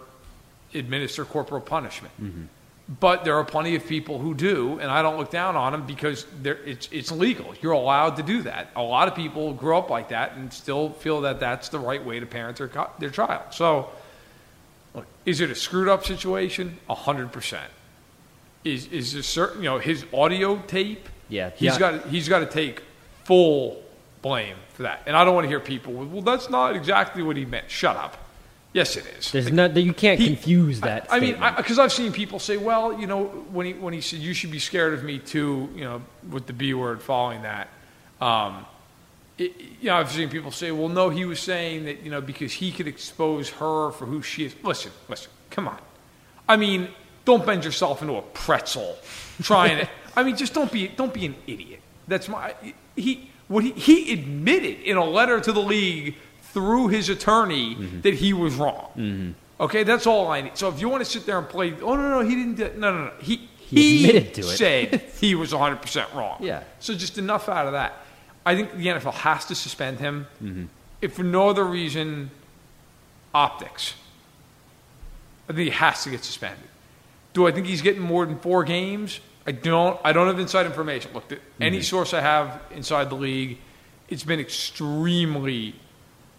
administer 0.75 1.25
corporal 1.25 1.61
punishment, 1.61 2.15
mm-hmm. 2.23 2.45
But 2.89 3.25
there 3.25 3.37
are 3.37 3.45
plenty 3.45 3.75
of 3.77 3.87
people 3.87 4.19
who 4.19 4.35
do, 4.35 4.79
and 4.81 4.91
I 4.91 5.03
don't 5.03 5.17
look 5.17 5.31
down 5.31 5.57
on 5.57 5.73
them 5.73 5.87
because 5.87 6.27
it's 6.45 6.89
it's 6.91 7.11
legal. 7.11 7.55
You're 7.61 7.73
allowed 7.73 8.17
to 8.17 8.23
do 8.23 8.43
that. 8.43 8.71
A 8.77 8.83
lot 8.83 9.09
of 9.09 9.15
people 9.15 9.55
grow 9.55 9.79
up 9.79 9.89
like 9.91 10.09
that 10.09 10.35
and 10.35 10.53
still 10.53 10.91
feel 10.91 11.23
that 11.23 11.41
that's 11.41 11.69
the 11.69 11.79
right 11.79 12.05
way 12.05 12.21
to 12.21 12.27
parent 12.27 12.59
their 12.59 12.71
their 12.99 13.11
child. 13.11 13.43
So. 13.53 13.91
Look, 14.95 15.07
is 15.25 15.41
it 15.41 15.51
a 15.51 15.55
screwed 15.55 15.89
up 15.89 16.05
situation? 16.05 16.77
A 16.87 16.95
hundred 16.95 17.33
percent. 17.33 17.71
Is 18.63 18.87
is 18.89 19.15
there 19.15 19.23
certain 19.23 19.63
you 19.63 19.71
know 19.71 19.79
his 19.79 20.05
audio 20.13 20.59
tape? 20.67 21.09
Yeah, 21.29 21.51
he's 21.51 21.73
yeah. 21.73 21.79
got 21.79 22.07
he's 22.09 22.29
got 22.29 22.41
to 22.41 22.47
take 22.47 22.83
full 23.25 23.83
blame 24.21 24.57
for 24.75 24.85
that. 24.85 25.03
And 25.07 25.17
I 25.17 25.25
don't 25.25 25.35
want 25.35 25.45
to 25.45 25.49
hear 25.49 25.61
people. 25.61 25.93
Well, 25.93 26.23
that's 26.23 26.49
not 26.49 26.77
exactly 26.77 27.23
what 27.23 27.37
he 27.37 27.45
meant. 27.45 27.71
Shut 27.71 27.97
up. 27.97 28.17
Yes, 28.73 28.97
it 28.97 29.05
is. 29.19 29.31
There's 29.33 29.47
Like, 29.51 29.55
no, 29.75 29.81
you 29.81 29.93
can't 29.93 30.19
he- 30.19 30.27
confuse 30.29 30.81
that. 30.81 31.07
I, 31.13 31.17
I 31.17 31.21
mean, 31.21 31.37
because 31.57 31.79
I've 31.79 31.93
seen 31.93 32.11
people 32.13 32.39
say, 32.39 32.57
well, 32.57 32.99
you 32.99 33.07
know, 33.07 33.25
when 33.25 33.67
he 33.67 33.75
when 33.75 33.93
he 33.93 34.01
said 34.01 34.21
you 34.21 34.33
should 34.35 34.51
be 34.51 34.59
scared 34.59 34.95
of 34.95 35.05
me 35.05 35.19
too, 35.19 35.69
you 35.75 35.85
know, 35.85 36.03
with 36.31 36.47
the 36.47 36.53
B 36.55 36.73
word 36.75 37.03
following 37.03 37.43
that. 37.43 37.69
Um, 38.21 38.65
it, 39.39 39.53
you 39.81 39.89
know, 39.89 39.97
I've 39.97 40.11
seen 40.11 40.29
people 40.31 40.51
say, 40.51 40.71
well, 40.71 40.89
no, 40.89 41.11
he 41.11 41.25
was 41.25 41.41
saying 41.41 41.85
that, 41.87 42.03
you 42.03 42.11
know, 42.11 42.21
because 42.21 42.53
he 42.53 42.71
could 42.73 42.87
expose 42.87 43.51
her 43.51 43.91
for 43.93 44.07
who 44.07 44.23
she 44.23 44.45
is. 44.47 44.55
Listen, 44.63 44.93
listen, 45.09 45.31
come 45.51 45.69
on. 45.69 45.79
I 46.49 46.57
mean, 46.57 46.89
don't 47.25 47.45
bend 47.45 47.65
yourself 47.65 48.01
into 48.03 48.15
a 48.17 48.23
pretzel 48.23 48.97
trying 49.43 49.79
to. 49.79 49.89
I 50.17 50.23
mean, 50.23 50.37
just 50.37 50.55
don't 50.55 50.71
be 50.73 50.89
don't 50.89 51.13
be 51.13 51.27
an 51.27 51.35
idiot. 51.47 51.81
That's 52.09 52.29
my 52.29 52.55
he 52.97 53.31
what 53.49 53.65
he 53.65 53.73
he 53.73 54.13
admitted 54.15 54.81
in 54.81 54.97
a 54.97 55.05
letter 55.05 55.41
to 55.41 55.53
the 55.53 55.61
league 55.63 56.15
through 56.53 56.89
his 56.89 57.09
attorney 57.09 57.75
that 58.03 58.15
he 58.15 58.33
was 58.33 58.55
wrong. 58.57 59.35
Okay, 59.61 59.83
that's 59.85 60.07
all 60.07 60.29
I 60.29 60.41
need. 60.43 60.57
So 60.59 60.69
if 60.69 60.81
you 60.81 60.89
want 60.89 61.05
to 61.05 61.11
sit 61.11 61.25
there 61.27 61.39
and 61.39 61.49
play, 61.49 61.75
oh 61.83 61.95
no 61.97 62.11
no 62.11 62.21
he 62.21 62.35
didn't 62.35 62.55
do, 62.57 62.71
no 62.79 62.93
no 62.93 63.05
no 63.07 63.13
he 63.21 63.49
He 63.59 64.09
admitted 64.09 64.35
to 64.35 64.41
it. 64.41 64.45
said 64.57 65.01
he 65.21 65.35
was 65.35 65.53
100 65.53 65.77
percent 65.81 66.09
wrong. 66.15 66.39
Yeah. 66.41 66.65
So 66.81 66.95
just 66.95 67.17
enough 67.19 67.49
out 67.49 67.67
of 67.67 67.73
that. 67.73 67.93
I 68.45 68.57
think 68.57 68.73
the 68.77 68.87
NFL 68.89 69.15
has 69.15 69.45
to 69.47 69.55
suspend 69.55 70.01
him, 70.01 70.27
Mm-hmm. 70.43 70.65
if 71.01 71.13
for 71.15 71.23
no 71.23 71.49
other 71.49 71.65
reason, 71.65 72.31
optics. 73.35 73.95
I 75.49 75.53
think 75.53 75.65
he 75.67 75.71
has 75.71 76.03
to 76.05 76.11
get 76.11 76.25
suspended. 76.25 76.69
Do 77.35 77.47
I 77.47 77.53
think 77.53 77.67
he's 77.67 77.83
getting 77.83 78.03
more 78.03 78.27
than 78.27 78.39
four 78.39 78.65
games? 78.65 79.21
I 79.47 79.53
don't. 79.53 79.99
I 80.05 80.13
don't 80.13 80.27
have 80.27 80.39
inside 80.39 80.67
information. 80.67 81.13
Look, 81.15 81.29
the, 81.29 81.39
any 81.61 81.79
Mm-hmm. 81.79 81.83
source 81.85 82.15
I 82.15 82.21
have 82.21 82.61
inside 82.73 83.11
the 83.11 83.17
league, 83.17 83.59
it's 84.09 84.25
been 84.25 84.41
extremely 84.41 85.75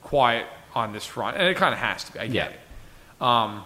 quiet 0.04 0.46
on 0.76 0.92
this 0.94 1.06
front, 1.06 1.38
and 1.38 1.48
it 1.48 1.56
kind 1.58 1.74
of 1.74 1.80
has 1.80 2.04
to 2.06 2.14
be. 2.14 2.20
I 2.20 2.28
get 2.28 2.34
Yeah. 2.34 2.46
it. 2.48 3.22
Um, 3.22 3.66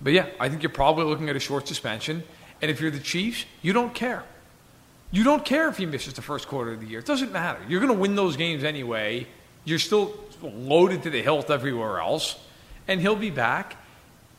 but 0.00 0.12
yeah, 0.12 0.26
I 0.40 0.48
think 0.48 0.62
you're 0.62 0.70
probably 0.70 1.04
looking 1.04 1.28
at 1.28 1.36
a 1.36 1.40
short 1.40 1.68
suspension. 1.68 2.22
And 2.60 2.70
if 2.70 2.80
you're 2.80 2.90
the 2.90 2.98
Chiefs, 3.00 3.44
you 3.62 3.72
don't 3.72 3.94
care. 3.94 4.24
You 5.10 5.24
don't 5.24 5.44
care 5.44 5.68
if 5.68 5.76
he 5.76 5.86
misses 5.86 6.14
the 6.14 6.22
first 6.22 6.48
quarter 6.48 6.72
of 6.72 6.80
the 6.80 6.86
year. 6.86 7.00
It 7.00 7.06
doesn't 7.06 7.32
matter. 7.32 7.60
You're 7.68 7.80
going 7.80 7.92
to 7.92 7.98
win 7.98 8.14
those 8.16 8.36
games 8.36 8.64
anyway. 8.64 9.26
You're 9.64 9.78
still 9.78 10.14
loaded 10.42 11.02
to 11.04 11.10
the 11.10 11.22
hilt 11.22 11.50
everywhere 11.50 11.98
else. 12.00 12.36
And 12.88 13.00
he'll 13.00 13.16
be 13.16 13.30
back. 13.30 13.76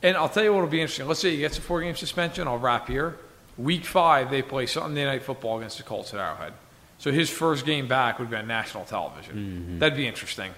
And 0.01 0.17
I'll 0.17 0.29
tell 0.29 0.43
you 0.43 0.53
what 0.53 0.61
will 0.61 0.67
be 0.69 0.81
interesting. 0.81 1.07
Let's 1.07 1.19
say 1.21 1.31
he 1.31 1.37
gets 1.37 1.57
a 1.57 1.61
four 1.61 1.81
game 1.81 1.95
suspension. 1.95 2.47
I'll 2.47 2.57
wrap 2.57 2.87
here. 2.87 3.17
Week 3.57 3.85
five, 3.85 4.31
they 4.31 4.41
play 4.41 4.65
Sunday 4.65 5.05
Night 5.05 5.23
Football 5.23 5.59
against 5.59 5.77
the 5.77 5.83
Colts 5.83 6.13
at 6.13 6.19
Arrowhead. 6.19 6.53
So 7.03 7.11
his 7.11 7.29
first 7.29 7.65
game 7.65 7.89
back 7.89 8.17
would 8.17 8.29
be 8.29 8.37
on 8.37 8.47
national 8.47 8.85
television. 8.85 9.77
That'd 9.77 9.97
be 9.97 10.07
interesting. 10.07 10.53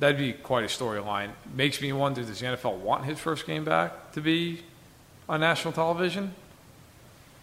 That'd 0.00 0.18
be 0.18 0.32
quite 0.32 0.64
a 0.64 0.66
storyline. 0.66 1.30
Makes 1.54 1.80
me 1.80 1.92
wonder 1.92 2.24
does 2.24 2.40
the 2.40 2.46
NFL 2.46 2.78
want 2.78 3.04
his 3.04 3.20
first 3.20 3.46
game 3.46 3.64
back 3.64 4.10
to 4.14 4.20
be 4.20 4.62
on 5.28 5.38
national 5.38 5.72
television? 5.72 6.34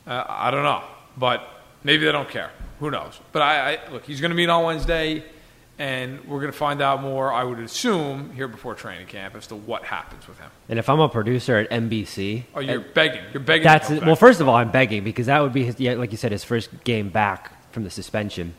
Uh, 0.06 0.26
I 0.28 0.52
don't 0.52 0.64
know, 0.64 0.84
but 1.16 1.42
maybe 1.86 2.04
they 2.04 2.12
don't 2.12 2.28
care. 2.28 2.52
Who 2.82 2.92
knows? 2.92 3.18
But 3.32 3.44
I, 3.44 3.76
I 3.76 3.92
look, 3.94 4.04
he's 4.04 4.20
going 4.20 4.32
to 4.32 4.36
meet 4.36 4.50
on 4.50 4.66
Wednesday, 4.66 5.24
and 5.80 6.20
we're 6.26 6.42
going 6.42 6.52
to 6.52 6.58
find 6.58 6.82
out 6.82 7.02
more. 7.02 7.32
I 7.32 7.46
would 7.46 7.60
assume 7.60 8.34
here 8.34 8.50
before 8.50 8.76
training 8.76 9.08
camp 9.08 9.36
as 9.36 9.48
to 9.48 9.56
what 9.56 9.86
happens 9.86 10.28
with 10.28 10.38
him. 10.38 10.52
and 10.68 10.78
if 10.78 10.90
I'm 10.90 11.00
a 11.00 11.08
producer 11.08 11.56
at 11.60 11.70
NBC, 11.70 12.44
Oh, 12.56 12.60
you're 12.60 12.82
begging. 12.82 13.24
You're 13.32 13.42
begging. 13.42 13.64
That's 13.64 13.90
well. 13.90 14.18
First 14.18 14.42
of 14.42 14.50
all, 14.50 14.56
I'm 14.56 14.70
begging 14.72 15.06
because 15.06 15.28
that 15.28 15.40
would 15.40 15.54
be 15.54 15.64
his, 15.64 15.80
yeah, 15.80 15.94
like 15.94 16.12
you 16.12 16.18
said, 16.18 16.34
his 16.34 16.44
first 16.44 16.84
game 16.84 17.08
back 17.08 17.54
from 17.78 17.84
the 17.84 17.92
suspension. 17.92 18.56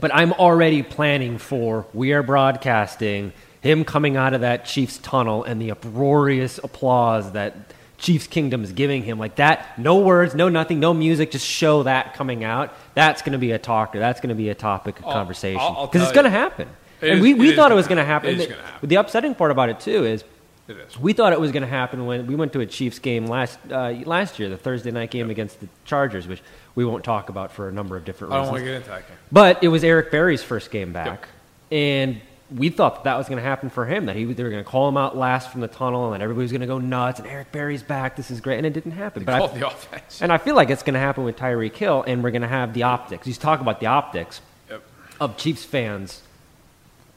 But 0.00 0.12
I'm 0.12 0.32
already 0.32 0.82
planning 0.82 1.38
for 1.38 1.86
we 1.94 2.12
are 2.12 2.24
broadcasting 2.24 3.32
him 3.60 3.84
coming 3.84 4.16
out 4.16 4.34
of 4.34 4.40
that 4.40 4.64
Chiefs 4.64 4.98
tunnel 4.98 5.44
and 5.44 5.62
the 5.62 5.70
uproarious 5.70 6.58
applause 6.58 7.30
that 7.32 7.54
Chiefs 7.98 8.26
Kingdom 8.26 8.64
is 8.64 8.72
giving 8.72 9.04
him. 9.04 9.16
Like 9.16 9.36
that, 9.36 9.78
no 9.78 10.00
words, 10.00 10.34
no 10.34 10.48
nothing, 10.48 10.80
no 10.80 10.92
music, 10.92 11.30
just 11.30 11.46
show 11.46 11.84
that 11.84 12.14
coming 12.14 12.42
out. 12.42 12.74
That's 12.94 13.22
going 13.22 13.34
to 13.34 13.38
be 13.38 13.52
a 13.52 13.58
talker. 13.60 14.00
That's 14.00 14.20
going 14.20 14.30
to 14.30 14.34
be 14.34 14.48
a 14.48 14.56
topic 14.56 14.98
of 14.98 15.06
I'll- 15.06 15.12
conversation 15.12 15.74
because 15.82 16.02
it's 16.02 16.10
going 16.12 16.24
to 16.24 16.30
happen. 16.30 16.68
It 17.00 17.10
and 17.10 17.18
is- 17.18 17.22
we, 17.22 17.34
we 17.34 17.54
thought 17.54 17.70
it 17.70 17.76
was 17.76 17.86
going 17.86 17.98
to 17.98 18.04
happen. 18.04 18.30
happen. 18.30 18.40
It 18.40 18.50
is 18.50 18.56
gonna 18.56 18.68
happen. 18.68 18.88
The 18.88 18.96
upsetting 18.96 19.36
part 19.36 19.52
about 19.52 19.68
it 19.68 19.78
too 19.78 20.04
is 20.04 20.24
It 20.66 20.78
is. 20.78 20.98
we 20.98 21.12
thought 21.12 21.32
it 21.32 21.38
was 21.40 21.52
going 21.52 21.62
to 21.62 21.68
happen 21.68 22.06
when 22.06 22.26
we 22.26 22.34
went 22.34 22.52
to 22.54 22.60
a 22.60 22.66
Chiefs 22.66 22.98
game 22.98 23.26
last 23.26 23.56
uh, 23.70 23.90
last 24.04 24.40
year, 24.40 24.48
the 24.48 24.56
Thursday 24.56 24.90
night 24.90 25.12
game 25.12 25.30
against 25.30 25.60
the 25.60 25.68
Chargers, 25.84 26.26
which 26.26 26.42
we 26.74 26.84
won't 26.84 27.04
talk 27.04 27.28
about 27.28 27.52
for 27.52 27.68
a 27.68 27.72
number 27.72 27.96
of 27.96 28.04
different 28.04 28.32
I 28.32 28.36
don't 28.36 28.52
reasons. 28.52 28.52
want 28.52 28.60
to 28.64 28.66
get 28.70 28.76
into 28.76 28.88
that 28.90 29.08
game. 29.08 29.16
But 29.32 29.62
it 29.64 29.68
was 29.68 29.84
Eric 29.84 30.10
Berry's 30.10 30.42
first 30.42 30.70
game 30.70 30.92
back, 30.92 31.28
and 31.72 32.20
we 32.54 32.70
thought 32.70 32.94
that, 32.96 33.04
that 33.04 33.16
was 33.18 33.28
going 33.28 33.36
to 33.36 33.42
happen 33.44 33.68
for 33.68 33.84
him. 33.84 34.06
That 34.06 34.16
he 34.16 34.24
they 34.24 34.42
were 34.42 34.50
going 34.50 34.64
to 34.64 34.68
call 34.70 34.88
him 34.88 34.96
out 34.96 35.16
last 35.16 35.50
from 35.50 35.60
the 35.60 35.68
tunnel, 35.68 36.12
and 36.14 36.22
everybody 36.22 36.42
was 36.44 36.52
going 36.52 36.62
to 36.62 36.66
go 36.66 36.78
nuts. 36.78 37.18
And 37.20 37.28
Eric 37.28 37.52
Berry's 37.52 37.82
back. 37.82 38.16
This 38.16 38.30
is 38.30 38.40
great, 38.40 38.56
and 38.58 38.66
it 38.66 38.72
didn't 38.72 38.92
happen. 38.92 39.24
But 39.24 39.38
called 39.38 39.50
I, 39.52 39.58
the 39.58 39.66
offense. 39.66 40.22
and 40.22 40.32
I 40.32 40.38
feel 40.38 40.54
like 40.54 40.70
it's 40.70 40.82
going 40.82 40.94
to 40.94 41.00
happen 41.00 41.24
with 41.24 41.36
Tyreek 41.36 41.74
Hill, 41.76 42.04
and 42.06 42.22
we're 42.22 42.30
going 42.30 42.42
to 42.42 42.48
have 42.48 42.72
the 42.74 42.84
optics. 42.84 43.26
You 43.26 43.34
talk 43.34 43.60
about 43.60 43.80
the 43.80 43.86
optics 43.86 44.40
Yep. 44.70 44.82
of 45.20 45.36
Chiefs 45.36 45.64
fans 45.64 46.22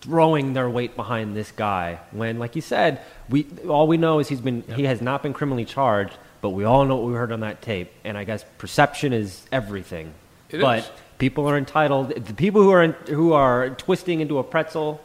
throwing 0.02 0.54
their 0.54 0.70
weight 0.70 0.96
behind 0.96 1.36
this 1.36 1.52
guy 1.52 2.00
when 2.10 2.40
like 2.40 2.56
you 2.56 2.62
said 2.62 3.00
we 3.30 3.46
all 3.68 3.86
we 3.88 3.98
know 3.98 4.18
is 4.18 4.28
he's 4.28 4.42
been 4.42 4.64
he 4.76 4.86
has 4.86 5.00
not 5.00 5.22
been 5.22 5.32
criminally 5.32 5.64
charged 5.64 6.18
but 6.41 6.49
we 6.49 6.63
all 6.63 6.86
know 6.86 6.95
what 6.97 7.08
we 7.08 7.13
heard 7.13 7.32
on 7.32 7.39
that 7.41 7.62
tape 7.62 7.91
and 8.04 8.17
i 8.17 8.23
guess 8.23 8.43
perception 8.58 9.13
is 9.13 9.45
everything 9.51 10.13
It 10.49 10.62
but 10.62 10.80
is. 10.80 10.89
people 11.17 11.47
are 11.49 11.58
entitled 11.58 12.10
the 12.10 12.34
people 12.34 12.62
who 12.62 12.71
are 12.71 12.84
in, 12.84 12.93
who 13.08 13.34
are 13.34 13.69
twisting 13.71 14.19
into 14.21 14.38
a 14.39 14.43
pretzel 14.43 15.01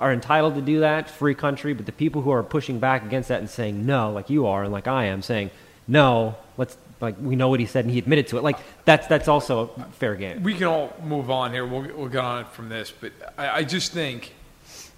are 0.00 0.12
entitled 0.12 0.54
to 0.56 0.62
do 0.62 0.80
that 0.80 1.08
free 1.08 1.34
country 1.34 1.72
but 1.74 1.86
the 1.86 1.92
people 1.92 2.22
who 2.22 2.30
are 2.30 2.42
pushing 2.42 2.78
back 2.78 3.04
against 3.04 3.28
that 3.28 3.40
and 3.40 3.48
saying 3.50 3.86
no 3.86 4.10
like 4.12 4.28
you 4.30 4.46
are 4.46 4.64
and 4.64 4.72
like 4.72 4.86
i 4.88 5.04
am 5.06 5.22
saying 5.22 5.50
no 5.86 6.34
let's 6.56 6.76
like 7.00 7.16
we 7.20 7.34
know 7.34 7.48
what 7.48 7.58
he 7.58 7.66
said 7.66 7.84
and 7.84 7.92
he 7.92 7.98
admitted 7.98 8.26
to 8.28 8.38
it 8.38 8.42
like 8.44 8.56
that's 8.84 9.06
that's 9.08 9.26
also 9.28 9.70
a 9.76 9.84
fair 9.92 10.14
game 10.14 10.42
we 10.42 10.54
can 10.54 10.66
all 10.68 10.94
move 11.02 11.30
on 11.30 11.52
here. 11.52 11.66
We'll, 11.66 11.82
we'll 11.96 12.08
get 12.08 12.22
on 12.24 12.44
from 12.46 12.68
this, 12.68 12.92
but 12.92 13.10
I, 13.36 13.58
I 13.58 13.64
just 13.64 13.92
think 13.92 14.32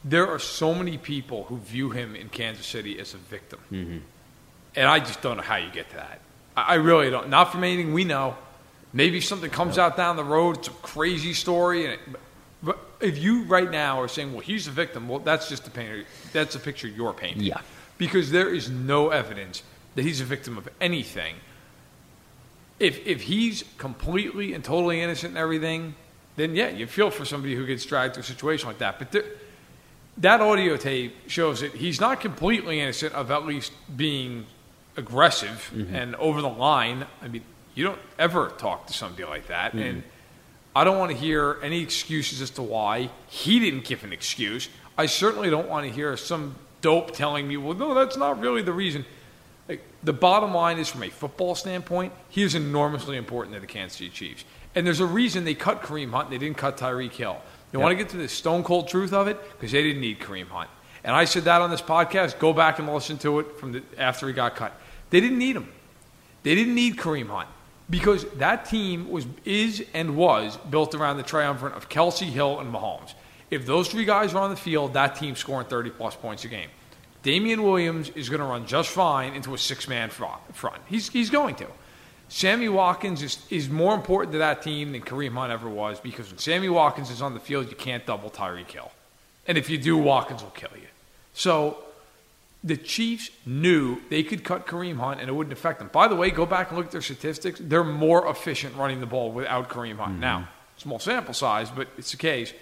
there 0.05 0.29
are 0.29 0.39
so 0.39 0.75
many 0.75 0.99
people 0.99 1.45
who 1.45 1.57
view 1.57 1.91
him 1.91 2.15
in 2.15 2.29
Kansas 2.29 2.67
City 2.67 2.99
as 2.99 3.15
a 3.15 3.17
victim. 3.17 3.59
Mm-hmm. 3.73 3.99
And 4.77 4.89
I 4.89 4.99
just 4.99 5.23
don't 5.23 5.37
know 5.37 5.43
how 5.43 5.57
you 5.57 5.71
get 5.71 5.89
to 5.91 5.97
that. 5.97 6.21
I, 6.57 6.63
I 6.63 6.75
really 6.75 7.11
don't. 7.11 7.29
Not 7.29 7.53
from 7.53 7.65
anything 7.65 7.93
we 7.93 8.05
know. 8.05 8.37
Maybe 8.93 9.21
something 9.21 9.51
comes 9.51 9.77
out 9.77 9.97
down 9.97 10.17
the 10.17 10.25
road, 10.25 10.59
it's 10.59 10.69
a 10.69 10.71
crazy 10.71 11.33
story, 11.33 11.85
and 11.85 11.95
it, 11.95 12.01
but 12.63 12.79
if 13.01 13.19
you 13.19 13.43
right 13.45 13.71
now 13.71 14.01
are 14.01 14.09
saying, 14.09 14.33
"Well, 14.33 14.41
he's 14.41 14.67
the 14.67 14.71
victim," 14.71 15.09
well, 15.09 15.19
that's 15.19 15.49
just 15.49 15.65
the 15.65 15.71
painter. 15.71 16.05
That's 16.33 16.55
a 16.55 16.61
picture 16.61 16.87
you're 16.87 17.13
painting. 17.13 17.43
Yeah. 17.43 17.61
Because 17.99 18.31
there 18.31 18.55
is 18.55 18.71
no 18.71 19.11
evidence 19.11 19.63
that 19.95 20.03
he's 20.03 20.21
a 20.21 20.25
victim 20.25 20.57
of 20.57 20.69
anything. 20.81 21.35
If 22.79 23.05
if 23.07 23.23
he's 23.23 23.65
completely 23.79 24.55
and 24.55 24.65
totally 24.65 25.01
innocent 25.01 25.31
and 25.31 25.39
everything, 25.39 25.95
then 26.37 26.55
yeah, 26.55 26.69
you 26.69 26.87
feel 26.87 27.11
for 27.11 27.25
somebody 27.25 27.55
who 27.55 27.67
gets 27.67 27.85
dragged 27.85 28.15
through 28.15 28.23
a 28.23 28.25
situation 28.25 28.69
like 28.69 28.79
that. 28.79 28.99
But 28.99 29.13
there, 29.13 29.25
that 30.19 30.41
audio 30.41 30.77
tape 30.77 31.15
shows 31.27 31.61
that 31.61 31.73
he's 31.73 32.01
not 32.01 32.21
completely 32.21 32.81
innocent 32.81 33.13
of 33.15 33.31
at 33.31 33.45
least 33.45 33.73
being 33.97 34.47
aggressive 34.97 35.71
mm-hmm. 35.75 35.95
and 35.95 36.15
over 36.17 36.41
the 36.41 36.49
line. 36.49 37.07
I 37.23 37.29
mean, 37.29 37.43
you 37.75 37.85
don't 37.85 37.99
ever 38.19 38.53
talk 38.59 38.87
to 38.87 38.93
somebody 38.93 39.25
like 39.25 39.49
that, 39.49 39.73
mm-hmm. 39.73 39.81
and 39.81 40.03
I 40.77 40.85
don't 40.85 40.99
want 40.99 41.11
to 41.11 41.17
hear 41.17 41.59
any 41.63 41.83
excuses 41.83 42.41
as 42.41 42.51
to 42.51 42.63
why 42.63 43.11
he 43.29 43.59
didn't 43.59 43.85
give 43.85 44.05
an 44.05 44.13
excuse. 44.13 44.69
I 44.97 45.07
certainly 45.07 45.51
don't 45.51 45.69
want 45.69 45.87
to 45.87 45.93
hear 45.93 46.17
some 46.17 46.55
dope 46.81 47.13
telling 47.13 47.49
me, 47.49 47.57
"Well, 47.57 47.75
no, 47.75 47.95
that's 47.95 48.17
not 48.17 48.41
really 48.41 48.63
the 48.63 48.73
reason." 48.73 49.05
Like, 49.69 49.83
the 50.03 50.13
bottom 50.13 50.53
line 50.53 50.79
is, 50.79 50.91
from 50.91 51.03
a 51.03 51.09
football 51.09 51.55
standpoint, 51.55 52.13
he 52.29 52.43
is 52.43 52.55
enormously 52.55 53.17
important 53.17 53.55
to 53.55 53.61
the 53.61 53.67
Kansas 53.67 53.97
City 53.97 54.11
Chiefs. 54.11 54.45
And 54.75 54.87
there's 54.87 55.01
a 55.01 55.07
reason 55.07 55.45
they 55.45 55.55
cut 55.55 55.83
Kareem 55.83 56.11
Hunt 56.11 56.25
and 56.25 56.33
they 56.33 56.45
didn't 56.45 56.59
cut 56.59 56.77
Tyreek 56.77 57.13
Hill. 57.13 57.41
You 57.73 57.81
want 57.81 57.93
to 57.93 57.97
get 57.97 58.11
to 58.11 58.17
the 58.17 58.29
stone 58.29 58.63
cold 58.63 58.89
truth 58.89 59.13
of 59.13 59.27
it? 59.27 59.37
Because 59.53 59.73
they 59.73 59.83
didn't 59.83 60.01
need 60.01 60.21
Kareem 60.21 60.49
Hunt. 60.49 60.71
And 61.03 61.15
I 61.15 61.25
said 61.25 61.45
that 61.45 61.61
on 61.61 61.71
this 61.71 61.83
podcast. 61.83 62.39
Go 62.39 62.53
back 62.53 62.79
and 62.79 62.93
listen 62.93 63.19
to 63.19 63.41
it 63.41 63.59
from 63.59 63.73
the, 63.73 63.83
after 63.99 64.27
he 64.27 64.33
got 64.33 64.55
cut. 64.55 64.79
They 65.11 65.21
didn't 65.21 65.39
need 65.39 65.57
him. 65.57 65.69
They 66.43 66.55
didn't 66.55 66.75
need 66.75 66.97
Kareem 66.97 67.29
Hunt 67.29 67.49
because 67.89 68.25
that 68.37 68.67
team 68.67 69.11
was 69.11 69.27
is 69.45 69.85
and 69.95 70.17
was 70.17 70.57
built 70.71 70.95
around 70.95 71.17
the 71.17 71.23
triumvirate 71.23 71.75
of 71.75 71.89
Kelce 71.89 72.29
Hill 72.29 72.61
and 72.61 72.73
Mahomes. 72.73 73.15
If 73.51 73.67
those 73.67 73.89
three 73.89 74.05
guys 74.05 74.35
were 74.35 74.41
on 74.41 74.51
the 74.51 74.57
field, 74.57 74.95
that 74.95 75.17
team's 75.17 75.39
scoring 75.39 75.67
30 75.67 75.91
plus 75.91 76.15
points 76.17 76.45
a 76.45 76.49
game. 76.49 76.69
Damien 77.23 77.63
Williams 77.63 78.11
is 78.11 78.29
going 78.29 78.41
to 78.41 78.47
run 78.47 78.67
just 78.67 78.91
fine 78.91 79.35
into 79.35 79.55
a 79.55 79.59
six 79.59 79.89
man 79.89 80.11
front. 80.11 80.43
He's, 80.87 81.09
he's 81.09 81.31
going 81.31 81.55
to. 81.57 81.67
Sammy 82.29 82.69
Watkins 82.69 83.23
is, 83.23 83.39
is 83.51 83.69
more 83.69 83.95
important 83.95 84.33
to 84.33 84.39
that 84.39 84.63
team 84.63 84.93
than 84.93 85.03
Kareem 85.03 85.33
Hunt 85.33 85.53
ever 85.53 85.69
was 85.69 86.01
because 86.01 86.31
when 86.31 86.39
Sammy 86.39 86.69
Watkins 86.69 87.11
is 87.11 87.23
on 87.23 87.33
the 87.33 87.41
field, 87.41 87.71
you 87.71 87.77
can't 87.77 88.05
double 88.05 88.31
Tyreek 88.31 88.71
Hill. 88.71 88.91
And 89.47 89.57
if 89.57 89.71
you 89.71 89.79
do, 89.79 89.97
Watkins 89.97 90.43
will 90.43 90.51
kill 90.51 90.71
you. 90.75 90.89
So 91.33 91.79
the 92.65 92.79
Chiefs 92.79 93.31
knew 93.45 94.01
they 94.09 94.23
could 94.23 94.43
cut 94.43 94.67
Kareem 94.67 94.97
Hunt 94.97 95.21
and 95.21 95.29
it 95.29 95.33
wouldn't 95.33 95.53
affect 95.53 95.79
them. 95.79 95.91
By 95.93 96.09
the 96.09 96.17
way, 96.17 96.31
go 96.31 96.47
back 96.47 96.69
and 96.71 96.79
look 96.79 96.87
at 96.87 96.93
their 96.93 97.03
statistics. 97.03 97.61
They're 97.63 97.85
more 97.85 98.27
efficient 98.27 98.75
running 98.77 99.01
the 99.01 99.07
ball 99.07 99.31
without 99.31 99.69
Kareem 99.69 99.99
Hunt. 99.99 100.13
Mm-hmm. 100.13 100.21
Now, 100.21 100.49
small 100.79 100.99
sample 100.99 101.35
size, 101.35 101.71
but 101.71 101.89
it's 101.99 102.11
the 102.11 102.17
case. 102.17 102.55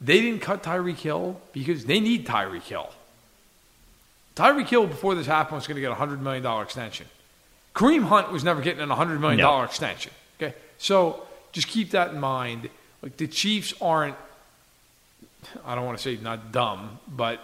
They 0.00 0.20
didn't 0.22 0.40
cut 0.40 0.62
Tyreek 0.62 0.96
Hill 0.96 1.40
because 1.52 1.84
they 1.84 2.00
need 2.00 2.26
Tyreek 2.26 2.62
Hill. 2.62 2.88
Tyreek 4.34 4.68
Hill, 4.68 4.86
before 4.86 5.14
this 5.14 5.26
happened, 5.26 5.56
was 5.56 5.66
going 5.66 5.76
to 5.76 5.80
get 5.80 5.92
a 5.92 5.94
$100 5.94 6.20
million 6.20 6.44
extension. 6.62 7.06
Kareem 7.74 8.04
Hunt 8.04 8.32
was 8.32 8.42
never 8.42 8.62
getting 8.62 8.82
a 8.82 8.94
$100 8.94 9.20
million 9.20 9.38
No. 9.38 9.62
extension. 9.62 10.12
Okay? 10.40 10.54
So 10.78 11.22
just 11.52 11.68
keep 11.68 11.90
that 11.90 12.12
in 12.12 12.20
mind. 12.20 12.70
Like 13.02 13.18
the 13.18 13.26
Chiefs 13.26 13.74
aren't, 13.82 14.16
I 15.64 15.74
don't 15.74 15.84
want 15.84 15.98
to 15.98 16.02
say 16.02 16.16
not 16.22 16.52
dumb, 16.52 16.98
but 17.06 17.40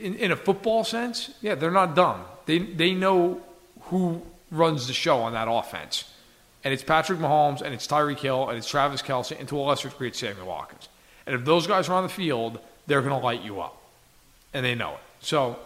in, 0.00 0.14
in 0.14 0.32
a 0.32 0.36
football 0.36 0.84
sense, 0.84 1.30
yeah, 1.40 1.54
they're 1.54 1.70
not 1.70 1.94
dumb. 1.94 2.24
They, 2.46 2.58
they 2.58 2.92
know 2.92 3.40
who 3.82 4.22
runs 4.50 4.86
the 4.86 4.92
show 4.92 5.18
on 5.18 5.32
that 5.32 5.48
offense. 5.50 6.04
And 6.64 6.72
it's 6.74 6.82
Patrick 6.82 7.18
Mahomes, 7.18 7.62
and 7.62 7.72
it's 7.74 7.86
Tyreek 7.86 8.18
Hill, 8.18 8.48
and 8.48 8.58
it's 8.58 8.68
Travis 8.68 9.02
Kelce, 9.02 9.38
and 9.38 9.48
to 9.48 9.58
a 9.58 9.60
lesser 9.60 9.88
degree, 9.88 10.08
it's 10.08 10.18
Sammy 10.18 10.42
Watkins. 10.42 10.88
And 11.26 11.34
if 11.34 11.44
those 11.44 11.66
guys 11.66 11.88
are 11.88 11.94
on 11.94 12.02
the 12.02 12.08
field, 12.08 12.58
they're 12.86 13.02
going 13.02 13.18
to 13.18 13.24
light 13.24 13.42
you 13.42 13.60
up. 13.60 13.80
And 14.52 14.64
they 14.64 14.74
know 14.74 14.94
it. 14.94 15.00
So, 15.20 15.58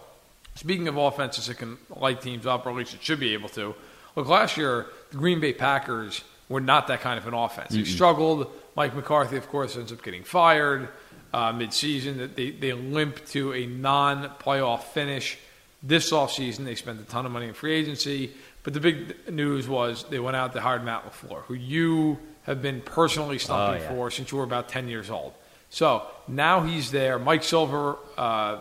speaking 0.55 0.87
of 0.87 0.97
offenses 0.97 1.47
that 1.47 1.57
can 1.57 1.77
light 1.95 2.21
teams 2.21 2.45
up, 2.45 2.65
or 2.65 2.71
at 2.71 2.75
least 2.75 2.93
it 2.93 3.03
should 3.03 3.19
be 3.19 3.33
able 3.33 3.49
to, 3.49 3.75
look, 4.15 4.27
last 4.27 4.57
year, 4.57 4.87
the 5.11 5.17
Green 5.17 5.39
Bay 5.39 5.53
Packers 5.53 6.23
were 6.49 6.61
not 6.61 6.87
that 6.87 7.01
kind 7.01 7.17
of 7.17 7.27
an 7.27 7.33
offense. 7.33 7.69
They 7.71 7.83
struggled. 7.83 8.51
Mike 8.75 8.95
McCarthy, 8.95 9.37
of 9.37 9.47
course, 9.49 9.77
ends 9.77 9.91
up 9.91 10.03
getting 10.03 10.23
fired 10.23 10.89
uh, 11.33 11.51
midseason. 11.53 12.17
That 12.17 12.35
they, 12.35 12.51
they 12.51 12.73
limped 12.73 13.31
to 13.31 13.53
a 13.53 13.65
non 13.65 14.29
playoff 14.39 14.83
finish. 14.83 15.37
This 15.83 16.11
offseason, 16.11 16.65
they 16.65 16.75
spent 16.75 16.99
a 17.01 17.03
ton 17.03 17.25
of 17.25 17.31
money 17.31 17.47
in 17.47 17.53
free 17.53 17.73
agency. 17.73 18.31
But 18.63 18.73
the 18.73 18.79
big 18.79 19.15
news 19.29 19.67
was 19.67 20.05
they 20.09 20.19
went 20.19 20.35
out, 20.35 20.53
to 20.53 20.61
hire 20.61 20.79
Matt 20.79 21.03
LaFleur, 21.11 21.41
who 21.45 21.55
you 21.55 22.19
have 22.43 22.61
been 22.61 22.81
personally 22.81 23.39
stumping 23.39 23.81
Oh, 23.81 23.83
yeah. 23.83 23.89
for 23.89 24.11
since 24.11 24.31
you 24.31 24.37
were 24.37 24.43
about 24.43 24.69
10 24.69 24.87
years 24.87 25.09
old. 25.09 25.33
So 25.71 26.05
now 26.27 26.61
he's 26.61 26.91
there. 26.91 27.17
Mike 27.17 27.43
Silver, 27.43 27.95
uh, 28.17 28.59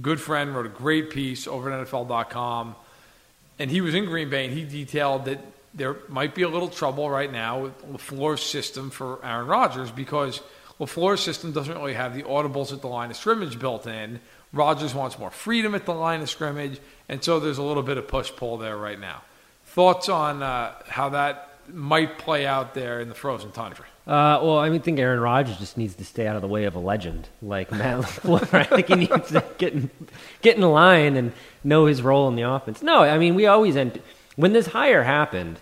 good 0.00 0.20
friend, 0.20 0.54
wrote 0.54 0.64
a 0.66 0.70
great 0.70 1.10
piece 1.10 1.46
over 1.46 1.70
at 1.70 1.86
NFL.com. 1.86 2.74
And 3.58 3.70
he 3.70 3.82
was 3.82 3.94
in 3.94 4.06
Green 4.06 4.30
Bay, 4.30 4.46
and 4.46 4.54
he 4.54 4.64
detailed 4.64 5.26
that 5.26 5.40
there 5.74 5.96
might 6.08 6.34
be 6.34 6.42
a 6.42 6.48
little 6.48 6.68
trouble 6.68 7.10
right 7.10 7.30
now 7.30 7.60
with 7.64 7.92
LaFleur's 7.92 8.42
system 8.42 8.88
for 8.90 9.18
Aaron 9.24 9.46
Rodgers 9.46 9.90
because 9.90 10.40
LaFleur's 10.80 11.20
system 11.20 11.52
doesn't 11.52 11.76
really 11.76 11.94
have 11.94 12.14
the 12.14 12.22
audibles 12.22 12.72
at 12.72 12.80
the 12.80 12.88
line 12.88 13.10
of 13.10 13.16
scrimmage 13.16 13.58
built 13.58 13.86
in. 13.86 14.20
Rodgers 14.52 14.94
wants 14.94 15.18
more 15.18 15.30
freedom 15.30 15.74
at 15.74 15.84
the 15.84 15.94
line 15.94 16.22
of 16.22 16.30
scrimmage, 16.30 16.80
and 17.08 17.22
so 17.22 17.38
there's 17.38 17.58
a 17.58 17.62
little 17.62 17.82
bit 17.82 17.98
of 17.98 18.08
push 18.08 18.32
pull 18.34 18.56
there 18.56 18.76
right 18.76 18.98
now. 18.98 19.22
Thoughts 19.66 20.08
on 20.08 20.42
uh, 20.42 20.72
how 20.88 21.10
that 21.10 21.50
might 21.68 22.18
play 22.18 22.46
out 22.46 22.74
there 22.74 23.00
in 23.00 23.08
the 23.08 23.14
frozen 23.14 23.52
tundra? 23.52 23.84
Uh, 24.06 24.40
well, 24.42 24.58
I 24.58 24.70
mean, 24.70 24.80
think 24.80 24.98
Aaron 24.98 25.20
Rodgers 25.20 25.58
just 25.58 25.76
needs 25.76 25.94
to 25.96 26.04
stay 26.04 26.26
out 26.26 26.34
of 26.34 26.42
the 26.42 26.48
way 26.48 26.64
of 26.64 26.74
a 26.74 26.80
legend 26.80 27.28
like 27.42 27.70
Matt 27.70 28.00
LaFleur. 28.00 28.54
I 28.54 28.64
think 28.64 28.88
he 28.88 28.94
needs 28.96 29.28
to 29.28 29.44
get 29.58 29.74
in, 29.74 29.90
get 30.42 30.56
in 30.56 30.62
line 30.62 31.16
and 31.16 31.32
know 31.62 31.86
his 31.86 32.02
role 32.02 32.26
in 32.28 32.34
the 32.34 32.42
offense. 32.42 32.82
No, 32.82 33.02
I 33.02 33.18
mean, 33.18 33.34
we 33.34 33.46
always 33.46 33.76
end 33.76 34.00
when 34.36 34.52
this 34.52 34.68
hire 34.68 35.04
happened, 35.04 35.60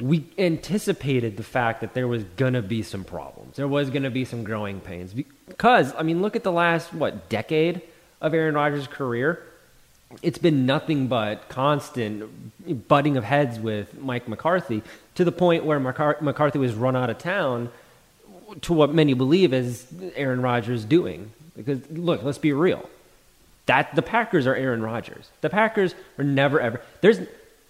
we 0.00 0.26
anticipated 0.38 1.36
the 1.36 1.42
fact 1.42 1.80
that 1.80 1.94
there 1.94 2.08
was 2.08 2.24
gonna 2.36 2.62
be 2.62 2.82
some 2.82 3.04
problems. 3.04 3.56
There 3.56 3.68
was 3.68 3.90
gonna 3.90 4.10
be 4.10 4.24
some 4.24 4.44
growing 4.44 4.80
pains 4.80 5.14
because 5.14 5.94
I 5.96 6.02
mean, 6.02 6.22
look 6.22 6.36
at 6.36 6.42
the 6.42 6.52
last 6.52 6.92
what 6.92 7.28
decade 7.28 7.82
of 8.20 8.34
Aaron 8.34 8.54
Rodgers' 8.54 8.86
career 8.86 9.42
it's 10.22 10.38
been 10.38 10.66
nothing 10.66 11.06
but 11.06 11.48
constant 11.48 12.88
butting 12.88 13.16
of 13.16 13.24
heads 13.24 13.58
with 13.58 13.98
Mike 13.98 14.28
McCarthy 14.28 14.82
to 15.14 15.24
the 15.24 15.32
point 15.32 15.64
where 15.64 15.80
McCarthy 15.80 16.58
was 16.58 16.74
run 16.74 16.96
out 16.96 17.10
of 17.10 17.18
town 17.18 17.70
to 18.62 18.72
what 18.72 18.92
many 18.92 19.14
believe 19.14 19.52
is 19.52 19.86
Aaron 20.14 20.42
Rodgers 20.42 20.84
doing. 20.84 21.32
Because 21.56 21.88
look, 21.90 22.22
let's 22.22 22.38
be 22.38 22.52
real. 22.52 22.88
That 23.66 23.94
the 23.94 24.02
Packers 24.02 24.46
are 24.46 24.54
Aaron 24.54 24.82
Rodgers. 24.82 25.30
The 25.40 25.50
Packers 25.50 25.94
are 26.18 26.24
never 26.24 26.60
ever 26.60 26.80
there's 27.00 27.20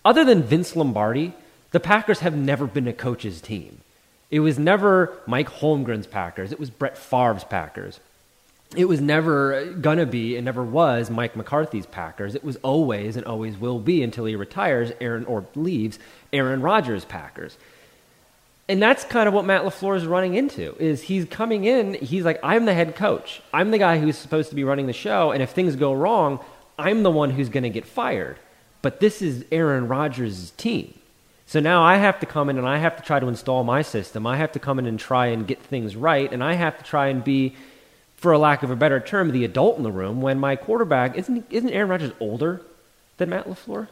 other 0.05 0.25
than 0.25 0.43
Vince 0.43 0.77
Lombardi, 0.77 1.33
the 1.75 1.81
Packers 1.81 2.21
have 2.21 2.35
never 2.35 2.67
been 2.67 2.89
a 2.89 2.93
coach's 2.93 3.43
team. 3.43 3.83
It 4.31 4.41
was 4.41 4.59
never 4.59 5.21
Mike 5.27 5.49
Holmgren's 5.49 6.07
Packers. 6.07 6.51
It 6.51 6.59
was 6.59 6.71
Brett 6.71 6.97
Favre's 6.97 7.45
Packers 7.45 8.01
it 8.77 8.87
was 8.87 9.01
never 9.01 9.67
gonna 9.67 10.07
be 10.07 10.37
and 10.37 10.45
never 10.45 10.63
was 10.63 11.11
Mike 11.11 11.37
McCarthy's 11.37 11.87
Packers. 11.87 12.35
It 12.35 12.45
was 12.45 12.57
always 12.57 13.17
and 13.17 13.25
always 13.27 13.57
will 13.57 13.79
be 13.79 14.03
until 14.03 14.25
he 14.25 14.37
retires 14.37 14.93
Aaron 15.01 15.25
or 15.27 15.47
leaves 15.55 15.99
Aaron 16.33 16.61
Rodgers 16.61 17.05
Packers. 17.05 17.57
And 18.69 18.83
that's 18.83 19.05
kind 19.05 19.29
of 19.29 19.35
what 19.35 19.45
Matt 19.45 19.63
LaFleur 19.63 19.97
is 19.97 20.07
running 20.07 20.35
into 20.35 20.75
is 20.79 21.03
he's 21.03 21.27
coming 21.27 21.65
in, 21.65 21.95
he's 21.95 22.25
like, 22.25 22.41
I'm 22.43 22.65
the 22.65 22.73
head 22.73 22.97
coach. 22.97 23.43
I'm 23.53 23.71
the 23.71 23.79
guy 23.79 23.99
who's 23.99 24.17
supposed 24.17 24.49
to 24.49 24.55
be 24.55 24.65
running 24.65 24.87
the 24.87 24.95
show, 24.95 25.33
and 25.33 25.43
if 25.43 25.51
things 25.51 25.77
go 25.77 25.93
wrong, 25.93 26.41
I'm 26.79 27.03
the 27.03 27.11
one 27.11 27.31
who's 27.31 27.51
gonna 27.51 27.69
get 27.69 27.85
fired. 27.85 28.39
But 28.81 29.01
this 29.01 29.21
is 29.21 29.45
Aaron 29.53 29.87
Rodgers' 29.87 30.51
team. 30.53 30.95
So 31.55 31.61
now 31.61 31.85
I 31.85 31.99
have 31.99 32.19
to 32.19 32.27
come 32.27 32.51
in 32.51 32.59
and 32.59 32.67
I 32.67 32.79
have 32.79 32.97
to 32.97 33.03
try 33.05 33.21
to 33.21 33.29
install 33.29 33.63
my 33.63 33.83
system. 33.83 34.27
I 34.27 34.39
have 34.39 34.51
to 34.55 34.59
come 34.59 34.81
in 34.81 34.87
and 34.87 34.99
try 34.99 35.27
and 35.27 35.47
get 35.47 35.63
things 35.63 35.95
right, 35.95 36.33
and 36.33 36.43
I 36.43 36.55
have 36.55 36.77
to 36.79 36.83
try 36.83 37.07
and 37.07 37.23
be 37.23 37.55
for 38.17 38.33
a 38.33 38.39
lack 38.39 38.65
of 38.65 38.73
a 38.73 38.75
better 38.75 38.99
term, 38.99 39.31
the 39.31 39.45
adult 39.45 39.77
in 39.77 39.85
the 39.85 39.93
room 39.93 40.21
when 40.21 40.41
my 40.41 40.57
quarterback 40.57 41.17
isn't 41.17 41.47
isn't 41.51 41.71
Aaron 41.71 41.91
Rodgers 41.91 42.11
older 42.19 42.61
than 43.19 43.31
Matt 43.31 43.47
Lafleur? 43.47 43.87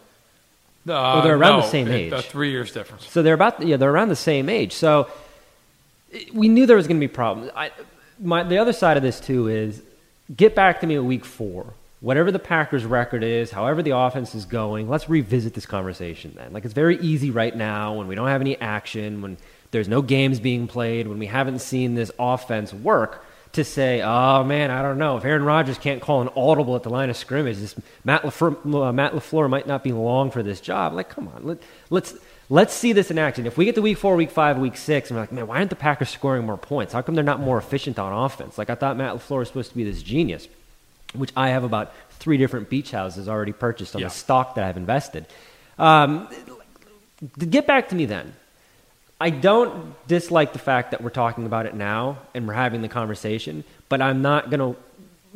Uh, 0.88 1.20
they're 1.20 1.36
around 1.36 1.60
the 1.60 1.66
no, 1.66 1.70
same 1.70 1.86
it- 1.86 1.94
age. 1.94 2.12
A 2.12 2.20
three 2.20 2.50
years 2.50 2.72
difference. 2.72 3.08
So 3.08 3.22
they're 3.22 3.34
about 3.34 3.64
yeah 3.64 3.76
they're 3.76 3.92
around 3.92 4.08
the 4.08 4.16
same 4.16 4.48
age. 4.48 4.72
So 4.72 5.08
it- 6.10 6.34
we 6.34 6.48
knew 6.48 6.66
there 6.66 6.76
was 6.76 6.88
going 6.88 6.98
to 7.00 7.06
be 7.06 7.14
problems. 7.14 7.52
I, 7.54 7.70
my 8.18 8.42
the 8.42 8.58
other 8.58 8.72
side 8.72 8.96
of 8.96 9.04
this 9.04 9.20
too 9.20 9.46
is 9.46 9.80
get 10.34 10.56
back 10.56 10.80
to 10.80 10.88
me 10.88 10.96
at 10.96 11.04
week 11.04 11.24
four. 11.24 11.74
Whatever 12.02 12.32
the 12.32 12.40
Packers' 12.40 12.84
record 12.84 13.22
is, 13.22 13.52
however 13.52 13.80
the 13.80 13.96
offense 13.96 14.34
is 14.34 14.44
going, 14.44 14.88
let's 14.88 15.08
revisit 15.08 15.54
this 15.54 15.66
conversation 15.66 16.32
then. 16.36 16.52
Like 16.52 16.64
it's 16.64 16.74
very 16.74 16.98
easy 16.98 17.30
right 17.30 17.56
now 17.56 17.94
when 17.94 18.08
we 18.08 18.16
don't 18.16 18.26
have 18.26 18.40
any 18.40 18.60
action, 18.60 19.22
when 19.22 19.36
there's 19.70 19.86
no 19.86 20.02
games 20.02 20.40
being 20.40 20.66
played, 20.66 21.06
when 21.06 21.20
we 21.20 21.26
haven't 21.26 21.60
seen 21.60 21.94
this 21.94 22.10
offense 22.18 22.74
work 22.74 23.24
to 23.52 23.62
say, 23.62 24.02
oh 24.02 24.42
man, 24.42 24.72
I 24.72 24.82
don't 24.82 24.98
know 24.98 25.16
if 25.16 25.24
Aaron 25.24 25.44
Rodgers 25.44 25.78
can't 25.78 26.02
call 26.02 26.22
an 26.22 26.30
audible 26.34 26.74
at 26.74 26.82
the 26.82 26.90
line 26.90 27.08
of 27.08 27.16
scrimmage, 27.16 27.58
this 27.58 27.76
Matt 28.04 28.22
Lafleur, 28.22 28.88
uh, 28.88 28.92
Matt 28.92 29.12
Lafleur 29.12 29.48
might 29.48 29.68
not 29.68 29.84
be 29.84 29.92
long 29.92 30.32
for 30.32 30.42
this 30.42 30.60
job. 30.60 30.94
Like, 30.94 31.08
come 31.08 31.28
on, 31.28 31.44
let, 31.44 31.58
let's 31.88 32.14
let's 32.50 32.74
see 32.74 32.92
this 32.92 33.12
in 33.12 33.18
action. 33.18 33.46
If 33.46 33.56
we 33.56 33.64
get 33.64 33.76
to 33.76 33.82
week 33.82 33.98
four, 33.98 34.16
week 34.16 34.32
five, 34.32 34.58
week 34.58 34.76
six, 34.76 35.08
and 35.08 35.16
we're 35.16 35.22
like, 35.22 35.30
man, 35.30 35.46
why 35.46 35.58
aren't 35.58 35.70
the 35.70 35.76
Packers 35.76 36.08
scoring 36.08 36.46
more 36.46 36.58
points? 36.58 36.94
How 36.94 37.00
come 37.02 37.14
they're 37.14 37.22
not 37.22 37.38
more 37.38 37.58
efficient 37.58 37.96
on 38.00 38.12
offense? 38.24 38.58
Like 38.58 38.70
I 38.70 38.74
thought 38.74 38.96
Matt 38.96 39.14
Lafleur 39.14 39.38
was 39.38 39.48
supposed 39.48 39.70
to 39.70 39.76
be 39.76 39.84
this 39.84 40.02
genius, 40.02 40.48
which 41.14 41.30
I 41.36 41.50
have 41.50 41.64
about 41.64 41.92
three 42.18 42.36
different 42.36 42.68
beach 42.70 42.90
houses 42.90 43.28
already 43.28 43.52
purchased 43.52 43.94
on 43.94 44.02
Yeah. 44.02 44.08
the 44.08 44.14
stock 44.14 44.54
that 44.54 44.64
I've 44.64 44.76
invested. 44.76 45.26
Um, 45.78 46.28
get 47.38 47.66
back 47.66 47.88
to 47.90 47.94
me 47.94 48.06
then. 48.06 48.34
I 49.20 49.30
don't 49.30 49.94
dislike 50.08 50.52
the 50.52 50.58
fact 50.58 50.90
that 50.90 51.00
we're 51.00 51.10
talking 51.10 51.46
about 51.46 51.66
it 51.66 51.74
now 51.74 52.18
and 52.34 52.46
we're 52.48 52.54
having 52.54 52.82
the 52.82 52.88
conversation, 52.88 53.62
but 53.88 54.02
I'm 54.02 54.20
not 54.20 54.50
going 54.50 54.74
to 54.74 54.80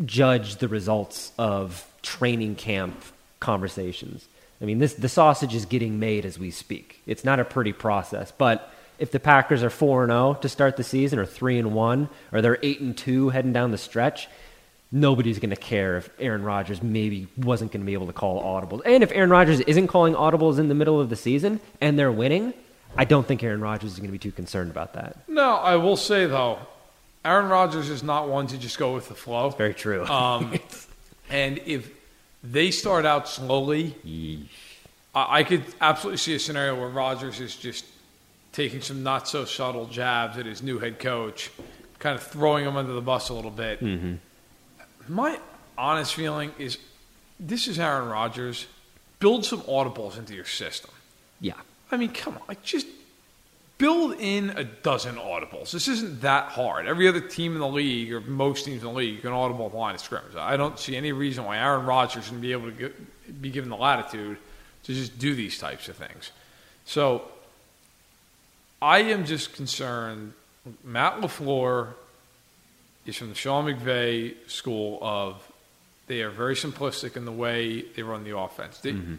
judge 0.05 0.57
the 0.57 0.69
results 0.69 1.33
of 1.39 1.87
training 2.03 2.57
camp 2.57 3.01
conversations. 3.39 4.27
I 4.61 4.65
mean, 4.65 4.79
this 4.79 4.95
the 4.95 5.09
sausage 5.09 5.55
is 5.55 5.67
getting 5.67 5.99
made 6.01 6.25
as 6.25 6.39
we 6.39 6.51
speak. 6.51 7.01
It's 7.07 7.25
not 7.25 7.39
a 7.39 7.45
pretty 7.45 7.73
process, 7.73 8.33
but 8.37 8.73
if 8.99 9.13
the 9.13 9.21
Packers 9.21 9.63
are 9.63 9.71
4 9.71 10.05
and 10.05 10.11
0 10.11 10.35
to 10.41 10.49
start 10.49 10.77
the 10.77 10.83
season 10.85 11.19
or 11.19 11.27
3 11.27 11.59
and 11.59 11.73
1 11.75 12.09
or 12.33 12.41
they're 12.41 12.59
8 12.63 12.81
and 12.81 12.97
2 12.97 13.29
heading 13.29 13.53
down 13.53 13.71
the 13.71 13.79
stretch, 13.79 14.29
nobody's 14.93 15.39
going 15.39 15.51
to 15.51 15.57
care 15.57 15.97
if 15.97 16.11
Aaron 16.19 16.43
Rodgers 16.43 16.83
maybe 16.83 17.29
wasn't 17.37 17.73
going 17.73 17.81
to 17.81 17.87
be 17.87 17.95
able 17.95 18.07
to 18.07 18.13
call 18.13 18.43
audibles. 18.43 18.83
And 18.85 19.03
if 19.03 19.11
Aaron 19.13 19.31
Rodgers 19.31 19.61
isn't 19.61 19.89
calling 19.89 20.15
audibles 20.15 20.59
in 20.59 20.69
the 20.69 20.75
middle 20.75 21.01
of 21.01 21.11
the 21.11 21.17
season 21.17 21.61
and 21.81 21.99
they're 21.99 22.13
winning, 22.13 22.55
I 22.97 23.05
don't 23.05 23.27
think 23.27 23.43
Aaron 23.43 23.61
Rodgers 23.61 23.93
is 23.93 23.99
going 23.99 24.09
to 24.09 24.13
be 24.13 24.19
too 24.19 24.33
concerned 24.33 24.71
about 24.71 24.95
that. 24.95 25.29
No, 25.29 25.57
I 25.57 25.77
will 25.77 25.97
say 25.97 26.27
though, 26.27 26.59
Aaron 27.25 27.49
Rodgers 27.49 27.91
is 27.91 28.03
not 28.03 28.29
one 28.29 28.47
to 28.49 28.59
just 28.59 28.79
go 28.79 28.95
with 28.95 29.09
the 29.09 29.15
flow. 29.15 29.51
Very 29.51 29.75
true. 29.75 30.07
Um, 30.07 30.59
and 31.31 31.61
if 31.67 31.91
they 32.45 32.71
start 32.71 33.05
out 33.05 33.29
slowly, 33.29 33.97
I, 35.15 35.41
I 35.41 35.43
could 35.43 35.65
absolutely 35.81 36.19
see 36.19 36.35
a 36.37 36.39
scenario 36.39 36.79
where 36.79 36.89
Rodgers 36.89 37.41
is 37.41 37.57
just 37.57 37.85
taking 38.53 38.81
some 38.81 39.03
not 39.03 39.29
so 39.29 39.45
subtle 39.45 39.87
jabs 39.87 40.39
at 40.39 40.47
his 40.47 40.63
new 40.63 40.79
head 40.79 40.99
coach, 40.99 41.51
kind 41.99 42.15
of 42.17 42.23
throwing 42.23 42.65
him 42.65 42.77
under 42.77 42.93
the 42.93 43.03
bus 43.03 43.29
a 43.29 43.35
little 43.35 43.51
bit. 43.51 43.81
My 45.09 45.39
honest 45.77 46.15
feeling 46.15 46.53
is 46.59 46.79
this 47.39 47.69
is 47.69 47.79
Aaron 47.79 48.09
Rodgers. 48.09 48.67
Build 49.19 49.45
some 49.45 49.61
audibles 49.63 50.19
into 50.19 50.35
your 50.35 50.45
system. 50.45 50.91
yeah. 51.41 51.55
I 51.91 51.97
mean, 51.97 52.11
come 52.11 52.35
on, 52.35 52.43
like 52.49 52.63
just 52.65 52.87
build 53.79 54.17
in 54.19 54.51
a 54.51 54.65
dozen 54.65 55.17
audibles. 55.17 55.71
This 55.71 55.87
isn't 55.87 56.23
that 56.23 56.49
hard. 56.49 56.87
Every 56.87 57.07
other 57.07 57.21
team 57.21 57.53
in 57.53 57.61
the 57.61 57.69
league, 57.69 58.13
or 58.13 58.21
most 58.21 58.65
teams 58.65 58.83
in 58.83 58.89
the 58.89 58.95
league, 58.95 59.23
can 59.23 59.31
audible 59.33 59.69
the 59.69 59.77
line 59.77 59.95
of 59.95 60.01
scrimmage. 60.01 60.35
I 60.37 60.57
don't 60.57 60.79
see 60.79 60.97
any 60.97 61.13
reason 61.13 61.45
why 61.45 61.59
Aaron 61.59 61.87
Rodgers 61.87 62.25
shouldn't 62.25 62.43
be 62.43 62.53
able 62.53 62.71
to 62.71 62.77
get, 62.77 63.41
be 63.43 63.51
given 63.51 63.71
the 63.71 63.77
latitude 63.77 64.39
to 64.85 64.95
just 64.95 65.19
do 65.19 65.35
these 65.35 65.59
types 65.59 65.89
of 65.89 65.97
things. 65.97 66.33
So 66.87 67.23
I 68.81 68.99
am 68.99 69.25
just 69.25 69.53
concerned. 69.53 70.33
Matt 70.83 71.21
Lafleur 71.21 71.91
is 73.07 73.17
from 73.17 73.29
the 73.29 73.35
Sean 73.35 73.65
McVay 73.65 74.35
school 74.49 74.99
of 75.01 75.51
they 76.07 76.23
are 76.23 76.31
very 76.31 76.55
simplistic 76.55 77.17
in 77.17 77.25
the 77.25 77.33
way 77.33 77.83
they 77.83 78.03
run 78.03 78.25
the 78.25 78.37
offense. 78.37 78.79
They, 78.79 78.93
mm-hmm. 78.93 79.15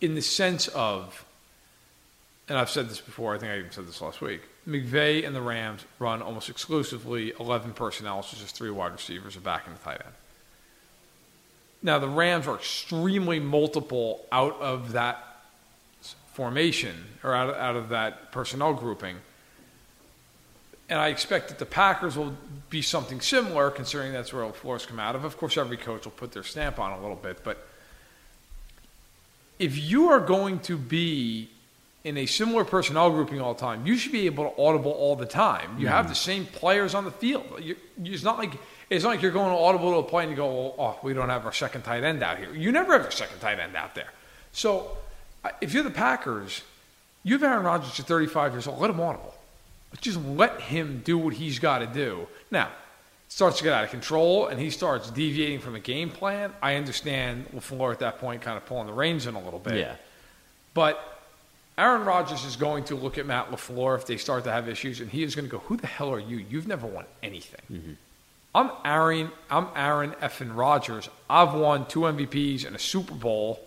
In 0.00 0.14
the 0.14 0.22
sense 0.22 0.68
of 0.68 1.26
and 2.50 2.58
I've 2.58 2.68
said 2.68 2.88
this 2.88 3.00
before, 3.00 3.32
I 3.32 3.38
think 3.38 3.52
I 3.52 3.58
even 3.58 3.70
said 3.70 3.86
this 3.86 4.00
last 4.00 4.20
week. 4.20 4.40
McVay 4.66 5.24
and 5.24 5.36
the 5.36 5.40
Rams 5.40 5.84
run 6.00 6.20
almost 6.20 6.50
exclusively 6.50 7.32
11 7.38 7.74
personnel, 7.74 8.24
so 8.24 8.36
just 8.36 8.56
three 8.56 8.70
wide 8.70 8.90
receivers, 8.90 9.36
a 9.36 9.40
back 9.40 9.68
and 9.68 9.76
a 9.76 9.78
tight 9.78 10.00
end. 10.04 10.14
Now, 11.80 12.00
the 12.00 12.08
Rams 12.08 12.48
are 12.48 12.56
extremely 12.56 13.38
multiple 13.38 14.26
out 14.32 14.60
of 14.60 14.92
that 14.92 15.24
formation 16.32 17.04
or 17.22 17.34
out 17.34 17.50
of, 17.50 17.56
out 17.56 17.76
of 17.76 17.90
that 17.90 18.32
personnel 18.32 18.74
grouping. 18.74 19.18
And 20.90 20.98
I 20.98 21.08
expect 21.08 21.48
that 21.48 21.58
the 21.58 21.66
Packers 21.66 22.16
will 22.18 22.36
be 22.68 22.82
something 22.82 23.20
similar, 23.20 23.70
considering 23.70 24.12
that's 24.12 24.32
where 24.32 24.52
Flores 24.52 24.84
come 24.84 24.98
out 24.98 25.14
of. 25.14 25.24
Of 25.24 25.38
course, 25.38 25.56
every 25.56 25.76
coach 25.76 26.04
will 26.04 26.12
put 26.12 26.32
their 26.32 26.42
stamp 26.42 26.78
on 26.78 26.92
a 26.92 27.00
little 27.00 27.16
bit, 27.16 27.42
but 27.42 27.66
if 29.60 29.78
you 29.78 30.08
are 30.08 30.20
going 30.20 30.58
to 30.60 30.76
be 30.76 31.48
in 32.02 32.16
a 32.16 32.26
similar 32.26 32.64
personnel 32.64 33.10
grouping 33.10 33.40
all 33.40 33.52
the 33.54 33.60
time, 33.60 33.86
you 33.86 33.96
should 33.96 34.10
be 34.10 34.26
able 34.26 34.50
to 34.50 34.62
audible 34.62 34.90
all 34.90 35.14
the 35.14 35.26
time. 35.26 35.78
You 35.78 35.88
have 35.88 36.06
mm-hmm. 36.06 36.08
the 36.08 36.16
same 36.16 36.46
players 36.46 36.94
on 36.94 37.04
the 37.04 37.10
field. 37.10 37.44
You, 37.60 37.76
you- 38.02 38.14
it's 38.14 38.24
not 38.24 38.38
like 38.38 38.54
it's 38.88 39.04
not 39.04 39.10
like 39.10 39.22
you're 39.22 39.30
going 39.30 39.50
to 39.50 39.56
audible 39.56 39.92
to 39.92 39.98
a 39.98 40.02
play 40.02 40.24
and 40.24 40.30
you 40.32 40.36
go, 40.36 40.48
oh, 40.48 40.74
oh, 40.76 40.98
we 41.04 41.14
don't 41.14 41.28
have 41.28 41.46
our 41.46 41.52
second 41.52 41.82
tight 41.82 42.02
end 42.02 42.24
out 42.24 42.38
here. 42.38 42.52
You 42.52 42.72
never 42.72 42.92
have 42.94 43.02
your 43.02 43.12
second 43.12 43.38
tight 43.38 43.60
end 43.60 43.76
out 43.76 43.94
there. 43.94 44.08
So 44.52 44.96
uh, 45.44 45.50
if 45.60 45.72
you're 45.72 45.84
the 45.84 45.90
Packers, 45.90 46.62
you 47.22 47.34
have 47.34 47.44
Aaron 47.44 47.64
Rodgers 47.64 48.00
at 48.00 48.06
35 48.06 48.52
years 48.52 48.66
old. 48.66 48.80
Let 48.80 48.90
him 48.90 48.98
audible. 48.98 49.32
Just 50.00 50.20
let 50.24 50.60
him 50.60 51.02
do 51.04 51.18
what 51.18 51.34
he's 51.34 51.58
got 51.58 51.80
to 51.80 51.86
do. 51.86 52.28
Now, 52.50 52.70
starts 53.28 53.58
to 53.58 53.64
get 53.64 53.72
out 53.72 53.84
of 53.84 53.90
control 53.90 54.48
and 54.48 54.60
he 54.60 54.70
starts 54.70 55.10
deviating 55.10 55.60
from 55.60 55.74
a 55.74 55.80
game 55.80 56.10
plan. 56.10 56.52
I 56.62 56.74
understand 56.76 57.46
LaFleur 57.54 57.92
at 57.92 58.00
that 58.00 58.18
point 58.18 58.42
kind 58.42 58.56
of 58.56 58.66
pulling 58.66 58.86
the 58.86 58.92
reins 58.92 59.26
in 59.26 59.34
a 59.34 59.42
little 59.42 59.58
bit. 59.58 59.78
Yeah. 59.78 59.94
But 60.74 61.22
Aaron 61.78 62.04
Rodgers 62.04 62.44
is 62.44 62.56
going 62.56 62.84
to 62.84 62.96
look 62.96 63.18
at 63.18 63.26
Matt 63.26 63.50
LaFleur 63.50 63.96
if 63.96 64.06
they 64.06 64.16
start 64.16 64.44
to 64.44 64.52
have 64.52 64.68
issues, 64.68 65.00
and 65.00 65.10
he 65.10 65.22
is 65.22 65.34
going 65.34 65.46
to 65.46 65.50
go, 65.50 65.58
Who 65.58 65.76
the 65.76 65.86
hell 65.86 66.12
are 66.12 66.20
you? 66.20 66.36
You've 66.36 66.68
never 66.68 66.86
won 66.86 67.06
anything. 67.22 67.62
Mm-hmm. 67.70 67.92
I'm 68.54 68.70
Aaron, 68.84 69.30
I'm 69.48 69.68
Aaron 69.76 70.10
effing 70.20 70.56
Rodgers. 70.56 71.08
I've 71.28 71.54
won 71.54 71.86
two 71.86 72.00
MVPs 72.00 72.66
and 72.66 72.74
a 72.74 72.80
Super 72.80 73.14
Bowl. 73.14 73.64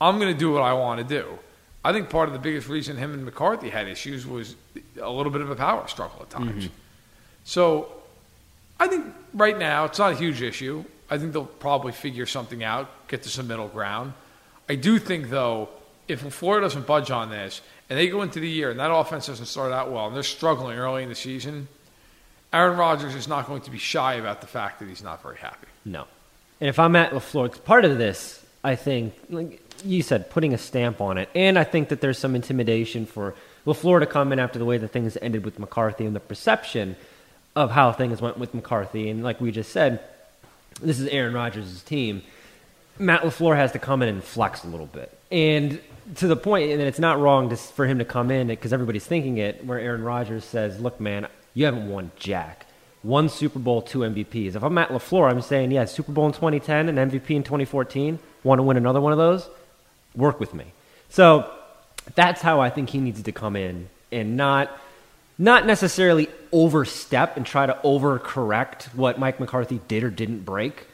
I'm 0.00 0.18
going 0.18 0.32
to 0.32 0.38
do 0.38 0.50
what 0.52 0.62
I 0.62 0.72
want 0.72 0.98
to 0.98 1.04
do. 1.04 1.38
I 1.86 1.92
think 1.92 2.10
part 2.10 2.28
of 2.28 2.32
the 2.32 2.40
biggest 2.40 2.68
reason 2.68 2.96
him 2.96 3.14
and 3.14 3.24
McCarthy 3.24 3.70
had 3.70 3.86
issues 3.86 4.26
was 4.26 4.56
a 5.00 5.08
little 5.08 5.30
bit 5.30 5.40
of 5.40 5.50
a 5.52 5.54
power 5.54 5.86
struggle 5.86 6.20
at 6.20 6.30
times. 6.30 6.64
Mm-hmm. 6.64 6.74
So 7.44 7.92
I 8.80 8.88
think 8.88 9.06
right 9.32 9.56
now 9.56 9.84
it's 9.84 10.00
not 10.00 10.10
a 10.10 10.16
huge 10.16 10.42
issue. 10.42 10.84
I 11.08 11.16
think 11.18 11.32
they'll 11.32 11.44
probably 11.44 11.92
figure 11.92 12.26
something 12.26 12.64
out, 12.64 13.06
get 13.06 13.22
to 13.22 13.28
some 13.28 13.46
middle 13.46 13.68
ground. 13.68 14.14
I 14.68 14.74
do 14.74 14.98
think, 14.98 15.30
though, 15.30 15.68
if 16.08 16.22
Florida 16.22 16.66
doesn't 16.66 16.88
budge 16.88 17.12
on 17.12 17.30
this 17.30 17.60
and 17.88 17.96
they 17.96 18.08
go 18.08 18.22
into 18.22 18.40
the 18.40 18.48
year 18.48 18.72
and 18.72 18.80
that 18.80 18.92
offense 18.92 19.28
doesn't 19.28 19.46
start 19.46 19.70
out 19.70 19.92
well 19.92 20.08
and 20.08 20.16
they're 20.16 20.24
struggling 20.24 20.76
early 20.76 21.04
in 21.04 21.08
the 21.08 21.14
season, 21.14 21.68
Aaron 22.52 22.76
Rodgers 22.76 23.14
is 23.14 23.28
not 23.28 23.46
going 23.46 23.62
to 23.62 23.70
be 23.70 23.78
shy 23.78 24.14
about 24.14 24.40
the 24.40 24.48
fact 24.48 24.80
that 24.80 24.88
he's 24.88 25.04
not 25.04 25.22
very 25.22 25.36
happy. 25.36 25.68
No. 25.84 26.06
And 26.60 26.68
if 26.68 26.80
I'm 26.80 26.90
Matt 26.90 27.12
LaFleur, 27.12 27.62
part 27.62 27.84
of 27.84 27.96
this, 27.96 28.44
I 28.64 28.74
think, 28.74 29.14
like 29.30 29.62
you 29.84 30.02
said, 30.02 30.30
putting 30.30 30.54
a 30.54 30.58
stamp 30.58 31.00
on 31.00 31.18
it. 31.18 31.28
And 31.34 31.58
I 31.58 31.64
think 31.64 31.88
that 31.88 32.00
there's 32.00 32.18
some 32.18 32.34
intimidation 32.34 33.06
for 33.06 33.34
LaFleur 33.66 34.00
to 34.00 34.06
come 34.06 34.32
in 34.32 34.38
after 34.38 34.58
the 34.58 34.64
way 34.64 34.78
that 34.78 34.88
things 34.88 35.16
ended 35.20 35.44
with 35.44 35.58
McCarthy 35.58 36.06
and 36.06 36.14
the 36.14 36.20
perception 36.20 36.96
of 37.54 37.70
how 37.70 37.92
things 37.92 38.20
went 38.20 38.38
with 38.38 38.54
McCarthy. 38.54 39.10
And 39.10 39.24
like 39.24 39.40
we 39.40 39.50
just 39.50 39.72
said, 39.72 40.00
this 40.80 41.00
is 41.00 41.08
Aaron 41.08 41.34
Rodgers' 41.34 41.82
team. 41.82 42.22
Matt 42.98 43.22
LaFleur 43.22 43.56
has 43.56 43.72
to 43.72 43.78
come 43.78 44.02
in 44.02 44.08
and 44.08 44.22
flex 44.22 44.64
a 44.64 44.68
little 44.68 44.86
bit. 44.86 45.16
And 45.30 45.80
to 46.16 46.28
the 46.28 46.36
point, 46.36 46.70
and 46.70 46.80
it's 46.80 46.98
not 46.98 47.18
wrong 47.18 47.50
to, 47.50 47.56
for 47.56 47.86
him 47.86 47.98
to 47.98 48.04
come 48.04 48.30
in 48.30 48.46
because 48.46 48.72
everybody's 48.72 49.06
thinking 49.06 49.38
it, 49.38 49.64
where 49.64 49.78
Aaron 49.78 50.02
Rodgers 50.02 50.44
says, 50.44 50.78
Look, 50.80 51.00
man, 51.00 51.26
you 51.54 51.64
haven't 51.64 51.88
won 51.88 52.12
Jack. 52.16 52.66
One 53.02 53.28
Super 53.28 53.58
Bowl, 53.58 53.82
two 53.82 54.00
MVPs. 54.00 54.56
If 54.56 54.62
I'm 54.62 54.74
Matt 54.74 54.88
LaFleur, 54.88 55.30
I'm 55.30 55.40
saying, 55.40 55.70
yeah, 55.70 55.84
Super 55.84 56.12
Bowl 56.12 56.26
in 56.26 56.32
2010 56.32 56.88
and 56.88 56.98
MVP 57.10 57.30
in 57.30 57.42
2014. 57.42 58.18
Want 58.42 58.58
to 58.58 58.62
win 58.62 58.76
another 58.76 59.00
one 59.00 59.12
of 59.12 59.18
those? 59.18 59.48
Work 60.16 60.40
with 60.40 60.54
me. 60.54 60.64
So 61.10 61.50
that's 62.14 62.42
how 62.42 62.60
I 62.60 62.70
think 62.70 62.90
he 62.90 62.98
needs 62.98 63.22
to 63.22 63.32
come 63.32 63.56
in 63.56 63.88
and 64.12 64.36
not 64.36 64.70
not 65.38 65.66
necessarily 65.66 66.28
overstep 66.50 67.36
and 67.36 67.44
try 67.44 67.66
to 67.66 67.74
overcorrect 67.84 68.94
what 68.94 69.18
Mike 69.18 69.38
McCarthy 69.38 69.80
did 69.86 70.02
or 70.02 70.10
didn't 70.10 70.44
break. 70.44 70.86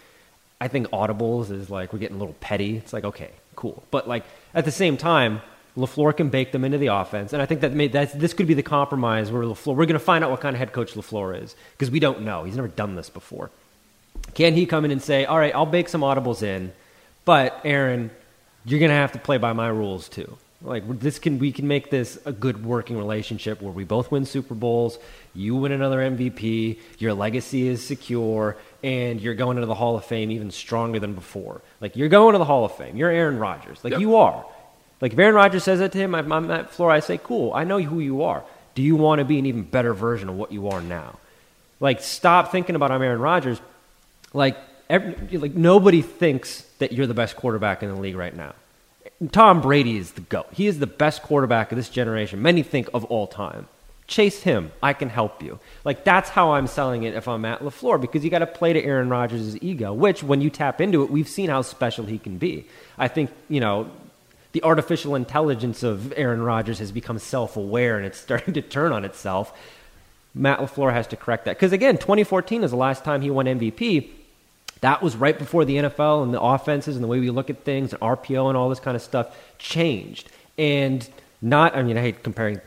I 0.60 0.68
think 0.68 0.88
audibles 0.88 1.50
is 1.50 1.70
like 1.70 1.92
we're 1.92 2.00
getting 2.00 2.16
a 2.16 2.18
little 2.18 2.36
petty. 2.40 2.76
It's 2.76 2.92
like 2.92 3.04
okay, 3.04 3.30
cool, 3.56 3.82
but 3.90 4.08
like 4.08 4.24
at 4.54 4.64
the 4.64 4.70
same 4.70 4.96
time, 4.96 5.40
Lafleur 5.76 6.16
can 6.16 6.28
bake 6.28 6.52
them 6.52 6.64
into 6.64 6.78
the 6.78 6.88
offense, 6.88 7.32
and 7.32 7.40
I 7.40 7.46
think 7.46 7.62
that 7.62 7.74
that 7.92 8.18
this 8.18 8.34
could 8.34 8.46
be 8.46 8.54
the 8.54 8.62
compromise 8.62 9.30
where 9.30 9.42
Lafleur. 9.42 9.74
We're 9.74 9.86
going 9.86 9.94
to 9.94 9.98
find 9.98 10.22
out 10.22 10.30
what 10.30 10.40
kind 10.40 10.54
of 10.54 10.58
head 10.58 10.72
coach 10.72 10.94
Lafleur 10.94 11.42
is 11.42 11.56
because 11.72 11.90
we 11.90 12.00
don't 12.00 12.22
know. 12.22 12.44
He's 12.44 12.56
never 12.56 12.68
done 12.68 12.94
this 12.94 13.10
before. 13.10 13.50
Can 14.34 14.54
he 14.54 14.66
come 14.66 14.84
in 14.84 14.90
and 14.90 15.02
say, 15.02 15.24
"All 15.24 15.38
right, 15.38 15.54
I'll 15.54 15.66
bake 15.66 15.88
some 15.88 16.02
audibles 16.02 16.42
in, 16.42 16.72
but 17.24 17.60
Aaron, 17.64 18.10
you're 18.64 18.78
going 18.80 18.90
to 18.90 18.94
have 18.96 19.12
to 19.12 19.18
play 19.18 19.38
by 19.38 19.52
my 19.52 19.68
rules 19.68 20.08
too." 20.08 20.36
Like 20.64 21.00
this 21.00 21.18
can 21.18 21.40
we 21.40 21.50
can 21.50 21.66
make 21.66 21.90
this 21.90 22.18
a 22.24 22.30
good 22.30 22.64
working 22.64 22.96
relationship 22.96 23.60
where 23.60 23.72
we 23.72 23.82
both 23.82 24.12
win 24.12 24.24
Super 24.24 24.54
Bowls, 24.54 24.96
you 25.34 25.56
win 25.56 25.72
another 25.72 25.98
MVP, 25.98 26.78
your 26.98 27.14
legacy 27.14 27.66
is 27.66 27.84
secure, 27.84 28.56
and 28.84 29.20
you're 29.20 29.34
going 29.34 29.56
into 29.56 29.66
the 29.66 29.74
Hall 29.74 29.96
of 29.96 30.04
Fame 30.04 30.30
even 30.30 30.52
stronger 30.52 31.00
than 31.00 31.14
before. 31.14 31.62
Like 31.80 31.96
you're 31.96 32.08
going 32.08 32.34
to 32.34 32.38
the 32.38 32.44
Hall 32.44 32.64
of 32.64 32.76
Fame. 32.76 32.96
You're 32.96 33.10
Aaron 33.10 33.38
Rodgers. 33.40 33.82
Like 33.82 33.92
Yep. 33.92 34.00
you 34.00 34.14
are. 34.16 34.46
Like 35.00 35.12
if 35.14 35.18
Aaron 35.18 35.34
Rodgers 35.34 35.64
says 35.64 35.80
that 35.80 35.90
to 35.92 35.98
him, 35.98 36.14
I'm, 36.14 36.30
I'm 36.32 36.48
at 36.52 36.70
floor. 36.70 36.92
I 36.92 37.00
say, 37.00 37.18
"Cool, 37.18 37.52
I 37.52 37.64
know 37.64 37.80
who 37.80 37.98
you 37.98 38.22
are. 38.22 38.44
Do 38.76 38.82
you 38.82 38.94
want 38.94 39.18
to 39.18 39.24
be 39.24 39.40
an 39.40 39.46
even 39.46 39.62
better 39.64 39.92
version 39.94 40.28
of 40.28 40.36
what 40.36 40.52
you 40.52 40.68
are 40.68 40.80
now?" 40.80 41.18
Like, 41.80 42.00
stop 42.02 42.52
thinking 42.52 42.76
about 42.76 42.92
I'm 42.92 43.02
Aaron 43.02 43.20
Rodgers. 43.20 43.60
Like, 44.32 44.56
every, 44.92 45.38
like 45.38 45.54
nobody 45.54 46.02
thinks 46.02 46.62
that 46.78 46.92
you're 46.92 47.06
the 47.08 47.14
best 47.14 47.34
quarterback 47.34 47.82
in 47.82 47.88
the 47.88 48.00
league 48.00 48.14
right 48.14 48.36
now. 48.36 48.54
Tom 49.32 49.60
Brady 49.60 49.96
is 49.96 50.12
the 50.12 50.20
GOAT. 50.20 50.48
He 50.52 50.66
is 50.66 50.78
the 50.78 50.86
best 50.86 51.22
quarterback 51.22 51.72
of 51.72 51.76
this 51.76 51.88
generation. 51.88 52.42
Many 52.42 52.62
think 52.62 52.88
of 52.92 53.04
all 53.06 53.26
time. 53.26 53.66
Chase 54.06 54.42
him. 54.42 54.72
I 54.82 54.92
can 54.92 55.08
help 55.08 55.42
you. 55.42 55.58
Like 55.84 56.04
that's 56.04 56.28
how 56.28 56.52
I'm 56.52 56.66
selling 56.66 57.04
it 57.04 57.14
if 57.14 57.26
I'm 57.26 57.40
Matt 57.40 57.60
LaFleur 57.60 58.00
because 58.00 58.22
you 58.22 58.30
got 58.30 58.40
to 58.40 58.46
play 58.46 58.72
to 58.72 58.84
Aaron 58.84 59.08
Rodgers' 59.08 59.60
ego, 59.62 59.92
which 59.94 60.22
when 60.22 60.40
you 60.40 60.50
tap 60.50 60.80
into 60.80 61.02
it, 61.02 61.10
we've 61.10 61.28
seen 61.28 61.48
how 61.48 61.62
special 61.62 62.04
he 62.04 62.18
can 62.18 62.36
be. 62.36 62.66
I 62.98 63.08
think, 63.08 63.30
you 63.48 63.60
know, 63.60 63.90
the 64.52 64.62
artificial 64.64 65.14
intelligence 65.14 65.82
of 65.82 66.12
Aaron 66.16 66.42
Rodgers 66.42 66.78
has 66.80 66.92
become 66.92 67.18
self-aware 67.18 67.96
and 67.96 68.04
it's 68.04 68.18
starting 68.28 68.52
to 68.54 68.62
turn 68.62 68.92
on 68.92 69.04
itself. 69.04 69.56
Matt 70.34 70.58
LaFleur 70.58 70.92
has 70.92 71.06
to 71.08 71.16
correct 71.16 71.46
that. 71.46 71.56
Because 71.56 71.72
again, 71.72 71.96
2014 71.96 72.64
is 72.64 72.70
the 72.72 72.76
last 72.76 73.04
time 73.04 73.22
he 73.22 73.30
won 73.30 73.46
MVP. 73.46 74.10
That 74.82 75.00
was 75.00 75.16
right 75.16 75.38
before 75.38 75.64
the 75.64 75.76
NFL 75.76 76.24
and 76.24 76.34
the 76.34 76.40
offenses 76.40 76.96
and 76.96 77.04
the 77.04 77.08
way 77.08 77.20
we 77.20 77.30
look 77.30 77.50
at 77.50 77.64
things 77.64 77.92
and 77.92 78.02
RPO 78.02 78.48
and 78.48 78.56
all 78.56 78.68
this 78.68 78.80
kind 78.80 78.96
of 78.96 79.02
stuff 79.02 79.36
changed. 79.58 80.28
And 80.58 81.08
not, 81.40 81.76
I 81.76 81.84
mean, 81.84 81.96
I 81.96 82.00
hate 82.00 82.24
comparing 82.24 82.60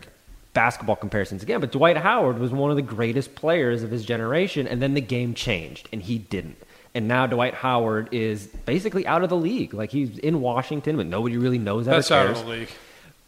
basketball 0.54 0.96
comparisons 0.96 1.44
again, 1.44 1.60
but 1.60 1.74
Dwight 1.74 1.98
Howard 1.98 2.40
was 2.40 2.52
one 2.52 2.72
of 2.72 2.78
the 2.78 2.82
greatest 2.82 3.36
players 3.36 3.84
of 3.84 3.92
his 3.92 4.06
generation, 4.06 4.66
and 4.66 4.82
then 4.82 4.94
the 4.94 5.02
game 5.02 5.34
changed, 5.34 5.90
and 5.92 6.02
he 6.02 6.18
didn't. 6.18 6.58
And 6.94 7.10
now 7.10 7.28
Dwight 7.28 7.54
Howard 7.54 8.08
is 8.14 8.48
basically 8.66 9.06
out 9.06 9.22
of 9.22 9.30
the 9.30 9.36
league. 9.36 9.74
Like 9.74 9.92
he's 9.92 10.18
in 10.18 10.40
Washington, 10.40 10.96
but 10.96 11.08
nobody 11.08 11.38
really 11.38 11.58
knows 11.60 11.86
that. 11.86 11.92
That's 11.92 12.12
out 12.12 12.28
of 12.28 12.38
the 12.38 12.46
league. 12.46 12.70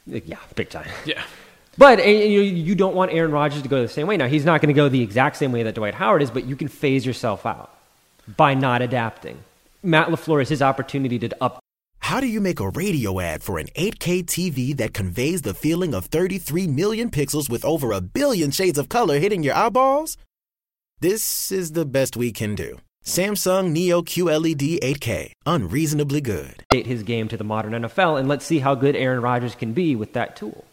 Uh, 0.10 0.20
yeah, 0.26 0.38
big 0.56 0.70
time. 0.70 0.90
Yeah. 1.06 1.22
But 1.80 2.04
you, 2.08 2.42
you 2.42 2.74
don't 2.74 2.96
want 2.96 3.14
Aaron 3.14 3.32
Rodgers 3.32 3.62
to 3.62 3.70
go 3.70 3.84
the 3.84 3.88
same 3.88 4.08
way. 4.08 4.18
Now, 4.18 4.28
he's 4.28 4.46
not 4.46 4.62
going 4.62 4.70
to 4.70 4.74
go 4.74 4.90
the 4.90 5.04
exact 5.04 5.36
same 5.36 5.52
way 5.52 5.62
that 5.62 5.76
Dwight 5.76 5.94
Howard 5.94 6.24
is, 6.24 6.32
but 6.32 6.46
you 6.46 6.56
can 6.56 6.70
phase 6.70 7.06
yourself 7.06 7.46
out 7.46 7.77
by 8.36 8.54
not 8.54 8.82
adapting. 8.82 9.44
Matt 9.84 10.10
LaFleur 10.10 10.42
is 10.42 10.50
his 10.50 10.62
opportunity 10.62 11.20
to 11.20 11.44
up. 11.44 11.60
How 12.00 12.20
do 12.20 12.28
you 12.28 12.42
make 12.42 12.60
a 12.60 12.70
radio 12.70 13.20
ad 13.20 13.44
for 13.44 13.60
an 13.60 13.68
8K 13.76 14.26
TV 14.26 14.76
that 14.78 14.94
conveys 14.94 15.42
the 15.42 15.54
feeling 15.54 15.94
of 15.94 16.06
33 16.06 16.68
million 16.68 17.10
pixels 17.10 17.50
with 17.50 17.64
over 17.66 17.92
a 17.92 18.02
billion 18.02 18.52
shades 18.52 18.78
of 18.78 18.90
color 18.90 19.20
hitting 19.20 19.44
your 19.44 19.56
eyeballs? 19.56 20.18
This 21.00 21.52
is 21.52 21.74
the 21.74 21.86
best 21.86 22.18
we 22.18 22.32
can 22.32 22.56
do. 22.56 22.80
Samsung 23.04 23.72
Neo 23.72 24.02
QLED 24.02 24.80
8K, 24.80 25.32
unreasonably 25.46 26.20
good. 26.20 26.64
Date 26.70 26.88
his 26.88 27.04
game 27.04 27.28
to 27.30 27.38
the 27.38 27.44
modern 27.44 27.72
NFL, 27.72 28.20
and 28.20 28.28
let's 28.28 28.46
see 28.46 28.60
how 28.60 28.76
good 28.76 28.96
Aaron 28.96 29.22
Rodgers 29.22 29.56
can 29.56 29.74
be 29.74 29.96
with 29.96 30.14
that 30.14 30.36
tool. 30.36 30.66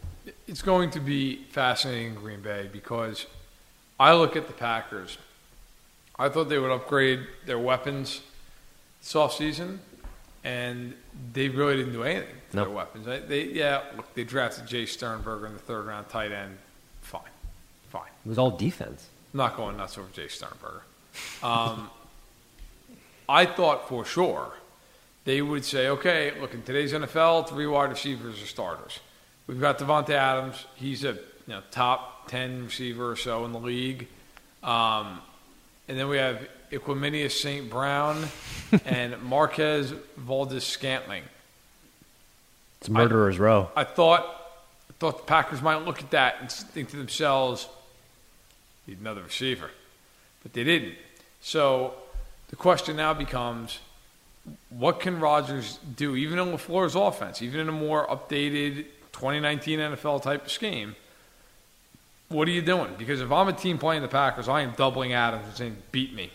It's 0.47 0.61
going 0.61 0.89
to 0.91 0.99
be 0.99 1.43
fascinating 1.51 2.07
in 2.07 2.15
Green 2.15 2.41
Bay 2.41 2.69
because 2.71 3.25
I 3.99 4.13
look 4.13 4.35
at 4.35 4.47
the 4.47 4.53
Packers. 4.53 5.17
I 6.17 6.29
thought 6.29 6.49
they 6.49 6.59
would 6.59 6.71
upgrade 6.71 7.21
their 7.45 7.59
weapons 7.59 8.21
this 9.01 9.13
offseason, 9.13 9.79
and 10.43 10.93
they 11.33 11.49
really 11.49 11.75
didn't 11.77 11.93
do 11.93 12.03
anything 12.03 12.35
to 12.51 12.55
Nope. 12.57 12.65
their 12.67 12.75
weapons. 12.75 13.05
They, 13.05 13.19
they, 13.19 13.43
yeah, 13.45 13.81
look, 13.97 14.13
they 14.13 14.23
drafted 14.23 14.65
Jace 14.65 14.89
Sternberger 14.89 15.47
in 15.47 15.53
the 15.53 15.59
third 15.59 15.85
round, 15.85 16.07
tight 16.09 16.31
end. 16.31 16.57
Fine, 17.01 17.21
fine. 17.89 18.09
It 18.25 18.29
was 18.29 18.37
all 18.37 18.51
defense. 18.51 19.07
I'm 19.33 19.37
not 19.39 19.57
going 19.57 19.77
nuts 19.77 19.97
over 19.97 20.07
Jace 20.09 20.31
Sternberger. 20.31 20.81
Um, 21.43 21.89
I 23.29 23.45
thought 23.45 23.89
for 23.89 24.05
sure 24.05 24.53
they 25.25 25.41
would 25.41 25.65
say, 25.65 25.87
okay, 25.89 26.31
look, 26.39 26.53
in 26.53 26.61
today's 26.61 26.93
NFL, 26.93 27.49
three 27.49 27.65
wide 27.67 27.89
receivers 27.89 28.41
are 28.41 28.45
starters. 28.45 28.99
We've 29.47 29.59
got 29.59 29.79
Davante 29.79 30.11
Adams. 30.11 30.65
He's 30.75 31.03
a 31.03 31.13
you 31.13 31.19
know, 31.47 31.61
top 31.71 32.27
10 32.29 32.65
receiver 32.65 33.11
or 33.11 33.15
so 33.15 33.45
in 33.45 33.51
the 33.51 33.59
league. 33.59 34.07
Um, 34.63 35.19
and 35.87 35.97
then 35.97 36.07
we 36.07 36.17
have 36.17 36.47
Equanimeous 36.71 37.31
St. 37.31 37.69
Brown 37.69 38.27
and 38.85 39.21
Marquez 39.21 39.93
Valdes 40.17 40.63
Scantling. 40.63 41.23
It's 42.79 42.89
murderer's 42.89 43.39
row. 43.39 43.69
I 43.75 43.83
thought, 43.83 44.25
I 44.89 44.93
thought 44.99 45.17
the 45.19 45.23
Packers 45.23 45.61
might 45.61 45.85
look 45.85 45.99
at 45.99 46.11
that 46.11 46.37
and 46.39 46.51
think 46.51 46.89
to 46.89 46.97
themselves, 46.97 47.67
need 48.87 48.99
another 48.99 49.23
receiver. 49.23 49.69
But 50.43 50.53
they 50.53 50.63
didn't. 50.63 50.95
So 51.41 51.93
the 52.49 52.55
question 52.55 52.95
now 52.95 53.13
becomes, 53.13 53.79
what 54.69 54.99
can 54.99 55.19
Rodgers 55.19 55.79
do, 55.95 56.15
even 56.15 56.37
in 56.37 56.47
LaFleur's 56.47 56.95
offense, 56.95 57.41
even 57.41 57.59
in 57.59 57.69
a 57.69 57.71
more 57.71 58.05
updated 58.07 58.85
2019 59.13 59.79
NFL 59.79 60.21
type 60.21 60.45
of 60.45 60.51
scheme? 60.51 60.95
What 62.29 62.47
are 62.47 62.51
you 62.51 62.61
doing? 62.61 62.95
Because 62.97 63.21
if 63.21 63.31
I'm 63.31 63.47
a 63.47 63.53
team 63.53 63.77
playing 63.77 64.01
the 64.01 64.07
Packers, 64.07 64.47
I 64.47 64.61
am 64.61 64.71
doubling 64.71 65.13
Adams 65.13 65.45
and 65.45 65.55
saying, 65.55 65.77
beat 65.91 66.13
me. 66.13 66.31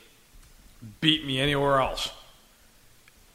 Beat 1.00 1.26
me 1.26 1.40
anywhere 1.40 1.80
else. 1.80 2.12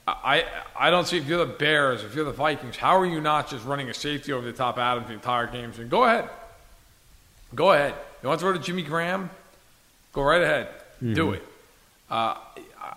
I 0.08 0.46
I 0.78 0.92
don't 0.92 1.08
see 1.08 1.18
if 1.18 1.28
you're 1.28 1.44
the 1.44 1.52
Bears, 1.52 2.04
if 2.04 2.14
you're 2.14 2.26
the 2.26 2.32
Vikings, 2.32 2.78
how 2.78 3.00
are 3.00 3.06
you 3.06 3.22
not 3.22 3.50
just 3.50 3.66
running 3.66 3.90
a 3.90 3.94
safety 3.94 4.34
over 4.34 4.46
the 4.46 4.54
top 4.54 4.78
Adams 4.78 5.08
the 5.08 5.14
entire 5.14 5.48
game? 5.48 5.74
Saying, 5.74 5.90
go 5.90 6.04
ahead, 6.04 6.30
go 7.56 7.72
ahead. 7.72 7.96
You 8.22 8.30
want 8.30 8.40
to 8.40 8.46
throw 8.46 8.54
to 8.54 8.60
Jimmy 8.60 8.84
Graham? 8.84 9.32
Go 10.14 10.22
right 10.22 10.44
ahead, 10.44 10.70
do 11.02 11.32
it. 11.34 11.44
Uh, 12.10 12.36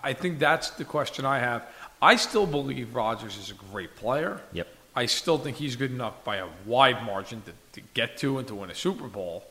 I 0.03 0.13
think 0.13 0.37
that's 0.37 0.69
the 0.71 0.85
question 0.85 1.25
I 1.25 1.39
have. 1.39 1.65
I 2.01 2.15
still 2.15 2.45
believe 2.45 2.93
Rodgers 2.95 3.37
is 3.37 3.49
a 3.49 3.55
great 3.71 3.95
player. 3.95 4.39
Yep. 4.53 4.67
I 4.95 5.05
still 5.05 5.37
think 5.37 5.57
he's 5.57 5.75
good 5.75 5.91
enough 5.91 6.23
by 6.23 6.37
a 6.37 6.47
wide 6.65 7.05
margin 7.05 7.41
to, 7.43 7.51
to 7.73 7.87
get 7.93 8.17
to 8.17 8.37
and 8.37 8.47
to 8.47 8.55
win 8.55 8.69
a 8.69 8.75
Super 8.75 9.07
Bowl. 9.07 9.43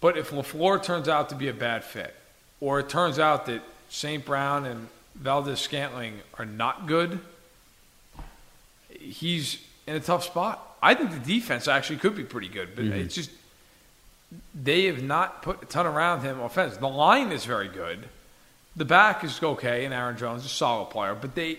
But 0.00 0.16
if 0.16 0.30
LaFleur 0.30 0.82
turns 0.82 1.08
out 1.08 1.28
to 1.28 1.34
be 1.34 1.48
a 1.48 1.54
bad 1.54 1.84
fit, 1.84 2.14
or 2.60 2.80
it 2.80 2.88
turns 2.88 3.18
out 3.18 3.46
that 3.46 3.62
St. 3.88 4.24
Brown 4.24 4.66
and 4.66 4.88
Valdes 5.14 5.60
Scantling 5.60 6.20
are 6.38 6.44
not 6.44 6.86
good, 6.86 7.20
he's 8.98 9.58
in 9.86 9.96
a 9.96 10.00
tough 10.00 10.24
spot. 10.24 10.76
I 10.82 10.94
think 10.94 11.10
the 11.10 11.18
defense 11.18 11.68
actually 11.68 11.98
could 11.98 12.16
be 12.16 12.24
pretty 12.24 12.48
good, 12.48 12.74
but 12.74 12.84
mm-hmm. 12.84 12.94
it's 12.94 13.14
just 13.14 13.30
they 14.54 14.84
have 14.84 15.02
not 15.02 15.42
put 15.42 15.62
a 15.62 15.66
ton 15.66 15.86
around 15.86 16.22
him 16.22 16.40
offense. 16.40 16.76
The 16.76 16.88
line 16.88 17.32
is 17.32 17.44
very 17.44 17.68
good. 17.68 18.08
The 18.76 18.84
back 18.84 19.24
is 19.24 19.42
okay, 19.42 19.84
and 19.84 19.92
Aaron 19.92 20.16
Jones 20.16 20.44
is 20.44 20.50
a 20.50 20.54
solid 20.54 20.90
player, 20.90 21.14
but 21.14 21.34
they 21.34 21.58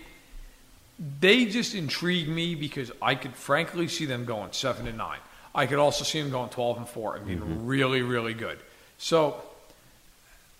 they 1.19 1.45
just 1.45 1.73
intrigue 1.73 2.27
me 2.27 2.55
because 2.55 2.91
I 3.01 3.15
could 3.15 3.35
frankly 3.35 3.87
see 3.87 4.05
them 4.05 4.25
going 4.25 4.51
seven 4.51 4.87
and 4.87 4.97
nine. 4.97 5.19
I 5.53 5.65
could 5.65 5.79
also 5.79 6.03
see 6.03 6.21
them 6.21 6.31
going 6.31 6.49
twelve 6.49 6.77
and 6.77 6.87
four 6.87 7.15
and 7.15 7.25
being 7.25 7.39
mm-hmm. 7.39 7.65
really, 7.65 8.01
really 8.01 8.33
good. 8.33 8.59
So 8.97 9.41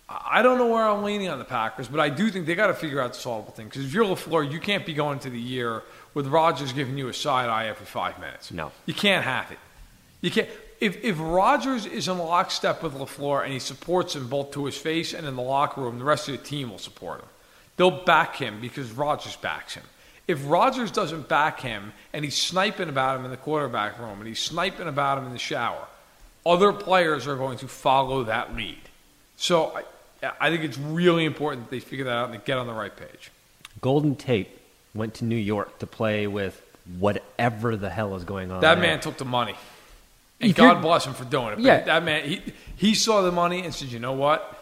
I 0.08 0.42
don't 0.42 0.58
know 0.58 0.68
where 0.68 0.86
I'm 0.86 1.02
leaning 1.02 1.28
on 1.28 1.38
the 1.38 1.44
Packers, 1.44 1.88
but 1.88 2.00
I 2.00 2.08
do 2.08 2.30
think 2.30 2.46
they 2.46 2.54
got 2.54 2.66
to 2.66 2.74
figure 2.74 3.00
out 3.00 3.14
the 3.14 3.18
solvable 3.18 3.52
thing. 3.52 3.66
Because 3.66 3.84
if 3.84 3.94
you're 3.94 4.04
LaFleur, 4.04 4.50
you 4.50 4.60
can't 4.60 4.84
be 4.84 4.94
going 4.94 5.18
to 5.20 5.30
the 5.30 5.40
year 5.40 5.82
with 6.14 6.26
Rodgers 6.26 6.72
giving 6.72 6.98
you 6.98 7.08
a 7.08 7.14
side 7.14 7.48
eye 7.48 7.68
every 7.68 7.86
five 7.86 8.18
minutes. 8.18 8.50
No. 8.50 8.72
you 8.84 8.94
can't 8.94 9.24
have 9.24 9.50
it. 9.50 9.58
You 10.20 10.30
can't. 10.30 10.48
If 10.80 11.04
if 11.04 11.16
Rodgers 11.18 11.86
is 11.86 12.08
in 12.08 12.18
lockstep 12.18 12.82
with 12.82 12.94
LaFleur 12.94 13.44
and 13.44 13.52
he 13.52 13.60
supports 13.60 14.16
him 14.16 14.28
both 14.28 14.50
to 14.52 14.66
his 14.66 14.76
face 14.76 15.14
and 15.14 15.26
in 15.26 15.36
the 15.36 15.42
locker 15.42 15.80
room, 15.80 15.98
the 15.98 16.04
rest 16.04 16.28
of 16.28 16.36
the 16.36 16.44
team 16.44 16.70
will 16.70 16.78
support 16.78 17.20
him. 17.20 17.28
They'll 17.76 18.04
back 18.04 18.36
him 18.36 18.60
because 18.60 18.90
Rodgers 18.90 19.36
backs 19.36 19.74
him. 19.74 19.84
If 20.28 20.48
Rodgers 20.48 20.90
doesn't 20.90 21.28
back 21.28 21.60
him 21.60 21.92
and 22.12 22.24
he's 22.24 22.36
sniping 22.36 22.88
about 22.88 23.18
him 23.18 23.24
in 23.24 23.30
the 23.30 23.36
quarterback 23.36 23.98
room 23.98 24.18
and 24.18 24.26
he's 24.26 24.38
sniping 24.38 24.88
about 24.88 25.18
him 25.18 25.26
in 25.26 25.32
the 25.32 25.38
shower, 25.38 25.86
other 26.46 26.72
players 26.72 27.26
are 27.26 27.36
going 27.36 27.58
to 27.58 27.68
follow 27.68 28.24
that 28.24 28.54
lead. 28.54 28.78
So 29.36 29.76
I, 30.22 30.32
I 30.40 30.50
think 30.50 30.62
it's 30.62 30.78
really 30.78 31.24
important 31.24 31.64
that 31.64 31.70
they 31.70 31.80
figure 31.80 32.04
that 32.04 32.12
out 32.12 32.30
and 32.30 32.34
they 32.34 32.44
get 32.44 32.58
on 32.58 32.66
the 32.66 32.72
right 32.72 32.94
page. 32.94 33.30
Golden 33.80 34.14
Tate 34.14 34.48
went 34.94 35.14
to 35.14 35.24
New 35.24 35.36
York 35.36 35.78
to 35.80 35.86
play 35.86 36.26
with 36.26 36.60
whatever 36.98 37.76
the 37.76 37.90
hell 37.90 38.14
is 38.14 38.24
going 38.24 38.50
on. 38.50 38.60
That 38.60 38.74
there. 38.74 38.82
man 38.82 39.00
took 39.00 39.16
the 39.18 39.24
money. 39.24 39.54
And 40.40 40.50
If 40.50 40.56
God 40.56 40.82
bless 40.82 41.06
him 41.06 41.14
for 41.14 41.24
doing 41.24 41.52
it. 41.52 41.56
But 41.56 41.64
Yeah. 41.64 41.80
That 41.80 42.04
man, 42.04 42.28
he, 42.28 42.42
he 42.76 42.94
saw 42.94 43.22
the 43.22 43.32
money 43.32 43.64
and 43.64 43.74
said, 43.74 43.88
you 43.88 43.98
know 43.98 44.12
what? 44.12 44.58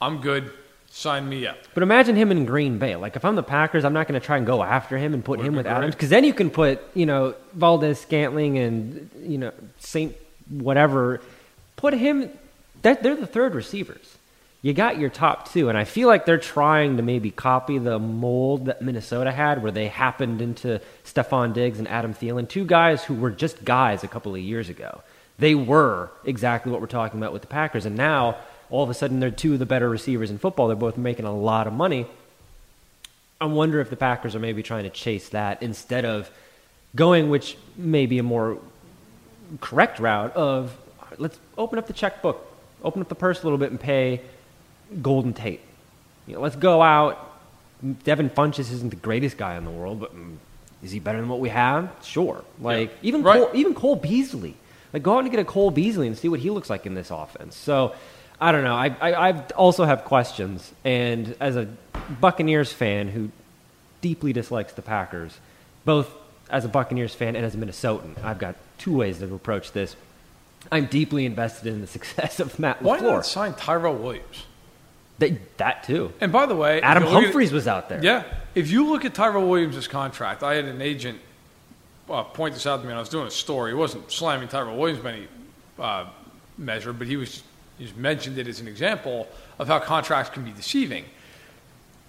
I'm 0.00 0.20
good. 0.20 0.52
Sign 0.96 1.28
me 1.28 1.46
up. 1.46 1.58
But 1.74 1.82
imagine 1.82 2.16
him 2.16 2.32
in 2.32 2.46
Green 2.46 2.78
Bay. 2.78 2.96
Like 2.96 3.16
if 3.16 3.24
I'm 3.26 3.36
the 3.36 3.42
Packers, 3.42 3.84
I'm 3.84 3.92
not 3.92 4.08
going 4.08 4.18
to 4.18 4.26
try 4.26 4.38
and 4.38 4.46
go 4.46 4.62
after 4.62 4.96
him 4.96 5.12
and 5.12 5.22
put 5.22 5.40
Would 5.40 5.46
him 5.46 5.54
with. 5.54 5.66
Adams 5.66 5.94
because 5.94 6.08
then 6.08 6.24
you 6.24 6.32
can 6.32 6.48
put 6.48 6.80
you 6.94 7.04
know 7.04 7.34
Valdes 7.52 8.00
Scantling 8.00 8.56
and 8.56 9.10
you 9.20 9.36
know 9.36 9.52
Saint 9.78 10.16
whatever. 10.48 11.20
Put 11.76 11.92
him. 11.92 12.30
That 12.80 13.02
they're 13.02 13.14
the 13.14 13.26
third 13.26 13.54
receivers. 13.54 14.16
You 14.62 14.72
got 14.72 14.98
your 14.98 15.10
top 15.10 15.52
two, 15.52 15.68
and 15.68 15.76
I 15.76 15.84
feel 15.84 16.08
like 16.08 16.24
they're 16.24 16.38
trying 16.38 16.96
to 16.96 17.02
maybe 17.02 17.30
copy 17.30 17.76
the 17.76 17.98
mold 17.98 18.64
that 18.64 18.80
Minnesota 18.80 19.30
had, 19.30 19.62
where 19.62 19.72
they 19.72 19.88
happened 19.88 20.40
into 20.40 20.80
Stefon 21.04 21.52
Diggs 21.52 21.78
and 21.78 21.86
Adam 21.88 22.14
Thielen, 22.14 22.48
two 22.48 22.64
guys 22.64 23.04
who 23.04 23.16
were 23.16 23.30
just 23.30 23.66
guys 23.66 24.02
a 24.02 24.08
couple 24.08 24.34
of 24.34 24.40
years 24.40 24.70
ago. 24.70 25.02
They 25.38 25.54
were 25.54 26.10
exactly 26.24 26.72
what 26.72 26.80
we're 26.80 26.86
talking 26.86 27.20
about 27.20 27.34
with 27.34 27.42
the 27.42 27.48
Packers, 27.48 27.84
and 27.84 27.96
now 27.96 28.36
all 28.70 28.82
of 28.82 28.90
a 28.90 28.94
sudden 28.94 29.20
they're 29.20 29.30
two 29.30 29.52
of 29.54 29.58
the 29.58 29.66
better 29.66 29.88
receivers 29.88 30.30
in 30.30 30.38
football. 30.38 30.66
They're 30.68 30.76
both 30.76 30.96
making 30.96 31.24
a 31.24 31.34
lot 31.34 31.66
of 31.66 31.72
money. 31.72 32.06
I 33.40 33.46
wonder 33.46 33.80
if 33.80 33.90
the 33.90 33.96
Packers 33.96 34.34
are 34.34 34.38
maybe 34.38 34.62
trying 34.62 34.84
to 34.84 34.90
chase 34.90 35.28
that 35.30 35.62
instead 35.62 36.04
of 36.04 36.30
going, 36.94 37.28
which 37.28 37.56
may 37.76 38.06
be 38.06 38.18
a 38.18 38.22
more 38.22 38.58
correct 39.60 39.98
route 40.00 40.34
of 40.34 40.76
let's 41.18 41.38
open 41.56 41.78
up 41.78 41.86
the 41.86 41.92
checkbook, 41.92 42.44
open 42.82 43.02
up 43.02 43.08
the 43.08 43.14
purse 43.14 43.42
a 43.42 43.44
little 43.44 43.58
bit, 43.58 43.70
and 43.70 43.78
pay 43.78 44.20
Golden 45.02 45.32
Tate. 45.34 45.60
You 46.26 46.34
know, 46.34 46.40
let's 46.40 46.56
go 46.56 46.82
out. 46.82 47.22
Devin 48.04 48.30
Funchess 48.30 48.72
isn't 48.72 48.90
the 48.90 48.96
greatest 48.96 49.36
guy 49.36 49.56
in 49.56 49.64
the 49.64 49.70
world, 49.70 50.00
but 50.00 50.16
mm, 50.16 50.36
is 50.82 50.90
he 50.92 50.98
better 50.98 51.20
than 51.20 51.28
what 51.28 51.40
we 51.40 51.50
have? 51.50 51.90
Sure. 52.02 52.42
Like 52.60 52.88
Yeah. 52.90 52.96
even 53.02 53.22
Right. 53.22 53.40
Cole, 53.42 53.50
even 53.54 53.74
Cole 53.74 53.96
Beasley. 53.96 54.56
Like 54.92 55.02
go 55.02 55.14
out 55.16 55.20
and 55.20 55.30
get 55.30 55.40
a 55.40 55.44
Cole 55.44 55.70
Beasley 55.70 56.06
and 56.06 56.16
see 56.16 56.28
what 56.28 56.40
he 56.40 56.48
looks 56.48 56.70
like 56.70 56.86
in 56.86 56.94
this 56.94 57.10
offense. 57.10 57.54
So 57.54 57.94
I 58.40 58.52
don't 58.52 58.64
know. 58.64 58.74
I 58.74 58.88
I 59.00 59.28
I've 59.28 59.50
also 59.52 59.84
have 59.84 60.04
questions, 60.04 60.72
and 60.84 61.34
as 61.40 61.56
a 61.56 61.68
Buccaneers 62.20 62.72
fan 62.72 63.08
who 63.08 63.30
deeply 64.02 64.32
dislikes 64.32 64.72
the 64.74 64.82
Packers, 64.82 65.38
both 65.84 66.10
as 66.50 66.64
a 66.64 66.68
Buccaneers 66.68 67.14
fan 67.14 67.34
and 67.34 67.44
as 67.44 67.54
a 67.54 67.58
Minnesotan, 67.58 68.22
I've 68.22 68.38
got 68.38 68.56
two 68.78 68.94
ways 68.96 69.18
to 69.18 69.34
approach 69.34 69.72
this. 69.72 69.96
I'm 70.70 70.86
deeply 70.86 71.24
invested 71.26 71.68
in 71.68 71.80
the 71.80 71.86
success 71.98 72.38
of 72.40 72.58
Matt 72.58 72.82
Why 72.82 72.98
LaFleur. 72.98 73.02
not 73.02 73.26
sign 73.26 73.54
Tyrell 73.54 73.94
Williams? 73.94 74.44
That, 75.18 75.56
that 75.56 75.84
too. 75.84 76.12
And 76.20 76.30
by 76.30 76.44
the 76.44 76.54
way, 76.54 76.82
Adam 76.82 77.04
look 77.04 77.14
at- 77.14 77.22
Humphries 77.24 77.50
was 77.52 77.66
out 77.66 77.88
there. 77.88 78.02
Yeah. 78.04 78.24
If 78.54 78.70
you 78.70 78.86
look 78.90 79.04
at 79.06 79.14
Tyrell 79.14 79.48
Williams' 79.48 79.88
contract, 79.88 80.42
I 80.42 80.54
had 80.54 80.66
an 80.66 80.82
agent 80.82 81.18
uh, 82.10 82.22
point 82.24 82.52
this 82.54 82.66
out 82.66 82.76
to 82.78 82.82
me 82.82 82.88
when 82.88 82.96
I 82.96 83.00
was 83.00 83.08
doing 83.08 83.26
a 83.26 83.30
story. 83.30 83.70
He 83.70 83.74
wasn't 83.74 84.12
slamming 84.12 84.48
Tyrell 84.48 84.76
Williams 84.76 85.02
by 85.02 85.12
any 85.12 85.28
uh, 85.78 86.06
measure, 86.58 86.92
but 86.92 87.06
he 87.06 87.16
was 87.16 87.42
just 87.78 87.96
mentioned 87.96 88.38
it 88.38 88.48
as 88.48 88.60
an 88.60 88.68
example 88.68 89.28
of 89.58 89.68
how 89.68 89.78
contracts 89.78 90.30
can 90.30 90.44
be 90.44 90.52
deceiving. 90.52 91.04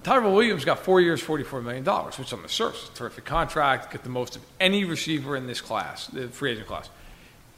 Tyrell 0.04 0.34
Williams 0.34 0.64
got 0.64 0.80
four 0.80 1.02
years, 1.02 1.22
$44 1.22 1.64
million, 1.64 1.84
which 1.84 2.32
on 2.32 2.42
the 2.42 2.50
surface 2.50 2.84
is 2.84 2.90
a 2.90 2.94
terrific 2.94 3.26
contract, 3.26 3.92
get 3.92 4.04
the 4.04 4.10
most 4.10 4.36
of 4.36 4.42
any 4.60 4.86
receiver 4.86 5.36
in 5.36 5.48
this 5.48 5.60
class, 5.60 6.08
the 6.08 6.30
free 6.30 6.52
agent 6.52 6.68
class. 6.68 6.90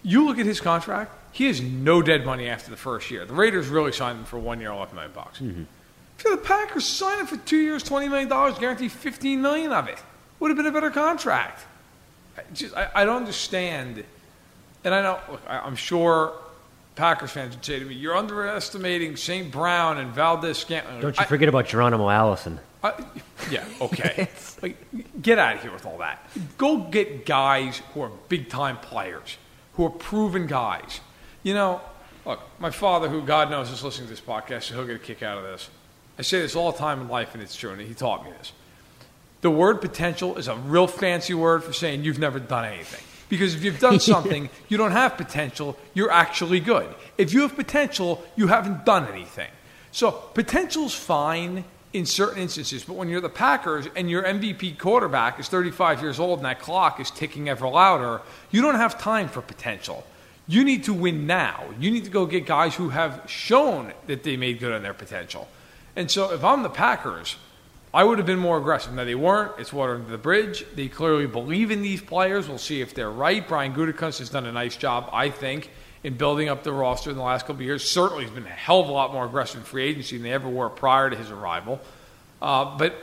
You 0.02 0.26
look 0.26 0.40
at 0.40 0.46
his 0.46 0.62
contract, 0.62 1.12
he 1.32 1.46
has 1.46 1.62
no 1.62 2.02
dead 2.02 2.26
money 2.26 2.48
after 2.48 2.72
the 2.72 2.78
first 2.78 3.12
year. 3.12 3.26
The 3.26 3.34
Raiders 3.34 3.68
really 3.68 3.92
signed 3.92 4.20
him 4.20 4.26
for 4.26 4.40
one 4.40 4.60
year, 4.60 4.72
11 4.72 4.96
million 4.96 5.12
bucks. 5.14 5.40
Mm-hmm. 5.40 5.64
If 6.18 6.24
you're 6.24 6.36
the 6.38 6.42
Packers, 6.42 6.86
sign 6.86 7.20
him 7.20 7.28
for 7.28 7.38
two 7.38 7.58
years, 7.58 7.84
$20 7.84 8.10
million, 8.10 8.28
guarantee 8.60 8.90
15 8.90 9.42
million 9.42 9.72
of 9.72 9.88
it. 9.88 10.02
Would 10.40 10.50
have 10.50 10.58
been 10.58 10.66
a 10.66 10.72
better 10.72 10.90
contract. 10.90 11.62
I, 12.38 12.42
just, 12.54 12.76
I, 12.76 12.90
I 12.96 13.06
don't 13.06 13.18
understand. 13.18 14.04
And 14.84 14.94
I 14.96 15.02
know, 15.02 15.20
look, 15.30 15.42
I, 15.48 15.60
I'm 15.60 15.76
sure 15.76 16.34
Packers 17.00 17.32
fans 17.32 17.56
would 17.56 17.64
say 17.64 17.80
to 17.80 17.86
me, 17.86 17.96
you're 17.96 18.18
underestimating 18.18 19.16
St. 19.16 19.50
Brown 19.50 20.00
and 20.00 20.12
Valdes 20.12 20.58
Scantling. 20.58 21.00
Don't 21.00 21.16
you 21.16 21.24
I- 21.24 21.28
forget 21.28 21.48
about 21.48 21.66
Geronimo 21.66 22.10
Allison. 22.10 22.60
I, 22.84 22.94
yeah, 23.50 23.64
okay. 23.80 24.28
like, 24.62 24.76
get 25.22 25.40
out 25.40 25.56
of 25.56 25.62
here 25.62 25.72
with 25.72 25.86
all 25.86 25.98
that. 26.00 26.26
Go 26.58 26.78
get 26.80 27.26
guys 27.26 27.82
who 27.94 28.02
are 28.02 28.12
big 28.28 28.50
time 28.50 28.76
players, 28.78 29.38
who 29.76 29.86
are 29.86 29.90
proven 29.90 30.46
guys. 30.46 31.00
You 31.42 31.54
know, 31.54 31.80
look, 32.26 32.42
my 32.60 32.70
father, 32.70 33.08
who 33.08 33.22
God 33.22 33.50
knows 33.50 33.72
is 33.72 33.82
listening 33.82 34.08
to 34.08 34.12
this 34.12 34.22
podcast, 34.22 34.64
so 34.64 34.76
he'll 34.76 34.86
get 34.86 34.98
a 34.98 35.00
kick 35.00 35.24
out 35.24 35.38
of 35.38 35.46
this. 35.46 35.70
I 36.18 36.22
say 36.22 36.42
this 36.42 36.54
all 36.54 36.74
the 36.74 36.78
time 36.78 37.00
in 37.00 37.08
life, 37.08 37.34
and 37.34 37.42
it's 37.42 37.56
true, 37.56 37.72
and 37.72 37.80
he 37.80 37.94
taught 37.94 38.26
me 38.26 38.32
this. 38.32 38.52
The 39.40 39.52
word 39.52 39.80
potential 39.80 40.38
is 40.38 40.50
a 40.50 40.56
real 40.56 40.88
fancy 40.88 41.34
word 41.34 41.64
for 41.64 41.72
saying 41.72 42.04
you've 42.04 42.20
never 42.20 42.40
done 42.40 42.66
anything. 42.66 43.04
Because 43.30 43.56
if 43.56 43.64
you've 43.64 43.80
done 43.80 44.00
something, 44.14 44.50
you 44.68 44.78
don't 44.78 44.92
have 44.92 45.16
potential, 45.16 45.78
you're 45.94 46.12
actually 46.12 46.60
good. 46.60 46.88
If 47.18 47.34
you 47.34 47.42
have 47.42 47.56
potential, 47.56 48.24
you 48.36 48.48
haven't 48.48 48.86
done 48.86 49.08
anything. 49.08 49.50
So 49.92 50.12
potential's 50.12 50.94
fine 50.94 51.64
in 51.94 52.06
certain 52.06 52.42
instances, 52.42 52.84
but 52.84 52.96
when 52.96 53.10
you're 53.10 53.22
the 53.22 53.30
Packers 53.30 53.88
and 53.96 54.10
your 54.10 54.24
MVP 54.24 54.78
quarterback 54.78 55.40
is 55.40 55.48
35 55.48 56.02
years 56.02 56.20
old 56.20 56.40
and 56.40 56.46
that 56.46 56.60
clock 56.60 57.00
is 57.00 57.10
ticking 57.10 57.50
ever 57.50 57.68
louder, 57.68 58.22
you 58.52 58.62
don't 58.62 58.76
have 58.76 59.00
time 59.00 59.28
for 59.28 59.42
potential. 59.42 60.06
You 60.48 60.64
need 60.64 60.84
to 60.86 60.94
win 60.94 61.26
now. 61.26 61.64
You 61.80 61.90
need 61.90 62.04
to 62.06 62.10
go 62.10 62.26
get 62.26 62.46
guys 62.46 62.76
who 62.76 62.90
have 62.90 63.24
shown 63.28 63.94
that 64.08 64.24
they 64.24 64.38
made 64.38 64.60
good 64.60 64.74
on 64.74 64.84
their 64.84 64.94
potential. 64.94 65.48
And 65.96 66.10
so 66.10 66.32
if 66.32 66.44
I'm 66.44 66.62
the 66.62 66.70
Packers, 66.70 67.38
I 67.94 68.04
would 68.04 68.20
have 68.20 68.28
been 68.28 68.40
more 68.40 68.58
aggressive. 68.58 68.94
Now 68.94 69.04
they 69.04 69.16
weren't. 69.16 69.54
It's 69.60 69.74
water 69.74 69.96
under 69.96 70.10
the 70.10 70.18
bridge. 70.18 70.66
They 70.76 70.88
clearly 70.88 71.26
believe 71.26 71.72
in 71.72 71.82
these 71.82 72.02
players. 72.02 72.48
We'll 72.48 72.60
see 72.60 72.82
if 72.82 72.94
they're 72.94 73.10
right. 73.10 73.48
Brian 73.48 73.74
Gutekunst 73.74 74.20
has 74.20 74.30
done 74.30 74.46
a 74.46 74.52
nice 74.52 74.78
job, 74.78 75.10
I 75.12 75.30
think, 75.30 75.72
in 76.04 76.16
building 76.16 76.50
up 76.50 76.64
the 76.64 76.72
roster 76.72 77.10
in 77.10 77.16
the 77.16 77.24
last 77.24 77.48
couple 77.48 77.56
of 77.56 77.62
years. 77.62 77.90
Certainly, 77.90 78.26
he's 78.26 78.34
been 78.34 78.46
a 78.46 78.50
hell 78.50 78.80
of 78.82 78.90
a 78.90 78.92
lot 78.92 79.12
more 79.12 79.26
aggressive 79.26 79.62
in 79.62 79.66
free 79.66 79.86
agency 79.86 80.18
than 80.18 80.24
they 80.24 80.34
ever 80.34 80.48
were 80.48 80.70
prior 80.70 81.10
to 81.10 81.16
his 81.16 81.32
arrival. 81.32 81.82
Uh, 82.42 82.78
but 82.78 82.96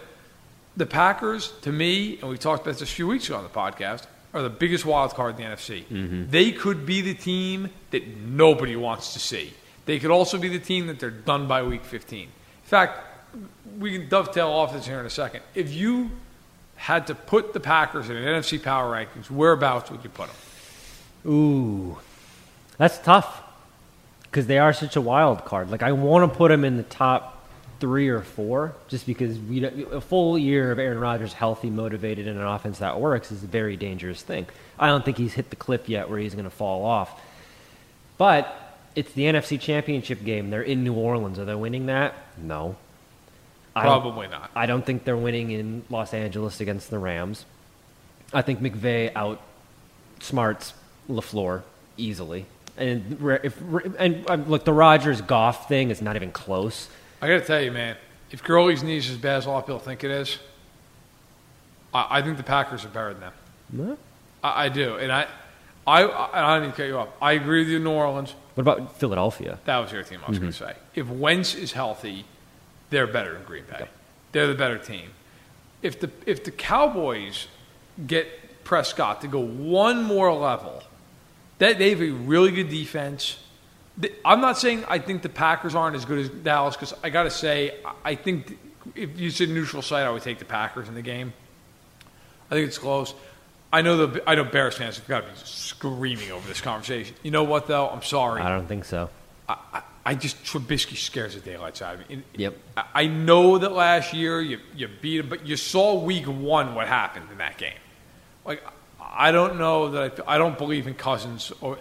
the 0.77 0.87
Packers, 0.87 1.53
to 1.63 1.73
me, 1.73 2.19
and 2.21 2.31
we 2.31 2.39
talked 2.39 2.63
about 2.63 2.79
this 2.79 2.89
a 2.89 2.95
few 2.95 3.09
weeks 3.09 3.27
ago 3.27 3.39
on 3.39 3.43
the 3.43 3.49
podcast, 3.49 4.07
are 4.35 4.43
the 4.43 4.51
biggest 4.51 4.85
wild 4.85 5.15
card 5.15 5.39
in 5.41 5.51
the 5.51 5.57
NFC. 5.57 6.31
They 6.31 6.53
could 6.53 6.87
be 6.87 7.01
the 7.01 7.15
team 7.15 7.71
that 7.91 8.07
nobody 8.07 8.77
wants 8.77 9.15
to 9.15 9.19
see. 9.19 9.53
They 9.87 9.99
could 9.99 10.11
also 10.11 10.39
be 10.39 10.49
the 10.49 10.59
team 10.59 10.87
that 10.89 11.01
they're 11.01 11.11
done 11.11 11.49
by 11.49 11.63
week 11.63 11.85
15. 11.85 12.23
In 12.23 12.29
fact, 12.65 13.01
we 13.79 13.99
can 13.99 14.09
dovetail 14.09 14.49
off 14.49 14.73
this 14.73 14.87
here 14.87 15.01
in 15.01 15.07
a 15.07 15.11
second. 15.11 15.43
If 15.55 15.73
you 15.73 16.11
had 16.77 17.07
to 17.09 17.15
put 17.15 17.53
the 17.53 17.61
Packers 17.61 18.11
in 18.11 18.17
an 18.17 18.25
NFC 18.25 18.63
power 18.63 18.93
rankings, 18.93 19.31
whereabouts 19.31 19.91
would 19.91 20.03
you 20.05 20.11
put 20.11 20.29
them? 20.29 21.33
Ooh, 21.33 21.99
that's 22.79 22.99
tough 22.99 23.43
because 24.25 24.47
they 24.47 24.59
are 24.59 24.73
such 24.73 24.97
a 24.97 25.01
wild 25.01 25.45
card. 25.45 25.71
Like 25.71 25.83
I 25.83 25.93
want 25.93 26.31
to 26.31 26.37
put 26.37 26.49
them 26.49 26.65
in 26.65 26.77
the 26.77 26.83
top 26.83 27.37
three 27.81 28.09
or 28.09 28.21
four, 28.21 28.75
just 28.89 29.07
because 29.07 29.39
we 29.39 29.65
a 29.65 30.01
full 30.01 30.39
year 30.39 30.73
of 30.73 30.79
Aaron 30.79 30.99
Rodgers 30.99 31.33
healthy, 31.33 31.71
motivated, 31.71 32.27
in 32.27 32.37
an 32.37 32.47
offense 32.47 32.79
that 32.79 33.01
works 33.01 33.31
is 33.33 33.43
a 33.43 33.47
very 33.47 33.77
dangerous 33.77 34.23
thing. 34.23 34.47
I 34.79 34.89
don't 34.89 35.05
think 35.05 35.19
he's 35.19 35.35
hit 35.35 35.51
the 35.51 35.57
cliff 35.57 35.89
yet 35.89 36.09
where 36.09 36.19
he's 36.19 36.35
going 36.35 36.45
to 36.45 36.51
fall 36.51 36.85
off. 36.85 37.21
But 38.19 38.79
it's 38.95 39.13
the 39.13 39.25
NFC 39.25 39.61
Championship 39.61 40.25
game. 40.25 40.51
They're 40.51 40.63
in 40.63 40.85
New 40.85 40.95
Orleans. 40.95 41.39
Are 41.39 41.45
they 41.45 41.55
winning 41.55 41.87
that? 41.87 42.15
No. 42.39 42.77
I 43.77 43.83
Probably 43.83 44.27
not. 44.27 44.51
I 44.57 44.65
don't 44.65 44.85
think 44.85 45.05
they're 45.05 45.19
winning 45.19 45.51
in 45.51 45.85
Los 45.91 46.15
Angeles 46.15 46.63
against 46.63 46.89
the 46.89 46.99
Rams. 46.99 47.45
I 48.33 48.41
think 48.41 48.61
McVay 48.61 49.13
outsmarts 49.13 50.73
LaFleur 51.11 51.63
easily, 51.99 52.47
and 52.79 53.19
if 53.45 53.61
and 53.99 54.29
um, 54.31 54.49
look, 54.49 54.65
the 54.65 54.73
Rodgers 54.73 55.21
Goff 55.21 55.69
thing 55.69 55.91
is 55.91 56.01
not 56.01 56.17
even 56.17 56.33
close. 56.33 56.89
I 57.21 57.29
got 57.29 57.41
to 57.41 57.45
tell 57.45 57.61
you, 57.61 57.71
man, 57.71 57.99
if 58.31 58.43
Gurley's 58.43 58.83
knees 58.83 59.07
is 59.07 59.13
as 59.13 59.19
bad 59.19 59.37
as 59.37 59.47
a 59.47 59.51
lot 59.51 59.59
of 59.59 59.67
people 59.67 59.79
think 59.79 60.05
it 60.05 60.11
is, 60.11 60.39
I, 61.93 62.07
I 62.19 62.23
think 62.23 62.39
the 62.39 62.43
Packers 62.43 62.83
are 62.87 62.89
better 62.89 63.13
than 63.13 63.21
them. 63.21 63.33
What 63.73 63.99
I, 64.43 64.65
I 64.65 64.69
do, 64.71 64.97
and 64.97 65.13
I, 65.13 65.27
I, 65.87 66.03
I, 66.03 66.55
I 66.55 66.55
don't 66.55 66.67
need 66.67 66.71
to 66.75 66.77
cut 66.79 66.87
you 66.89 66.97
off. 66.97 67.09
I 67.21 67.33
agree 67.33 67.61
with 67.61 67.69
you, 67.69 67.79
New 67.79 67.91
Orleans. 67.91 68.35
What 68.55 68.63
about 68.63 68.97
Philadelphia? 68.97 69.59
That 69.67 69.79
was 69.81 69.93
your 69.93 70.03
team. 70.03 70.21
I 70.27 70.31
was 70.31 70.39
going 70.39 70.51
to 70.51 70.57
say, 70.57 70.75
if 70.95 71.07
Wentz 71.09 71.55
is 71.55 71.73
healthy, 71.73 72.25
they're 72.91 73.07
better 73.07 73.35
than 73.35 73.45
Green 73.45 73.65
Bay. 73.69 73.89
They're 74.33 74.47
the 74.47 74.55
better 74.55 74.79
team. 74.79 75.11
If 75.83 76.01
the 76.01 76.11
if 76.25 76.45
the 76.45 76.51
Cowboys 76.51 77.49
get 78.07 78.65
Prescott 78.65 79.21
to 79.23 79.29
go 79.29 79.41
one 79.41 80.03
more 80.03 80.33
level, 80.33 80.83
that 81.59 81.79
they 81.79 81.91
have 81.91 82.03
a 82.03 82.11
really 82.11 82.51
good 82.51 82.69
defense. 82.69 83.39
I'm 84.25 84.41
not 84.41 84.59
saying 84.59 84.85
I 84.89 84.99
think 84.99 85.23
the 85.23 85.29
Packers 85.31 85.75
aren't 85.75 85.97
as 85.97 86.05
good 86.05 86.19
as 86.19 86.29
Dallas 86.29 86.77
because 86.77 86.93
I 87.03 87.11
got 87.11 87.25
to 87.25 87.31
say 87.31 87.77
I 87.85 88.13
I 88.13 88.15
think 88.15 88.59
if 88.95 89.19
you 89.19 89.31
said 89.31 89.49
neutral 89.49 89.83
site, 89.83 90.07
I 90.07 90.11
would 90.11 90.23
take 90.23 90.39
the 90.39 90.45
Packers 90.45 90.89
in 90.89 90.95
the 90.95 91.03
game. 91.03 91.33
I 92.51 92.55
think 92.55 92.69
it's 92.69 92.79
close. 92.79 93.15
I 93.73 93.83
know 93.83 94.07
the 94.07 94.23
I 94.29 94.35
know 94.35 94.45
Bears 94.45 94.77
fans 94.77 94.97
have 94.97 95.09
got 95.09 95.21
to 95.23 95.27
be 95.27 95.33
screaming 95.45 96.31
over 96.31 96.47
this 96.47 96.61
conversation. 96.61 97.17
You 97.23 97.31
know 97.31 97.45
what 97.45 97.67
though? 97.67 97.89
I'm 97.89 98.03
sorry. 98.03 98.43
I 98.43 98.49
don't 98.49 98.67
think 98.67 98.85
so. 98.85 99.11
I, 99.49 99.57
I, 99.73 99.83
I 100.07 100.15
just 100.15 100.45
Trubisky 100.45 100.97
scares 100.97 101.35
the 101.35 101.41
daylights 101.41 101.83
out 101.83 101.97
of 101.97 102.09
me. 102.09 102.23
Yep. 102.37 102.57
I, 102.95 103.09
know 103.09 103.59
that 103.59 103.73
last 103.73 104.15
year 104.15 104.41
you 104.41 104.61
you 104.77 104.89
beat 105.03 105.19
him, 105.19 105.29
but 105.29 105.45
you 105.45 105.57
saw 105.57 105.95
week 106.01 106.27
one 106.27 106.77
what 106.77 106.87
happened 106.87 107.27
in 107.33 107.39
that 107.39 107.59
game. 107.59 107.81
Like 108.45 108.63
I 109.01 109.33
don't 109.33 109.59
know 109.59 109.91
that 109.91 110.21
I, 110.29 110.37
I 110.37 110.39
don't 110.39 110.57
believe 110.57 110.87
in 110.87 110.95
Cousins. 110.95 111.53
Or 111.61 111.79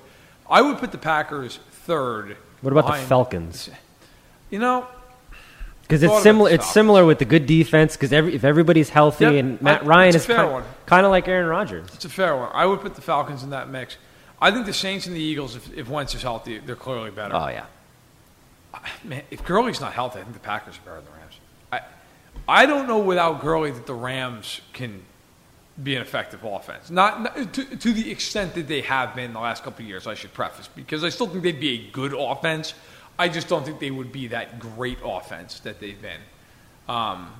I 0.50 0.64
would 0.64 0.80
put 0.80 0.92
the 0.92 0.98
Packers 0.98 1.60
third. 1.86 2.36
What 2.62 2.72
about 2.74 2.88
the 2.88 2.94
Falcons? 3.04 3.70
You 4.50 4.58
know, 4.58 4.88
Because 5.84 6.02
it's 6.02 6.24
similar. 6.24 6.50
It's 6.50 6.72
similar 6.72 7.06
with 7.06 7.20
the 7.20 7.26
good 7.26 7.46
defense. 7.46 7.96
Because 7.96 8.12
every, 8.12 8.34
if 8.34 8.44
everybody's 8.44 8.90
healthy 8.90 9.26
Yep. 9.26 9.34
and 9.36 9.62
Matt 9.62 9.84
I- 9.84 9.86
Ryan 9.86 10.16
is 10.16 10.26
kind, 10.26 10.66
kind 10.88 11.06
of 11.06 11.12
like 11.12 11.28
Aaron 11.28 11.46
Rodgers. 11.48 11.88
it's 11.94 12.06
a 12.06 12.10
fair 12.10 12.36
one. 12.36 12.50
I 12.54 12.66
would 12.66 12.82
put 12.82 12.96
the 12.96 13.02
Falcons 13.02 13.44
in 13.44 13.52
that 13.52 13.70
mix. 13.70 13.98
I 14.42 14.50
think 14.50 14.66
the 14.66 14.74
Saints 14.74 15.06
and 15.06 15.16
the 15.16 15.22
Eagles, 15.22 15.56
if, 15.56 15.72
if 15.78 15.88
Wentz 15.88 16.16
is 16.16 16.24
healthy, 16.24 16.58
they're 16.58 16.76
clearly 16.76 17.12
better. 17.12 17.36
Oh 17.36 17.48
yeah. 17.50 17.66
Man, 19.04 19.24
if 19.32 19.44
Gurley's 19.44 19.82
not 19.82 19.94
healthy, 19.94 20.20
I 20.20 20.24
think 20.24 20.34
the 20.34 20.40
Packers 20.40 20.78
are 20.78 20.82
better 20.82 20.96
than 20.98 21.06
the 21.06 21.12
Rams. 21.20 21.40
I, 21.72 21.82
I 22.48 22.66
don't 22.66 22.88
know 22.88 23.00
without 23.00 23.42
Gurley 23.42 23.72
that 23.72 23.86
the 23.86 23.94
Rams 23.94 24.62
can 24.74 25.04
be 25.82 25.96
an 25.96 26.02
effective 26.02 26.44
offense. 26.44 26.90
Not, 26.90 27.22
not- 27.22 27.54
to, 27.54 27.64
to 27.78 27.94
the 27.94 28.12
extent 28.12 28.56
that 28.56 28.68
they 28.68 28.82
have 28.82 29.16
been 29.16 29.34
the 29.34 29.40
last 29.40 29.64
couple 29.64 29.84
of 29.84 29.90
years. 29.90 30.08
I 30.08 30.14
should 30.14 30.34
preface 30.34 30.68
because 30.68 31.04
I 31.04 31.10
still 31.10 31.28
think 31.28 31.44
they'd 31.44 31.60
be 31.60 31.88
a 31.88 31.92
good 31.92 32.14
offense. 32.18 32.74
I 33.18 33.30
just 33.30 33.48
don't 33.48 33.66
think 33.66 33.80
they 33.80 33.92
would 33.92 34.12
be 34.12 34.28
that 34.28 34.60
great 34.60 35.00
offense 35.04 35.60
that 35.62 35.80
they've 35.80 36.02
been. 36.02 36.22
Um, 36.88 37.32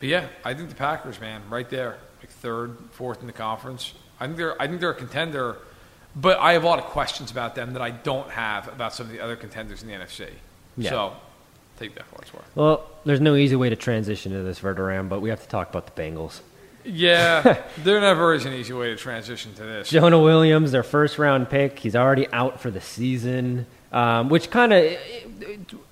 but 0.00 0.08
yeah, 0.08 0.28
I 0.44 0.54
think 0.54 0.68
the 0.68 0.74
Packers, 0.74 1.20
man, 1.20 1.42
right 1.48 1.68
there, 1.68 1.98
like 2.20 2.30
third, 2.30 2.76
fourth 2.92 3.20
in 3.20 3.26
the 3.26 3.32
conference. 3.32 3.94
I 4.20 4.26
think 4.26 4.36
they're 4.36 4.60
I 4.60 4.66
think 4.66 4.80
they're 4.80 4.90
a 4.90 4.94
contender, 4.94 5.58
but 6.16 6.38
I 6.38 6.52
have 6.52 6.64
a 6.64 6.66
lot 6.66 6.78
of 6.78 6.86
questions 6.86 7.30
about 7.30 7.54
them 7.54 7.72
that 7.72 7.82
I 7.82 7.90
don't 7.90 8.30
have 8.30 8.68
about 8.68 8.92
some 8.92 9.06
of 9.06 9.12
the 9.12 9.20
other 9.20 9.36
contenders 9.36 9.82
in 9.82 9.88
the 9.88 9.94
NFC. 9.94 10.28
Yeah. 10.76 10.90
So 10.90 11.16
Take 11.78 11.96
that 11.96 12.06
for 12.06 12.14
what 12.16 12.22
it's 12.22 12.34
worth. 12.34 12.44
Well, 12.54 12.88
there's 13.04 13.20
no 13.20 13.34
easy 13.34 13.56
way 13.56 13.68
to 13.68 13.76
transition 13.76 14.32
to 14.32 14.42
this 14.42 14.60
Verderame, 14.60 15.08
but 15.08 15.20
we 15.20 15.30
have 15.30 15.42
to 15.42 15.48
talk 15.48 15.70
about 15.70 15.94
the 15.94 16.00
Bengals. 16.00 16.40
Yeah, 16.84 17.62
there 17.78 18.00
never 18.00 18.34
is 18.34 18.44
an 18.44 18.52
easy 18.52 18.72
way 18.72 18.88
to 18.88 18.96
transition 18.96 19.54
to 19.54 19.62
this. 19.62 19.90
Jonah 19.90 20.20
Williams, 20.20 20.70
their 20.70 20.82
first 20.82 21.18
round 21.18 21.50
pick, 21.50 21.78
he's 21.78 21.96
already 21.96 22.28
out 22.32 22.60
for 22.60 22.70
the 22.70 22.80
season, 22.80 23.66
um, 23.90 24.28
which 24.28 24.50
kind 24.50 24.72
of, 24.72 24.96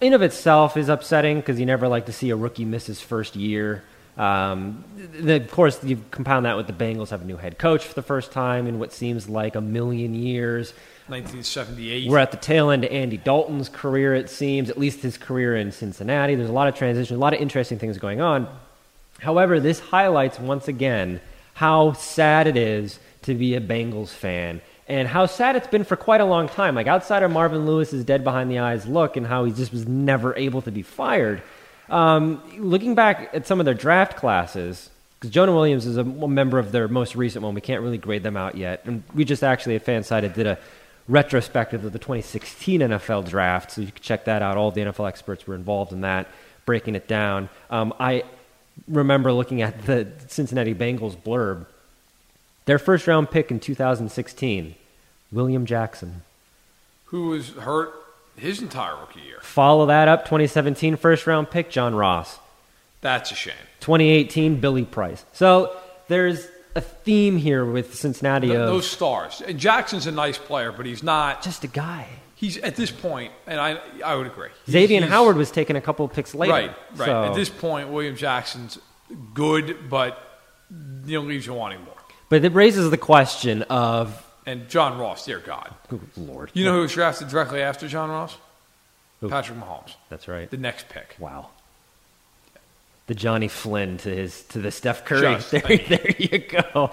in 0.00 0.12
of 0.12 0.22
itself, 0.22 0.76
is 0.76 0.88
upsetting 0.88 1.40
because 1.40 1.58
you 1.58 1.66
never 1.66 1.88
like 1.88 2.06
to 2.06 2.12
see 2.12 2.30
a 2.30 2.36
rookie 2.36 2.64
miss 2.64 2.86
his 2.86 3.00
first 3.00 3.34
year. 3.34 3.82
Um, 4.16 4.84
the, 4.96 5.36
of 5.36 5.50
course, 5.50 5.82
you 5.82 6.02
compound 6.10 6.44
that 6.44 6.56
with 6.56 6.66
the 6.66 6.72
Bengals 6.72 7.10
have 7.10 7.22
a 7.22 7.24
new 7.24 7.38
head 7.38 7.58
coach 7.58 7.84
for 7.84 7.94
the 7.94 8.02
first 8.02 8.30
time 8.30 8.66
in 8.66 8.78
what 8.78 8.92
seems 8.92 9.28
like 9.28 9.54
a 9.54 9.60
million 9.60 10.14
years. 10.14 10.72
1978. 11.08 12.10
We're 12.10 12.18
at 12.18 12.30
the 12.30 12.36
tail 12.36 12.70
end 12.70 12.84
of 12.84 12.92
Andy 12.92 13.16
Dalton's 13.16 13.68
career, 13.68 14.14
it 14.14 14.28
seems, 14.28 14.70
at 14.70 14.78
least 14.78 15.00
his 15.00 15.16
career 15.16 15.56
in 15.56 15.72
Cincinnati. 15.72 16.34
There's 16.34 16.50
a 16.50 16.52
lot 16.52 16.68
of 16.68 16.74
transition, 16.74 17.16
a 17.16 17.18
lot 17.18 17.34
of 17.34 17.40
interesting 17.40 17.78
things 17.78 17.98
going 17.98 18.20
on. 18.20 18.48
However, 19.18 19.60
this 19.60 19.80
highlights 19.80 20.38
once 20.38 20.68
again 20.68 21.20
how 21.54 21.92
sad 21.92 22.46
it 22.46 22.56
is 22.56 22.98
to 23.22 23.34
be 23.34 23.54
a 23.54 23.60
Bengals 23.60 24.08
fan 24.08 24.60
and 24.88 25.08
how 25.08 25.26
sad 25.26 25.56
it's 25.56 25.66
been 25.66 25.84
for 25.84 25.96
quite 25.96 26.20
a 26.20 26.24
long 26.24 26.48
time. 26.48 26.74
Like 26.74 26.86
outside 26.86 27.22
of 27.22 27.30
Marvin 27.30 27.66
Lewis's 27.66 28.04
dead 28.04 28.24
behind 28.24 28.50
the 28.50 28.58
eyes 28.58 28.86
look 28.86 29.16
and 29.16 29.26
how 29.26 29.44
he 29.44 29.52
just 29.52 29.72
was 29.72 29.86
never 29.86 30.36
able 30.36 30.62
to 30.62 30.70
be 30.70 30.82
fired. 30.82 31.42
Um, 31.88 32.42
looking 32.58 32.94
back 32.94 33.30
at 33.32 33.46
some 33.46 33.60
of 33.60 33.66
their 33.66 33.74
draft 33.74 34.16
classes, 34.16 34.90
because 35.22 35.30
Jonah 35.30 35.52
Williams 35.54 35.86
is 35.86 35.96
a 35.96 36.04
member 36.04 36.58
of 36.58 36.72
their 36.72 36.88
most 36.88 37.14
recent 37.14 37.44
one. 37.44 37.54
We 37.54 37.60
can't 37.60 37.80
really 37.80 37.98
grade 37.98 38.22
them 38.22 38.36
out 38.36 38.56
yet. 38.56 38.82
And 38.86 39.04
we 39.14 39.24
just 39.24 39.44
actually 39.44 39.76
at 39.76 39.86
Fansided 39.86 40.34
did 40.34 40.46
a 40.46 40.58
retrospective 41.08 41.84
of 41.84 41.92
the 41.92 41.98
2016 41.98 42.80
NFL 42.80 43.28
draft, 43.28 43.72
so 43.72 43.82
you 43.82 43.88
can 43.88 44.02
check 44.02 44.24
that 44.24 44.42
out. 44.42 44.56
All 44.56 44.70
the 44.70 44.80
NFL 44.80 45.08
experts 45.08 45.46
were 45.46 45.54
involved 45.54 45.92
in 45.92 46.00
that, 46.00 46.28
breaking 46.66 46.94
it 46.94 47.06
down. 47.06 47.48
Um, 47.70 47.94
I 48.00 48.24
remember 48.88 49.32
looking 49.32 49.62
at 49.62 49.82
the 49.86 50.08
Cincinnati 50.28 50.74
Bengals 50.74 51.16
blurb. 51.16 51.66
Their 52.64 52.78
first 52.78 53.06
round 53.06 53.30
pick 53.30 53.50
in 53.50 53.60
2016, 53.60 54.74
William 55.30 55.66
Jackson. 55.66 56.22
who 57.06 57.28
was 57.28 57.50
hurt 57.50 57.92
his 58.36 58.60
entire 58.62 58.96
rookie 58.96 59.20
year. 59.20 59.38
Follow 59.42 59.86
that 59.86 60.08
up, 60.08 60.24
2017 60.24 60.96
first 60.96 61.26
round 61.26 61.50
pick, 61.50 61.70
John 61.70 61.94
Ross. 61.94 62.38
That's 63.00 63.32
a 63.32 63.34
shame. 63.34 63.54
2018, 63.80 64.60
Billy 64.60 64.84
Price. 64.84 65.24
So 65.32 65.76
there's 66.08 66.46
a 66.74 66.80
theme 66.80 67.36
here 67.36 67.64
with 67.64 67.94
Cincinnati 67.96 68.48
Th- 68.48 68.58
of 68.58 68.66
those 68.66 68.88
stars. 68.88 69.42
And 69.46 69.58
Jackson's 69.58 70.06
a 70.06 70.12
nice 70.12 70.38
player, 70.38 70.72
but 70.72 70.86
he's 70.86 71.02
not. 71.02 71.42
just 71.42 71.64
a 71.64 71.68
guy. 71.68 72.06
He's 72.34 72.56
at 72.58 72.74
this 72.76 72.90
point, 72.90 73.32
and 73.46 73.60
I 73.60 73.78
I 74.04 74.14
would 74.16 74.26
agree. 74.26 74.48
Xavier 74.68 74.98
He's- 75.00 75.10
Howard 75.10 75.36
was 75.36 75.50
taken 75.52 75.76
a 75.76 75.80
couple 75.80 76.04
of 76.04 76.12
picks 76.12 76.34
later. 76.34 76.52
Right, 76.52 76.74
right. 76.96 77.06
So- 77.06 77.24
At 77.24 77.34
this 77.34 77.48
point, 77.48 77.88
William 77.90 78.16
Jackson's 78.16 78.78
good, 79.34 79.88
but 79.90 80.18
you 81.04 81.20
know 81.20 81.26
leaves 81.26 81.46
you 81.46 81.52
wanting 81.54 81.84
more. 81.84 81.94
but 82.30 82.44
it 82.44 82.52
raises 82.54 82.90
the 82.90 82.96
question 82.98 83.62
of, 83.64 84.24
And 84.46 84.68
John 84.68 84.98
Ross, 84.98 85.24
dear 85.24 85.38
God, 85.38 85.72
Lord, 86.16 86.50
you 86.54 86.64
know 86.64 86.74
who 86.74 86.80
was 86.82 86.92
drafted 86.92 87.28
directly 87.28 87.62
after 87.62 87.86
John 87.86 88.10
Ross? 88.10 88.36
Patrick 89.28 89.58
Mahomes, 89.58 89.94
that's 90.08 90.26
right. 90.26 90.50
the 90.50 90.56
next 90.56 90.88
pick. 90.88 91.14
Wow. 91.18 91.50
The 93.06 93.14
Jonny 93.14 93.48
Flynn 93.48 93.98
to 93.98 94.08
his 94.08 94.42
to 94.44 94.60
the 94.60 94.70
Steph 94.70 95.04
Curry. 95.04 95.34
Just 95.34 95.50
there, 95.52 95.60
there 95.60 96.10
you 96.18 96.38
go. 96.38 96.90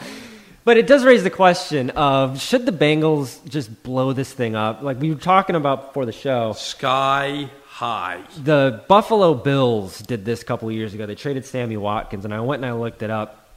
But 0.64 0.78
it 0.78 0.86
does 0.86 1.04
raise 1.04 1.24
the 1.24 1.30
question 1.30 1.90
of 1.92 2.40
should 2.40 2.66
the 2.66 2.72
Bengals 2.72 3.44
just 3.48 3.82
blow 3.84 4.14
this 4.14 4.32
thing 4.32 4.56
up? 4.56 4.82
Like 4.84 5.00
we 5.00 5.10
were 5.10 5.20
talking 5.20 5.56
about 5.56 5.88
before 5.88 6.06
the 6.06 6.12
show. 6.12 6.54
Sky 6.54 7.50
high. 7.66 8.22
The 8.44 8.84
Buffalo 8.88 9.34
Bills 9.34 10.00
did 10.00 10.26
this 10.26 10.42
a 10.42 10.46
couple 10.46 10.68
of 10.68 10.76
years 10.76 10.94
ago. 10.94 11.06
They 11.06 11.16
traded 11.16 11.46
Sammy 11.46 11.78
Watkins, 11.78 12.26
and 12.26 12.34
I 12.34 12.42
went 12.42 12.64
and 12.64 12.72
I 12.72 12.76
looked 12.76 13.02
it 13.02 13.10
up. 13.10 13.48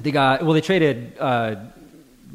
They 0.00 0.10
got 0.10 0.42
well. 0.42 0.52
They 0.52 0.60
traded. 0.60 1.16
Uh, 1.18 1.56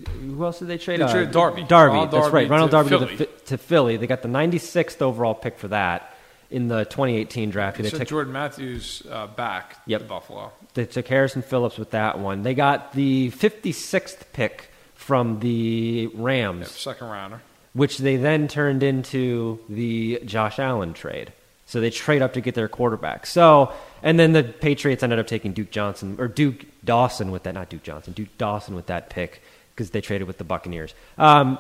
who 0.08 0.44
else 0.44 0.60
did 0.60 0.68
they 0.68 0.78
trade? 0.78 1.00
They 1.00 1.04
Uh, 1.06 1.12
traded 1.12 1.32
Darby. 1.32 1.64
Darby. 1.64 1.94
Ronald 1.94 2.12
that's 2.12 2.22
Darby 2.26 2.36
right. 2.36 2.50
Ronald 2.50 2.72
to 2.72 2.76
Darby 2.76 2.90
to, 2.90 3.00
Philly. 3.00 3.16
the, 3.16 3.26
to 3.46 3.58
Philly. 3.58 3.98
They 3.98 4.08
got 4.08 4.22
the 4.22 4.28
96th 4.30 5.02
overall 5.02 5.34
pick 5.34 5.58
for 5.58 5.68
that 5.70 6.14
in 6.52 6.68
the 6.68 6.86
2018 6.86 7.50
draft. 7.50 7.78
They 7.78 7.90
So 7.90 7.98
took 7.98 8.08
Jordan 8.08 8.34
Matthews 8.34 9.04
uh, 9.12 9.28
back 9.28 9.78
Yep. 9.88 10.02
to 10.02 10.08
Buffalo. 10.08 10.52
they 10.74 10.86
took 10.86 11.08
Harrison 11.08 11.42
Phillips 11.42 11.78
with 11.78 11.92
that 11.92 12.20
one. 12.20 12.44
They 12.44 12.54
got 12.54 12.94
the 12.94 13.32
56th 13.32 14.24
pick 14.34 14.70
from 14.94 15.40
the 15.40 16.08
Rams, 16.14 16.60
Yep, 16.62 16.70
second 16.70 17.08
rounder. 17.08 17.42
which 17.74 17.98
they 17.98 18.16
then 18.16 18.48
turned 18.48 18.84
into 18.84 19.60
the 19.70 20.22
Josh 20.26 20.60
Allen 20.60 20.94
trade. 20.94 21.32
So 21.68 21.82
they 21.82 21.90
trade 21.90 22.22
up 22.22 22.34
to 22.34 22.42
get 22.42 22.54
their 22.54 22.68
quarterback. 22.68 23.26
So, 23.26 23.74
and 24.04 24.20
then 24.20 24.34
the 24.34 24.44
Patriots 24.44 25.02
ended 25.02 25.18
up 25.18 25.26
taking 25.26 25.52
Duke 25.52 25.72
Johnson 25.72 26.16
or 26.20 26.28
Duke 26.28 26.64
Dawson 26.86 27.32
with 27.32 27.42
that, 27.44 27.56
not 27.56 27.70
Duke 27.70 27.82
Johnson, 27.82 28.14
Duke 28.14 28.38
Dawson 28.38 28.76
with 28.76 28.86
that 28.86 29.10
pick 29.10 29.42
because 29.76 29.90
they 29.90 30.02
traded 30.02 30.28
with 30.28 30.38
the 30.38 30.44
Buccaneers. 30.44 30.94
Um, 31.18 31.60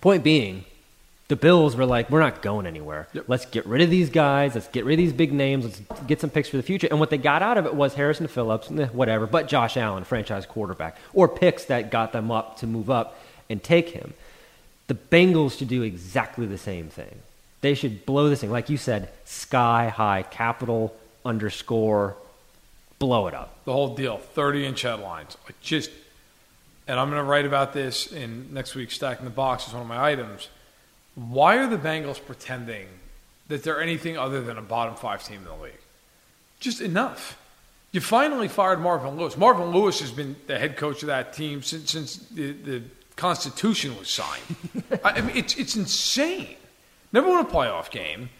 point 0.00 0.22
being, 0.22 0.64
the 1.28 1.36
Bills 1.36 1.74
were 1.74 1.86
like, 1.86 2.10
we're 2.10 2.20
not 2.20 2.42
going 2.42 2.66
anywhere. 2.66 3.08
Yep. 3.12 3.24
Let's 3.28 3.46
get 3.46 3.64
rid 3.64 3.80
of 3.80 3.88
these 3.88 4.10
guys. 4.10 4.54
Let's 4.54 4.68
get 4.68 4.84
rid 4.84 4.94
of 4.94 4.98
these 4.98 5.12
big 5.12 5.32
names. 5.32 5.64
Let's 5.64 6.02
get 6.02 6.20
some 6.20 6.28
picks 6.28 6.48
for 6.48 6.56
the 6.56 6.62
future. 6.62 6.88
And 6.90 7.00
what 7.00 7.08
they 7.08 7.18
got 7.18 7.40
out 7.40 7.56
of 7.56 7.66
it 7.66 7.74
was 7.74 7.94
Harrison 7.94 8.26
Phillips, 8.26 8.68
whatever, 8.68 9.26
but 9.26 9.48
Josh 9.48 9.76
Allen, 9.76 10.04
franchise 10.04 10.44
quarterback, 10.44 10.96
or 11.14 11.28
picks 11.28 11.66
that 11.66 11.90
got 11.90 12.12
them 12.12 12.30
up 12.30 12.58
to 12.58 12.66
move 12.66 12.90
up 12.90 13.18
and 13.48 13.62
take 13.62 13.90
him. 13.90 14.12
The 14.88 14.94
Bengals 14.94 15.56
should 15.56 15.68
do 15.68 15.82
exactly 15.82 16.46
the 16.46 16.58
same 16.58 16.88
thing. 16.88 17.20
They 17.60 17.74
should 17.74 18.04
blow 18.04 18.28
this 18.28 18.40
thing, 18.40 18.50
like 18.50 18.68
you 18.68 18.76
said, 18.76 19.08
sky 19.24 19.88
high, 19.88 20.22
capital 20.22 20.96
underscore, 21.24 22.16
blow 22.98 23.28
it 23.28 23.34
up. 23.34 23.54
The 23.64 23.72
whole 23.72 23.94
deal, 23.94 24.18
30 24.18 24.66
inch 24.66 24.82
headlines. 24.82 25.36
Like 25.44 25.60
just, 25.60 25.90
and 26.86 26.98
I'm 26.98 27.10
going 27.10 27.22
to 27.22 27.28
write 27.28 27.46
about 27.46 27.72
this 27.72 28.10
in 28.12 28.52
next 28.52 28.74
week's 28.74 28.94
Stacking 28.94 29.24
the 29.24 29.30
Box 29.30 29.68
as 29.68 29.72
one 29.72 29.82
of 29.82 29.88
my 29.88 30.10
items. 30.10 30.48
Why 31.14 31.56
are 31.56 31.66
the 31.66 31.76
Bengals 31.76 32.24
pretending 32.24 32.86
that 33.48 33.62
they're 33.62 33.80
anything 33.80 34.16
other 34.16 34.42
than 34.42 34.58
a 34.58 34.62
bottom 34.62 34.94
five 34.94 35.24
team 35.24 35.38
in 35.38 35.44
the 35.44 35.62
league? 35.62 35.72
Just 36.60 36.80
enough. 36.80 37.36
You 37.92 38.00
finally 38.00 38.48
fired 38.48 38.80
Marvin 38.80 39.16
Lewis. 39.16 39.36
Marvin 39.36 39.70
Lewis 39.70 40.00
has 40.00 40.12
been 40.12 40.36
the 40.46 40.58
head 40.58 40.76
coach 40.76 41.02
of 41.02 41.08
that 41.08 41.32
team 41.32 41.62
since, 41.62 41.90
since 41.90 42.16
the, 42.16 42.52
the 42.52 42.82
Constitution 43.16 43.98
was 43.98 44.08
signed. 44.08 44.42
I, 45.04 45.20
mean, 45.20 45.36
it's, 45.36 45.56
it's 45.56 45.76
insane. 45.76 46.56
Never 47.12 47.28
won 47.28 47.44
a 47.44 47.48
playoff 47.48 47.90
game. 47.90 48.30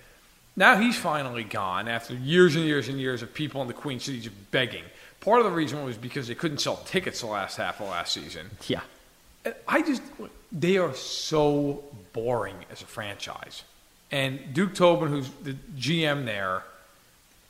Now 0.57 0.77
he's 0.77 0.97
finally 0.97 1.45
gone 1.45 1.89
after 1.89 2.15
years 2.15 2.55
and 2.55 2.65
years 2.65 2.89
and 2.89 3.01
years 3.01 3.23
of 3.23 3.35
people 3.35 3.63
in 3.63 3.69
the 3.69 3.75
Queen 3.75 3.99
City 3.99 4.21
just 4.21 4.51
begging. 4.51 4.85
Part 5.21 5.41
of 5.41 5.45
the 5.45 5.53
reason 5.53 5.85
was 5.85 5.97
because 5.97 6.29
they 6.29 6.35
couldn't 6.35 6.59
sell 6.59 6.77
tickets 6.87 7.21
the 7.21 7.27
last 7.27 7.57
half 7.57 7.81
of 7.81 7.89
last 7.89 8.13
season. 8.13 8.51
Yeah. 8.69 8.81
And 9.45 9.55
I 9.69 9.83
just, 9.83 10.03
they 10.51 10.79
are 10.79 10.95
so 10.95 11.85
boring 12.13 12.57
as 12.71 12.83
a 12.83 12.87
franchise. 12.87 13.65
And 14.11 14.55
Duke 14.55 14.75
Tobin, 14.75 15.09
who's 15.09 15.31
the 15.43 15.55
GM 15.77 16.25
there, 16.25 16.63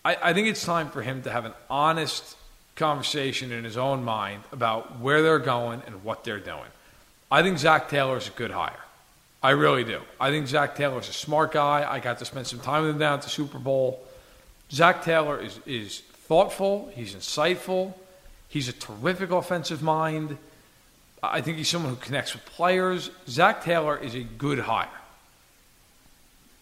I, 0.05 0.17
I 0.23 0.33
think 0.35 0.49
it's 0.49 0.65
time 0.65 0.91
for 0.91 1.03
him 1.03 1.23
to 1.23 1.31
have 1.31 1.45
an 1.45 1.55
honest 1.69 2.37
conversation 2.77 3.53
in 3.53 3.65
his 3.65 3.77
own 3.77 4.05
mind 4.05 4.43
about 4.53 4.99
where 5.01 5.23
they're 5.23 5.39
going 5.39 5.83
and 5.87 6.03
what 6.03 6.25
they're 6.25 6.41
doing. 6.41 6.71
I 7.31 7.43
think 7.43 7.59
Zac 7.59 7.89
Taylor 7.89 8.17
is 8.17 8.29
a 8.29 8.33
good 8.33 8.51
hire. 8.51 8.73
I 9.43 9.51
really 9.51 9.85
do. 9.85 10.01
I 10.19 10.31
think 10.31 10.49
Zac 10.49 10.77
Taylor 10.77 10.99
is 10.99 11.09
a 11.09 11.13
smart 11.13 11.53
guy. 11.53 11.87
I 11.89 12.01
got 12.01 12.19
to 12.19 12.25
spend 12.25 12.47
some 12.47 12.61
time 12.61 12.83
with 12.83 12.91
him 12.93 12.99
down 12.99 13.15
at 13.15 13.23
the 13.23 13.31
Super 13.31 13.59
Bowl. 13.59 14.05
Zac 14.71 15.03
Taylor 15.05 15.41
is, 15.41 15.59
is 15.67 16.03
thoughtful. 16.31 16.89
He's 16.95 17.17
insightful. 17.17 17.93
He's 18.49 18.69
a 18.69 18.73
terrific 18.73 19.33
offensive 19.33 19.83
mind. 19.83 20.39
I 21.21 21.41
think 21.41 21.59
he's 21.59 21.69
someone 21.69 21.93
who 21.93 22.01
connects 22.01 22.35
with 22.35 22.47
players. 22.47 23.11
Zac 23.27 23.65
Taylor 23.65 23.99
is 23.99 24.15
a 24.15 24.21
good 24.21 24.61
hire. 24.61 24.87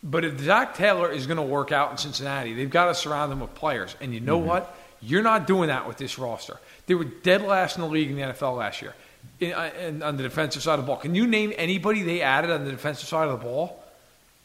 But 0.03 0.25
if 0.25 0.41
Zac 0.41 0.75
Taylor 0.75 1.13
is 1.13 1.27
going 1.27 1.37
to 1.37 1.43
work 1.43 1.71
out 1.71 1.91
in 1.91 1.99
Cincinnati, 1.99 2.55
they've 2.55 2.71
got 2.71 2.87
to 2.87 2.95
surround 2.95 3.31
him 3.31 3.41
with 3.41 3.55
players. 3.55 3.95
And 4.01 4.15
you 4.15 4.21
know 4.21 4.39
what? 4.39 4.75
You're 5.03 5.23
not 5.23 5.47
doing 5.47 5.69
that 5.69 5.87
with 5.87 5.99
this 5.99 6.19
roster. 6.19 6.59
They 6.87 6.95
were 6.95 7.05
dead 7.05 7.43
last 7.43 7.77
in 7.77 7.83
the 7.83 7.89
league 7.89 8.09
in 8.09 8.17
the 8.17 8.23
NFL 8.23 8.57
last 8.57 8.81
year 8.81 8.95
in, 9.39 9.53
uh, 9.53 9.71
in, 9.79 10.03
on 10.03 10.17
the 10.17 10.23
defensive 10.23 10.63
side 10.63 10.79
of 10.79 10.87
the 10.87 10.87
ball. 10.87 10.97
Can 10.97 11.15
you 11.15 11.27
name 11.27 11.53
anybody 11.59 12.03
they 12.05 12.23
added 12.23 12.51
on 12.51 12.65
the 12.65 12.71
defensive 12.71 13.07
side 13.07 13.29
of 13.29 13.39
the 13.39 13.45
ball? 13.45 13.85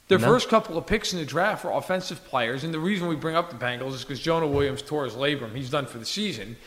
Their 0.10 0.20
No. 0.20 0.28
first 0.28 0.50
couple 0.50 0.78
of 0.78 0.86
picks 0.86 1.14
in 1.14 1.20
the 1.20 1.26
draft 1.26 1.64
were 1.64 1.72
offensive 1.72 2.24
players. 2.26 2.64
And 2.64 2.74
the 2.74 2.80
reason 2.80 3.08
we 3.08 3.16
bring 3.16 3.36
up 3.36 3.50
the 3.50 3.56
Bengals 3.56 3.94
is 3.94 4.02
because 4.04 4.20
Jonah 4.20 4.48
Williams 4.48 4.82
tore 4.82 5.06
his 5.06 5.14
labrum. 5.14 5.56
He's 5.56 5.70
done 5.70 5.86
for 5.86 5.98
the 5.98 6.06
season. 6.06 6.58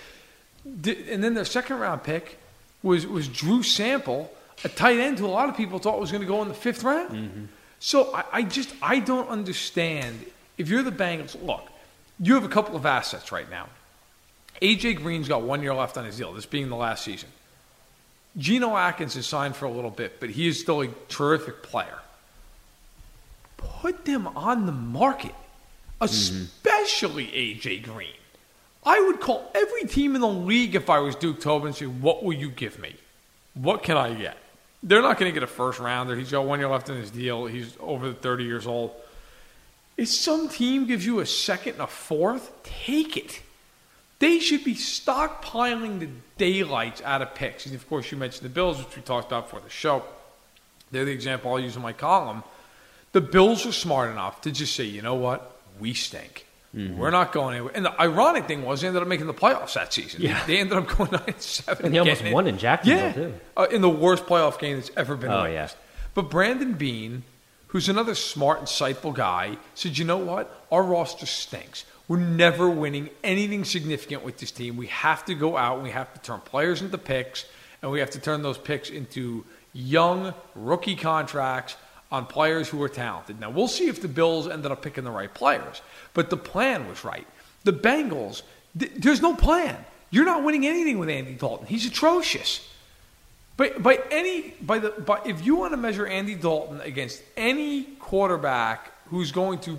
And 0.65 1.23
then 1.23 1.35
their 1.35 1.45
second 1.45 1.79
round 1.79 2.03
pick 2.03 2.39
was, 2.83 3.07
was 3.07 3.29
Drew 3.29 3.63
Sample, 3.63 4.33
a 4.65 4.69
tight 4.69 4.99
end 4.99 5.19
who 5.19 5.27
a 5.27 5.29
lot 5.29 5.49
of 5.49 5.57
people 5.57 5.79
thought 5.79 6.01
was 6.01 6.11
going 6.11 6.23
to 6.23 6.27
go 6.27 6.43
in 6.43 6.49
the 6.49 6.55
fifth 6.55 6.83
round. 6.83 7.11
Mm-hmm. 7.11 7.45
So 7.79 8.15
I, 8.15 8.25
I 8.33 8.43
just 8.43 8.75
I 8.81 8.99
don't 9.01 9.29
understand. 9.29 10.25
If 10.57 10.69
you're 10.71 10.83
the 10.83 10.91
Bengals, 10.91 11.41
look, 11.45 11.69
you 12.19 12.35
have 12.35 12.45
a 12.45 12.49
couple 12.49 12.75
of 12.75 12.87
assets 12.87 13.31
right 13.31 13.49
now. 13.51 13.69
AJ 14.63 14.97
Green's 14.97 15.29
got 15.29 15.43
one 15.43 15.63
year 15.63 15.75
left 15.75 15.99
on 15.99 16.07
his 16.07 16.17
deal, 16.17 16.33
this 16.33 16.47
being 16.47 16.71
the 16.71 16.77
last 16.77 17.05
season. 17.05 17.29
Geno 18.39 18.75
Atkins 18.77 19.15
is 19.17 19.27
signed 19.27 19.55
for 19.55 19.67
a 19.67 19.71
little 19.71 19.91
bit, 19.91 20.19
but 20.21 20.31
he 20.31 20.49
is 20.49 20.59
still 20.59 20.81
a 20.81 20.89
terrific 21.09 21.63
player. 21.63 21.99
Put 23.57 24.05
them 24.05 24.27
on 24.29 24.67
the 24.67 24.73
market. 24.73 25.35
Mm-hmm. 26.01 26.43
especially 26.43 27.27
AJ 27.29 27.85
Green. 27.85 28.13
I 28.85 29.01
would 29.01 29.21
call 29.21 29.51
every 29.55 29.85
team 29.85 30.15
in 30.15 30.21
the 30.21 30.29
league 30.29 30.75
if 30.75 30.91
I 30.91 30.99
was 30.99 31.17
Duke 31.17 31.41
Tobin 31.41 31.69
and 31.69 31.77
say, 31.77 31.87
"What 31.87 32.23
will 32.23 32.35
you 32.35 32.51
give 32.51 32.79
me? 32.79 32.97
What 33.55 33.83
can 33.83 33.97
I 33.97 34.13
get?" 34.13 34.37
They're 34.83 35.03
not 35.03 35.19
going 35.19 35.31
to 35.31 35.35
get 35.35 35.43
a 35.43 35.49
first 35.49 35.79
rounder. 35.81 36.15
He's 36.15 36.31
got 36.31 36.45
one 36.45 36.61
year 36.61 36.69
left 36.69 36.89
in 36.91 36.97
his 36.97 37.11
deal. 37.11 37.47
He's 37.47 37.77
over 37.81 38.13
30 38.13 38.45
years 38.45 38.67
old. 38.67 38.93
If 39.97 40.09
some 40.09 40.49
team 40.49 40.87
gives 40.87 41.05
you 41.05 41.21
a 41.21 41.27
second 41.27 41.73
and 41.73 41.83
a 41.83 41.87
fourth, 41.87 42.53
take 42.63 43.17
it. 43.17 43.41
They 44.19 44.39
should 44.39 44.63
be 44.63 44.75
stockpiling 44.75 45.99
the 45.99 46.09
daylights 46.37 47.01
out 47.03 47.23
of 47.23 47.35
picks. 47.35 47.67
And 47.67 47.75
of 47.75 47.89
course, 47.89 48.13
you 48.13 48.19
mentioned 48.19 48.45
the 48.45 48.51
Bills, 48.51 48.79
which 48.79 48.95
we 48.95 49.03
talked 49.03 49.29
about 49.29 49.49
for 49.51 49.61
the 49.61 49.71
show. 49.71 50.05
They're 50.93 51.07
the 51.07 51.13
example 51.13 51.51
I'll 51.51 51.59
use 51.59 51.75
in 51.75 51.83
my 51.83 51.95
column. 51.95 52.45
The 53.17 53.23
Bills 53.23 53.65
were 53.65 53.73
smart 53.73 54.11
enough 54.11 54.43
to 54.43 54.51
just 54.53 54.77
say, 54.77 54.85
you 54.85 55.01
know 55.01 55.15
what? 55.15 55.59
We 55.81 55.95
stink. 55.95 56.45
We're 56.75 57.09
not 57.11 57.33
going 57.33 57.55
anywhere. 57.55 57.73
And 57.75 57.87
the 57.87 57.99
ironic 57.99 58.45
thing 58.47 58.63
was, 58.63 58.83
they 58.83 58.89
ended 58.89 59.01
up 59.01 59.09
making 59.09 59.27
the 59.27 59.33
playoffs 59.33 59.73
that 59.73 59.91
season. 59.95 60.21
Yeah. 60.21 60.45
They 60.47 60.59
ended 60.59 60.77
up 60.77 60.87
going 60.87 61.11
9 61.27 61.35
7. 61.39 61.87
And 61.87 61.95
they 61.95 61.99
almost 61.99 62.23
won 62.31 62.47
in 62.47 62.59
Jacksonville, 62.59 63.07
yeah. 63.07 63.13
too. 63.13 63.35
Uh, 63.57 63.67
in 63.71 63.81
the 63.81 63.89
worst 63.89 64.27
playoff 64.27 64.59
game 64.59 64.77
that's 64.77 64.91
ever 64.99 65.17
been 65.17 65.31
Oh, 65.31 65.45
witnessed. 65.45 65.77
yeah. 65.77 66.09
But 66.13 66.29
Brandon 66.29 66.75
Beane, 66.75 67.23
who's 67.69 67.89
another 67.89 68.15
smart, 68.15 68.61
insightful 68.61 69.15
guy, 69.15 69.57
said, 69.75 69.97
you 69.97 70.05
know 70.05 70.19
what? 70.19 70.55
Our 70.71 70.83
roster 70.83 71.25
stinks. 71.25 71.87
We're 72.09 72.19
never 72.21 72.69
winning 72.69 73.09
anything 73.25 73.65
significant 73.65 74.23
with 74.23 74.37
this 74.37 74.51
team. 74.51 74.77
We 74.77 74.89
have 74.89 75.25
to 75.25 75.35
go 75.35 75.57
out 75.57 75.77
and 75.77 75.83
we 75.85 75.93
have 75.93 76.13
to 76.13 76.21
turn 76.21 76.41
players 76.41 76.83
into 76.83 76.99
picks, 76.99 77.47
and 77.81 77.91
we 77.91 78.01
have 78.01 78.11
to 78.11 78.21
turn 78.21 78.43
those 78.43 78.59
picks 78.59 78.91
into 78.91 79.47
young 79.73 80.35
rookie 80.55 80.95
contracts 80.97 81.77
on 82.11 82.27
players 82.27 82.69
who 82.69 82.83
are 82.83 82.89
talented. 82.89 83.41
Now, 83.41 83.51
we'll 83.51 83.69
see 83.69 83.89
if 83.89 84.01
the 84.01 84.09
Bills 84.09 84.49
ended 84.49 84.71
up 84.71 84.83
picking 84.83 85.05
the 85.05 85.11
right 85.11 85.33
players, 85.33 85.83
but 86.15 86.31
the 86.31 86.37
plan 86.37 86.89
was 86.89 87.05
right. 87.05 87.27
The 87.65 87.73
Bengals, 87.73 88.43
th- 88.79 88.93
there's 88.97 89.21
no 89.21 89.35
plan. 89.35 89.77
You're 90.11 90.25
not 90.25 90.45
winning 90.45 90.67
anything 90.67 90.99
with 90.99 91.09
Andy 91.09 91.35
Dalton. 91.35 91.67
He's 91.67 91.87
atrocious. 91.87 92.69
But 93.57 93.83
by 93.83 94.01
any 94.11 94.55
by 94.61 94.79
the 94.79 94.91
by, 94.91 95.21
if 95.25 95.45
you 95.45 95.57
want 95.57 95.73
to 95.73 95.79
measure 95.79 96.07
Andy 96.07 96.35
Dalton 96.35 96.81
against 96.83 97.23
any 97.37 97.85
quarterback 97.99 98.93
who's 99.07 99.33
going 99.33 99.61
to 99.61 99.79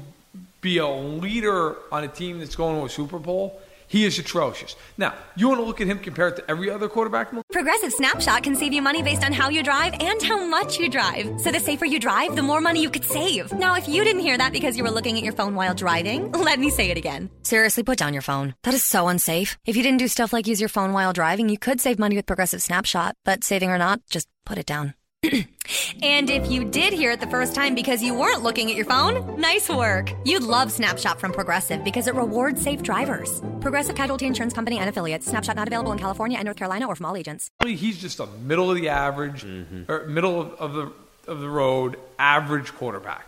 be 0.61 0.79
a 0.79 0.87
leader 0.87 1.75
on 1.91 2.03
a 2.03 2.07
team 2.07 2.39
that's 2.39 2.55
going 2.55 2.79
to 2.79 2.85
a 2.85 2.89
Super 2.89 3.19
Bowl, 3.19 3.61
he 3.87 4.05
is 4.05 4.19
atrocious. 4.19 4.75
Now, 4.97 5.13
you 5.35 5.47
want 5.47 5.59
to 5.59 5.65
look 5.65 5.81
at 5.81 5.87
him 5.87 5.99
compared 5.99 6.35
to 6.35 6.51
every 6.51 6.69
other 6.69 6.87
quarterback 6.87 7.31
in 7.31 7.37
the 7.37 7.43
Progressive 7.51 7.93
Snapshot 7.93 8.43
can 8.43 8.55
save 8.55 8.73
you 8.73 8.81
money 8.81 9.01
based 9.01 9.23
on 9.23 9.33
how 9.33 9.49
you 9.49 9.63
drive 9.63 9.93
and 9.99 10.21
how 10.21 10.45
much 10.45 10.77
you 10.77 10.89
drive. 10.89 11.39
So 11.41 11.51
the 11.51 11.59
safer 11.59 11.85
you 11.85 11.99
drive, 11.99 12.35
the 12.35 12.41
more 12.41 12.61
money 12.61 12.81
you 12.81 12.89
could 12.89 13.05
save. 13.05 13.51
Now, 13.53 13.75
if 13.75 13.87
you 13.87 14.03
didn't 14.03 14.21
hear 14.21 14.37
that 14.37 14.51
because 14.51 14.77
you 14.77 14.83
were 14.83 14.91
looking 14.91 15.17
at 15.17 15.23
your 15.23 15.33
phone 15.33 15.55
while 15.55 15.73
driving, 15.73 16.31
let 16.49 16.59
me 16.59 16.69
say 16.69 16.91
it 16.91 16.97
again. 16.97 17.29
Seriously, 17.43 17.83
put 17.83 17.97
down 17.97 18.13
your 18.13 18.21
phone. 18.21 18.55
That 18.63 18.73
is 18.73 18.83
so 18.83 19.07
unsafe. 19.07 19.57
If 19.65 19.77
you 19.77 19.83
didn't 19.83 19.99
do 19.99 20.07
stuff 20.07 20.33
like 20.33 20.47
use 20.47 20.59
your 20.59 20.69
phone 20.69 20.93
while 20.93 21.13
driving, 21.13 21.49
you 21.49 21.57
could 21.57 21.81
save 21.81 21.97
money 21.99 22.15
with 22.15 22.25
Progressive 22.25 22.61
Snapshot. 22.61 23.15
But 23.23 23.43
saving 23.43 23.69
or 23.69 23.77
not, 23.77 24.01
just 24.09 24.27
put 24.45 24.57
it 24.57 24.65
down. 24.65 24.96
and 26.03 26.29
if 26.29 26.49
you 26.49 26.63
did 26.63 26.93
hear 26.93 27.11
it 27.11 27.19
the 27.19 27.27
first 27.27 27.55
time 27.55 27.75
because 27.75 28.01
you 28.01 28.13
weren't 28.13 28.43
looking 28.43 28.69
at 28.69 28.75
your 28.75 28.85
phone, 28.85 29.39
nice 29.39 29.69
work. 29.69 30.13
You'd 30.25 30.43
love 30.43 30.71
Snapshot 30.71 31.19
from 31.19 31.31
Progressive 31.31 31.83
because 31.83 32.07
it 32.07 32.15
rewards 32.15 32.61
safe 32.61 32.81
drivers. 32.81 33.41
Progressive 33.59 33.95
Casualty 33.95 34.25
Insurance 34.25 34.53
Company 34.53 34.77
and 34.79 34.89
affiliates. 34.89 35.27
Snapshot 35.27 35.55
not 35.55 35.67
available 35.67 35.91
in 35.91 35.99
California 35.99 36.37
and 36.37 36.45
North 36.45 36.57
Carolina 36.57 36.87
or 36.87 36.95
from 36.95 37.05
all 37.05 37.17
agents. 37.17 37.49
he's 37.65 37.97
just 37.97 38.19
a 38.19 38.27
middle 38.27 38.69
of 38.69 38.77
the 38.77 38.89
average 38.89 39.43
mm-hmm. 39.43 39.91
or 39.91 40.07
middle 40.07 40.41
of, 40.41 40.53
of 40.53 40.73
the 40.73 40.91
of 41.27 41.41
the 41.41 41.49
road 41.49 41.97
average 42.17 42.73
quarterback. 42.73 43.27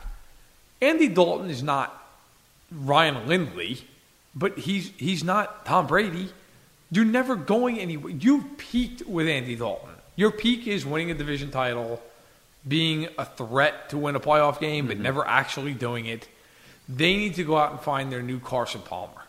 Andy 0.82 1.10
Dalton 1.10 1.50
is 1.50 1.62
not 1.62 1.96
Ryan 2.72 3.28
Lindley, 3.28 3.82
but 4.34 4.58
he's 4.58 4.92
he's 4.98 5.24
not 5.24 5.66
Tom 5.66 5.88
Brady. 5.88 6.30
You're 6.92 7.06
never 7.06 7.36
going 7.36 7.80
anywhere. 7.80 8.14
You've 8.14 8.58
peaked 8.58 9.06
with 9.06 9.28
Andy 9.28 9.56
Dalton. 9.56 9.90
Your 10.20 10.32
peak 10.32 10.68
is 10.68 10.86
winning 10.86 11.12
a 11.12 11.14
division 11.14 11.50
title, 11.50 12.02
being 12.68 13.08
a 13.18 13.24
threat 13.24 13.88
to 13.92 13.98
win 13.98 14.18
a 14.18 14.20
playoff 14.20 14.60
game, 14.60 14.86
but 14.86 14.96
mm-hmm. 14.96 15.04
never 15.04 15.26
actually 15.26 15.74
doing 15.74 16.08
it. 16.08 16.28
They 16.90 17.16
need 17.16 17.36
to 17.36 17.46
go 17.46 17.56
out 17.56 17.72
and 17.72 17.80
find 17.80 18.12
their 18.12 18.22
new 18.22 18.42
Carson 18.42 18.82
Palmer. 18.82 19.22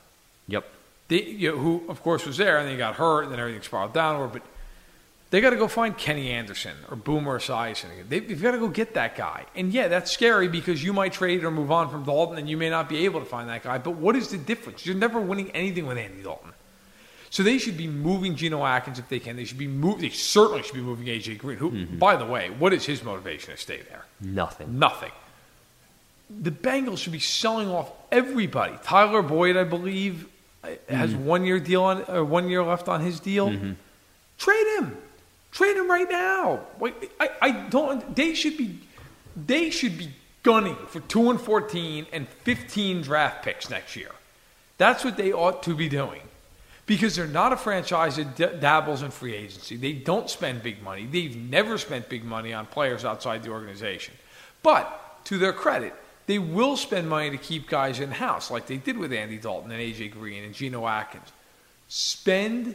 Yep. 0.48 0.64
They, 1.06 1.22
you 1.22 1.52
know, 1.52 1.58
who 1.58 1.84
of 1.88 2.02
course 2.02 2.26
was 2.26 2.38
there, 2.38 2.58
and 2.58 2.66
then 2.66 2.72
he 2.74 2.78
got 2.78 2.96
hurt, 2.96 3.22
and 3.22 3.30
then 3.30 3.38
everything 3.38 3.62
spiraled 3.62 3.94
downward. 3.94 4.32
But 4.32 4.42
they 5.30 5.40
got 5.40 5.50
to 5.50 5.56
go 5.56 5.68
find 5.68 5.96
Kenny 5.96 6.32
Anderson 6.32 6.74
or 6.90 6.96
Boomer 6.96 7.38
Esiason. 7.38 7.86
They've 8.08 8.42
got 8.42 8.50
to 8.50 8.58
go 8.58 8.66
get 8.66 8.94
that 8.94 9.14
guy. 9.14 9.46
And 9.54 9.72
yeah, 9.72 9.86
that's 9.86 10.10
scary 10.10 10.48
because 10.48 10.82
you 10.82 10.92
might 10.92 11.12
trade 11.12 11.44
or 11.44 11.52
move 11.52 11.70
on 11.70 11.88
from 11.88 12.02
Dalton, 12.02 12.36
and 12.36 12.50
you 12.50 12.56
may 12.56 12.68
not 12.68 12.88
be 12.88 13.04
able 13.04 13.20
to 13.20 13.26
find 13.26 13.48
that 13.48 13.62
guy. 13.62 13.78
But 13.78 13.92
what 13.92 14.16
is 14.16 14.30
the 14.30 14.38
difference? 14.38 14.84
You're 14.84 14.96
never 14.96 15.20
winning 15.20 15.52
anything 15.52 15.86
with 15.86 15.98
Andy 15.98 16.24
Dalton. 16.24 16.50
So 17.30 17.44
they 17.44 17.58
should 17.58 17.76
be 17.76 17.86
moving 17.86 18.34
Geno 18.34 18.66
Atkins 18.66 18.98
if 18.98 19.08
they 19.08 19.20
can. 19.20 19.36
They 19.36 19.44
should 19.44 19.58
be 19.58 19.68
move, 19.68 20.00
They 20.00 20.10
certainly 20.10 20.64
should 20.64 20.74
be 20.74 20.80
moving 20.80 21.06
AJ 21.06 21.38
Green. 21.38 21.58
Who, 21.58 21.70
mm-hmm. 21.70 21.98
by 21.98 22.16
the 22.16 22.26
way, 22.26 22.50
what 22.50 22.72
is 22.72 22.84
his 22.84 23.04
motivation 23.04 23.54
to 23.54 23.56
stay 23.56 23.80
there? 23.88 24.04
Nothing. 24.20 24.78
Nothing. 24.80 25.12
The 26.28 26.50
Bengals 26.50 26.98
should 26.98 27.12
be 27.12 27.20
selling 27.20 27.68
off 27.68 27.90
everybody. 28.10 28.74
Tyler 28.82 29.22
Boyd, 29.22 29.56
I 29.56 29.62
believe, 29.62 30.26
uh, 30.64 30.70
has 30.88 31.10
mm-hmm. 31.10 31.24
one 31.24 31.44
year 31.44 31.60
deal 31.60 31.84
on 31.84 32.02
or 32.08 32.24
one 32.24 32.48
year 32.48 32.64
left 32.64 32.88
on 32.88 33.00
his 33.00 33.20
deal. 33.20 33.48
Mm-hmm. 33.48 33.72
Trade 34.38 34.78
him. 34.78 34.96
Trade 35.52 35.76
him 35.76 35.88
right 35.88 36.10
now. 36.10 36.60
Wait, 36.80 36.94
I, 37.20 37.30
I 37.40 37.50
don't. 37.52 38.14
They 38.14 38.34
should 38.34 38.56
be. 38.56 38.78
They 39.36 39.70
should 39.70 39.96
be 39.96 40.10
gunning 40.42 40.76
for 40.88 41.00
two 41.00 41.30
and 41.30 41.40
fourteen 41.40 42.06
and 42.12 42.28
fifteen 42.28 43.02
draft 43.02 43.44
picks 43.44 43.70
next 43.70 43.94
year. 43.96 44.10
That's 44.78 45.04
what 45.04 45.16
they 45.16 45.32
ought 45.32 45.62
to 45.64 45.74
be 45.74 45.88
doing. 45.88 46.22
Because 46.86 47.14
they're 47.14 47.26
not 47.26 47.52
a 47.52 47.56
franchise 47.56 48.16
that 48.16 48.60
dabbles 48.60 49.02
in 49.02 49.10
free 49.10 49.34
agency. 49.34 49.76
They 49.76 49.92
don't 49.92 50.28
spend 50.28 50.62
big 50.62 50.82
money. 50.82 51.06
They've 51.06 51.36
never 51.36 51.78
spent 51.78 52.08
big 52.08 52.24
money 52.24 52.52
on 52.52 52.66
players 52.66 53.04
outside 53.04 53.42
the 53.42 53.50
organization. 53.50 54.14
But 54.62 55.24
to 55.26 55.38
their 55.38 55.52
credit, 55.52 55.94
they 56.26 56.38
will 56.38 56.76
spend 56.76 57.08
money 57.08 57.30
to 57.30 57.36
keep 57.36 57.68
guys 57.68 58.00
in 58.00 58.10
house, 58.10 58.50
like 58.50 58.66
they 58.66 58.76
did 58.76 58.98
with 58.98 59.12
Andy 59.12 59.38
Dalton 59.38 59.70
and 59.70 59.80
AJ 59.80 60.12
Green 60.12 60.44
and 60.44 60.54
Geno 60.54 60.86
Atkins. 60.86 61.28
Spend 61.88 62.74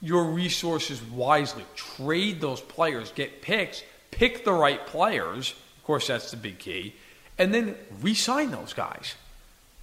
your 0.00 0.24
resources 0.24 1.02
wisely. 1.02 1.64
Trade 1.76 2.40
those 2.40 2.60
players. 2.60 3.12
Get 3.12 3.42
picks. 3.42 3.82
Pick 4.10 4.44
the 4.44 4.52
right 4.52 4.84
players. 4.86 5.54
Of 5.78 5.84
course, 5.84 6.08
that's 6.08 6.30
the 6.30 6.36
big 6.36 6.58
key. 6.58 6.94
And 7.38 7.54
then 7.54 7.76
re 8.00 8.14
sign 8.14 8.50
those 8.50 8.72
guys. 8.72 9.14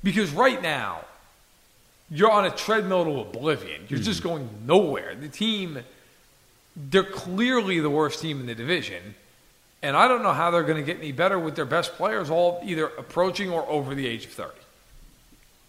Because 0.03 0.31
right 0.31 0.61
now, 0.61 1.03
you're 2.11 2.31
on 2.31 2.45
a 2.45 2.51
treadmill 2.51 3.05
to 3.05 3.19
oblivion. 3.21 3.85
You're 3.87 3.99
just 3.99 4.23
going 4.23 4.49
nowhere. 4.65 5.15
The 5.15 5.27
team, 5.29 5.79
they're 6.75 7.03
clearly 7.03 7.79
the 7.79 7.89
worst 7.89 8.21
team 8.21 8.39
in 8.39 8.45
the 8.47 8.55
division. 8.55 9.15
And 9.81 9.95
I 9.95 10.07
don't 10.07 10.23
know 10.23 10.33
how 10.33 10.51
they're 10.51 10.63
going 10.63 10.77
to 10.77 10.83
get 10.83 10.97
any 10.99 11.11
better 11.11 11.39
with 11.39 11.55
their 11.55 11.65
best 11.65 11.93
players 11.93 12.29
all 12.29 12.61
either 12.65 12.85
approaching 12.85 13.49
or 13.49 13.65
over 13.69 13.95
the 13.95 14.07
age 14.07 14.25
of 14.25 14.31
30. 14.31 14.51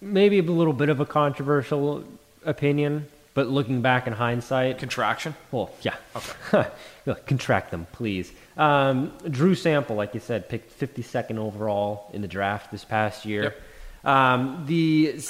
Maybe 0.00 0.38
a 0.38 0.42
little 0.42 0.72
bit 0.72 0.88
of 0.88 0.98
a 0.98 1.06
controversial 1.06 2.02
opinion, 2.44 3.06
but 3.34 3.48
looking 3.48 3.82
back 3.82 4.06
in 4.06 4.12
hindsight, 4.14 4.78
Contraction? 4.78 5.34
Well, 5.52 5.70
yeah. 5.82 5.94
Okay. 6.16 6.68
Contract 7.26 7.70
them, 7.70 7.86
please. 7.92 8.32
Um, 8.56 9.12
Drew 9.28 9.54
Sample, 9.54 9.94
like 9.96 10.14
you 10.14 10.20
said, 10.20 10.48
picked 10.48 10.78
52nd 10.80 11.38
overall 11.38 12.10
in 12.12 12.22
the 12.22 12.28
draft 12.28 12.72
this 12.72 12.84
past 12.84 13.24
year. 13.24 13.42
Yep. 13.42 13.60
Um, 14.04 14.64
the 14.66 15.12
s- 15.16 15.22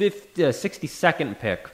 50, 0.00 0.44
uh, 0.44 0.48
62nd 0.48 1.38
pick 1.40 1.68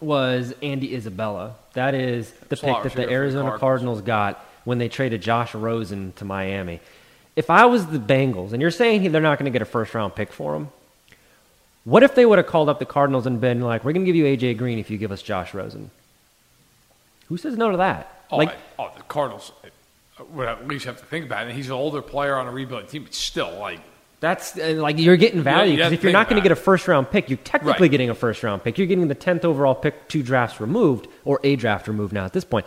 was 0.00 0.54
Andy 0.62 0.94
Isabella. 0.94 1.56
That 1.72 1.94
is 1.94 2.30
the 2.48 2.56
pick 2.56 2.82
that 2.84 2.92
the 2.92 3.06
the 3.06 3.10
Arizona 3.10 3.42
Cardinals. 3.50 3.60
Cardinals 3.60 4.00
got 4.02 4.44
when 4.64 4.78
they 4.78 4.88
traded 4.88 5.22
Josh 5.22 5.52
Rosen 5.54 6.12
to 6.16 6.24
Miami. 6.24 6.80
If 7.34 7.50
I 7.50 7.64
was 7.66 7.86
the 7.86 7.98
Bengals, 7.98 8.52
and 8.52 8.62
you're 8.62 8.70
saying 8.70 9.10
they're 9.10 9.20
not 9.20 9.38
going 9.40 9.46
to 9.46 9.50
get 9.50 9.60
a 9.60 9.66
first 9.66 9.92
round 9.92 10.14
pick 10.14 10.32
for 10.32 10.54
him, 10.54 10.68
what 11.84 12.04
if 12.04 12.14
they 12.14 12.24
would 12.24 12.38
have 12.38 12.46
called 12.46 12.68
up 12.68 12.78
the 12.78 12.86
Cardinals 12.86 13.26
and 13.26 13.40
been 13.40 13.60
like, 13.60 13.84
"We're 13.84 13.92
going 13.92 14.06
to 14.06 14.12
give 14.12 14.16
you 14.16 14.24
AJ 14.24 14.56
Green 14.56 14.78
if 14.78 14.88
you 14.88 14.96
give 14.96 15.10
us 15.10 15.20
Josh 15.20 15.52
Rosen"? 15.52 15.90
Who 17.26 17.36
says 17.36 17.56
no 17.56 17.72
to 17.72 17.76
that? 17.78 18.24
Oh, 18.30 18.36
like, 18.36 18.50
I- 18.50 18.54
oh, 18.84 18.90
the 18.96 19.02
Cardinals 19.02 19.50
uh, 19.64 20.22
would 20.30 20.46
at 20.46 20.68
least 20.68 20.84
have 20.84 20.98
to 21.00 21.04
think 21.04 21.26
about 21.26 21.42
it. 21.44 21.48
And 21.48 21.56
he's 21.56 21.66
an 21.66 21.72
older 21.72 22.02
player 22.02 22.36
on 22.36 22.46
a 22.46 22.52
rebuilding 22.52 22.88
team, 22.88 23.02
but 23.02 23.14
still, 23.14 23.58
like, 23.58 23.80
that's 24.26 24.58
uh, 24.58 24.74
like 24.76 24.98
you're 24.98 25.16
getting 25.16 25.42
value 25.42 25.72
you 25.72 25.76
because 25.76 25.84
have 25.86 25.92
if 25.92 26.02
you're 26.02 26.12
not 26.12 26.28
going 26.28 26.40
to 26.40 26.42
get 26.42 26.52
a 26.52 26.56
first 26.60 26.88
round 26.88 27.10
pick, 27.10 27.30
you're 27.30 27.36
technically 27.38 27.84
Right. 27.84 27.90
getting 27.90 28.10
a 28.10 28.14
first 28.14 28.42
round 28.42 28.64
pick. 28.64 28.76
You're 28.78 28.86
getting 28.88 29.06
the 29.08 29.14
tenth 29.14 29.44
overall 29.44 29.74
pick, 29.74 30.08
two 30.08 30.22
drafts 30.22 30.60
removed, 30.60 31.06
or 31.24 31.40
a 31.44 31.54
draft 31.56 31.86
removed 31.88 32.12
now 32.12 32.24
at 32.24 32.32
this 32.32 32.44
point. 32.44 32.66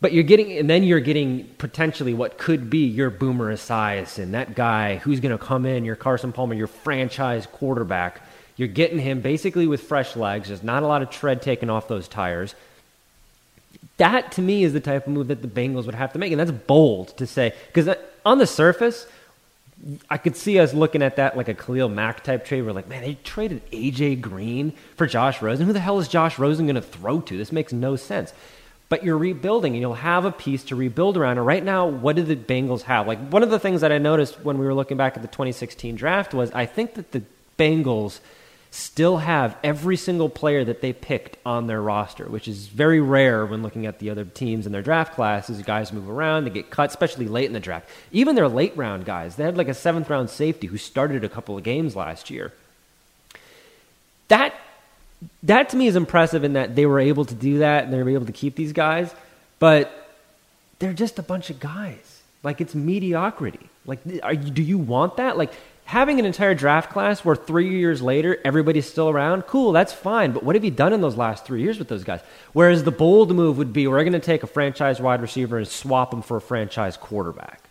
But 0.00 0.12
you're 0.12 0.22
getting, 0.22 0.56
and 0.58 0.70
then 0.70 0.84
you're 0.84 1.00
getting 1.00 1.44
potentially 1.58 2.14
what 2.14 2.38
could 2.38 2.70
be 2.70 2.86
your 2.86 3.10
Boomer 3.10 3.52
Esiason, 3.52 4.30
that 4.32 4.54
guy 4.54 4.96
who's 4.96 5.18
going 5.18 5.36
to 5.36 5.44
come 5.44 5.66
in, 5.66 5.84
your 5.84 5.96
Carson 5.96 6.30
Palmer, 6.32 6.54
your 6.54 6.68
franchise 6.68 7.46
quarterback. 7.50 8.20
You're 8.56 8.68
getting 8.68 8.98
him 9.00 9.20
basically 9.22 9.66
with 9.66 9.80
fresh 9.82 10.14
legs. 10.14 10.48
There's 10.48 10.62
not 10.62 10.82
a 10.84 10.86
lot 10.86 11.02
of 11.02 11.10
tread 11.10 11.42
taken 11.42 11.68
off 11.70 11.88
those 11.88 12.06
tires. 12.06 12.54
That 13.96 14.30
to 14.32 14.42
me 14.42 14.62
is 14.62 14.72
the 14.72 14.80
type 14.80 15.06
of 15.06 15.12
move 15.12 15.28
that 15.28 15.42
the 15.42 15.48
Bengals 15.48 15.86
would 15.86 15.94
have 15.96 16.12
to 16.12 16.18
make, 16.18 16.30
and 16.32 16.38
that's 16.40 16.52
bold 16.52 17.16
to 17.18 17.26
say 17.26 17.52
because 17.72 17.88
on 18.24 18.38
the 18.38 18.46
surface, 18.46 19.06
I 20.10 20.18
could 20.18 20.36
see 20.36 20.58
us 20.58 20.74
looking 20.74 21.02
at 21.02 21.16
that 21.16 21.36
like 21.36 21.48
a 21.48 21.54
Khalil 21.54 21.88
Mack 21.88 22.24
type 22.24 22.44
trade. 22.44 22.62
We're 22.62 22.72
like, 22.72 22.88
man, 22.88 23.02
they 23.02 23.14
traded 23.22 23.68
AJ 23.70 24.20
Green 24.20 24.72
for 24.96 25.06
Josh 25.06 25.40
Rosen. 25.40 25.66
Who 25.66 25.72
the 25.72 25.80
hell 25.80 25.98
is 25.98 26.08
Josh 26.08 26.38
Rosen 26.38 26.66
going 26.66 26.74
to 26.74 26.82
throw 26.82 27.20
to? 27.20 27.38
This 27.38 27.52
makes 27.52 27.72
no 27.72 27.96
sense. 27.96 28.32
But 28.88 29.04
you're 29.04 29.18
rebuilding, 29.18 29.74
and 29.74 29.80
you'll 29.80 29.94
have 29.94 30.24
a 30.24 30.32
piece 30.32 30.64
to 30.64 30.76
rebuild 30.76 31.16
around. 31.16 31.36
And 31.38 31.46
right 31.46 31.62
now, 31.62 31.86
what 31.86 32.16
do 32.16 32.22
the 32.22 32.36
Bengals 32.36 32.82
have? 32.82 33.06
Like 33.06 33.28
one 33.28 33.42
of 33.42 33.50
the 33.50 33.58
things 33.58 33.82
that 33.82 33.92
I 33.92 33.98
noticed 33.98 34.40
when 34.42 34.58
we 34.58 34.66
were 34.66 34.74
looking 34.74 34.96
back 34.96 35.16
at 35.16 35.22
the 35.22 35.28
2016 35.28 35.94
draft 35.94 36.34
was 36.34 36.50
I 36.52 36.66
think 36.66 36.94
that 36.94 37.12
the 37.12 37.22
Bengals 37.58 38.20
still 38.70 39.18
have 39.18 39.56
every 39.64 39.96
single 39.96 40.28
player 40.28 40.64
that 40.64 40.80
they 40.80 40.92
picked 40.92 41.36
on 41.44 41.66
their 41.66 41.80
roster, 41.80 42.26
which 42.26 42.46
is 42.46 42.66
very 42.66 43.00
rare 43.00 43.46
when 43.46 43.62
looking 43.62 43.86
at 43.86 43.98
the 43.98 44.10
other 44.10 44.24
teams 44.24 44.66
in 44.66 44.72
their 44.72 44.82
draft 44.82 45.14
classes. 45.14 45.60
Guys 45.62 45.92
move 45.92 46.08
around, 46.08 46.44
they 46.44 46.50
get 46.50 46.70
cut, 46.70 46.90
especially 46.90 47.26
late 47.26 47.46
in 47.46 47.52
the 47.52 47.60
draft. 47.60 47.88
Even 48.12 48.34
their 48.34 48.48
late 48.48 48.76
round 48.76 49.04
guys, 49.04 49.36
they 49.36 49.44
had 49.44 49.56
like 49.56 49.68
a 49.68 49.74
seventh 49.74 50.10
round 50.10 50.30
safety 50.30 50.66
who 50.66 50.76
started 50.76 51.24
a 51.24 51.28
couple 51.28 51.56
of 51.56 51.64
games 51.64 51.96
last 51.96 52.30
year. 52.30 52.52
That 54.28 54.54
that 55.42 55.70
to 55.70 55.76
me 55.76 55.88
is 55.88 55.96
impressive 55.96 56.44
in 56.44 56.52
that 56.52 56.76
they 56.76 56.86
were 56.86 57.00
able 57.00 57.24
to 57.24 57.34
do 57.34 57.58
that 57.58 57.84
and 57.84 57.92
they 57.92 58.00
were 58.02 58.10
able 58.10 58.26
to 58.26 58.32
keep 58.32 58.54
these 58.54 58.72
guys, 58.72 59.12
but 59.58 60.10
they're 60.78 60.92
just 60.92 61.18
a 61.18 61.22
bunch 61.22 61.50
of 61.50 61.58
guys. 61.58 62.22
Like 62.42 62.60
it's 62.60 62.74
mediocrity. 62.74 63.68
Like, 63.88 64.00
you, 64.04 64.50
do 64.50 64.62
you 64.62 64.76
want 64.76 65.16
that? 65.16 65.38
Like, 65.38 65.52
having 65.88 66.18
an 66.18 66.26
entire 66.26 66.54
draft 66.54 66.90
class 66.90 67.24
where 67.24 67.34
three 67.34 67.70
years 67.70 68.02
later 68.02 68.38
everybody's 68.44 68.86
still 68.86 69.08
around, 69.08 69.40
cool, 69.46 69.72
that's 69.72 69.90
fine. 69.90 70.32
But 70.32 70.42
what 70.42 70.54
have 70.54 70.62
you 70.62 70.70
done 70.70 70.92
in 70.92 71.00
those 71.00 71.16
last 71.16 71.46
three 71.46 71.62
years 71.62 71.78
with 71.78 71.88
those 71.88 72.04
guys? 72.04 72.20
Whereas 72.52 72.84
the 72.84 72.90
bold 72.90 73.34
move 73.34 73.56
would 73.56 73.72
be 73.72 73.86
we're 73.86 74.04
going 74.04 74.12
to 74.12 74.20
take 74.20 74.42
a 74.42 74.46
franchise 74.46 75.00
wide 75.00 75.22
receiver 75.22 75.56
and 75.56 75.66
swap 75.66 76.12
him 76.12 76.20
for 76.20 76.36
a 76.36 76.42
franchise 76.42 76.98
quarterback. 76.98 77.62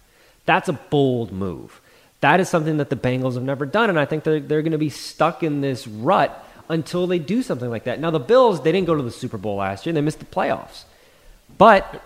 That's 0.46 0.68
a 0.68 0.74
bold 0.74 1.32
move. 1.32 1.80
That 2.22 2.40
is 2.40 2.50
something 2.50 2.78
that 2.78 2.90
the 2.90 2.96
Bengals 2.96 3.36
have 3.36 3.44
never 3.44 3.68
done, 3.68 3.92
and 3.92 4.00
I 4.00 4.06
think 4.06 4.24
they're, 4.24 4.40
they're 4.40 4.64
going 4.64 4.72
to 4.72 4.80
be 4.80 4.90
stuck 4.90 5.44
in 5.44 5.62
this 5.62 5.86
rut 5.86 6.44
until 6.70 7.06
they 7.06 7.20
do 7.20 7.44
something 7.44 7.70
like 7.70 7.84
that. 7.84 8.00
Now, 8.00 8.10
the 8.10 8.20
Bills, 8.20 8.64
they 8.64 8.72
didn't 8.72 8.88
go 8.88 8.96
to 8.96 9.04
the 9.04 9.12
Super 9.12 9.38
Bowl 9.38 9.58
last 9.58 9.86
year, 9.86 9.94
they 9.94 10.02
missed 10.02 10.18
the 10.18 10.26
playoffs. 10.26 10.86
But 11.60 12.02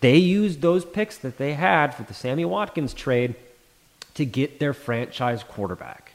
they 0.00 0.18
used 0.18 0.60
those 0.60 0.84
picks 0.84 1.16
that 1.16 1.38
they 1.38 1.54
had 1.54 1.94
for 1.94 2.02
the 2.02 2.12
Sammy 2.12 2.44
Watkins 2.44 2.92
trade 2.92 3.36
to 4.14 4.24
get 4.24 4.58
their 4.58 4.72
franchise 4.72 5.42
quarterback. 5.42 6.14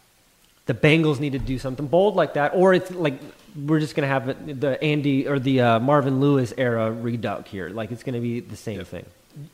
The 0.66 0.74
Bengals 0.74 1.20
need 1.20 1.34
to 1.34 1.40
do 1.40 1.58
something 1.58 1.88
bold 1.88 2.16
like 2.16 2.36
that, 2.36 2.54
or 2.54 2.74
it's 2.74 2.92
like 2.92 3.20
we're 3.56 3.80
just 3.80 3.96
going 3.96 4.08
to 4.08 4.08
have 4.08 4.60
the 4.60 4.82
Andy 4.84 5.28
or 5.28 5.40
the 5.40 5.62
uh, 5.62 5.80
Marvin 5.80 6.20
Lewis 6.20 6.54
era 6.58 6.92
reduck 6.92 7.48
here. 7.48 7.70
Like 7.70 7.92
it's 7.92 8.04
going 8.04 8.16
to 8.16 8.22
be 8.22 8.40
the 8.40 8.56
same 8.56 8.84
thing. 8.84 9.06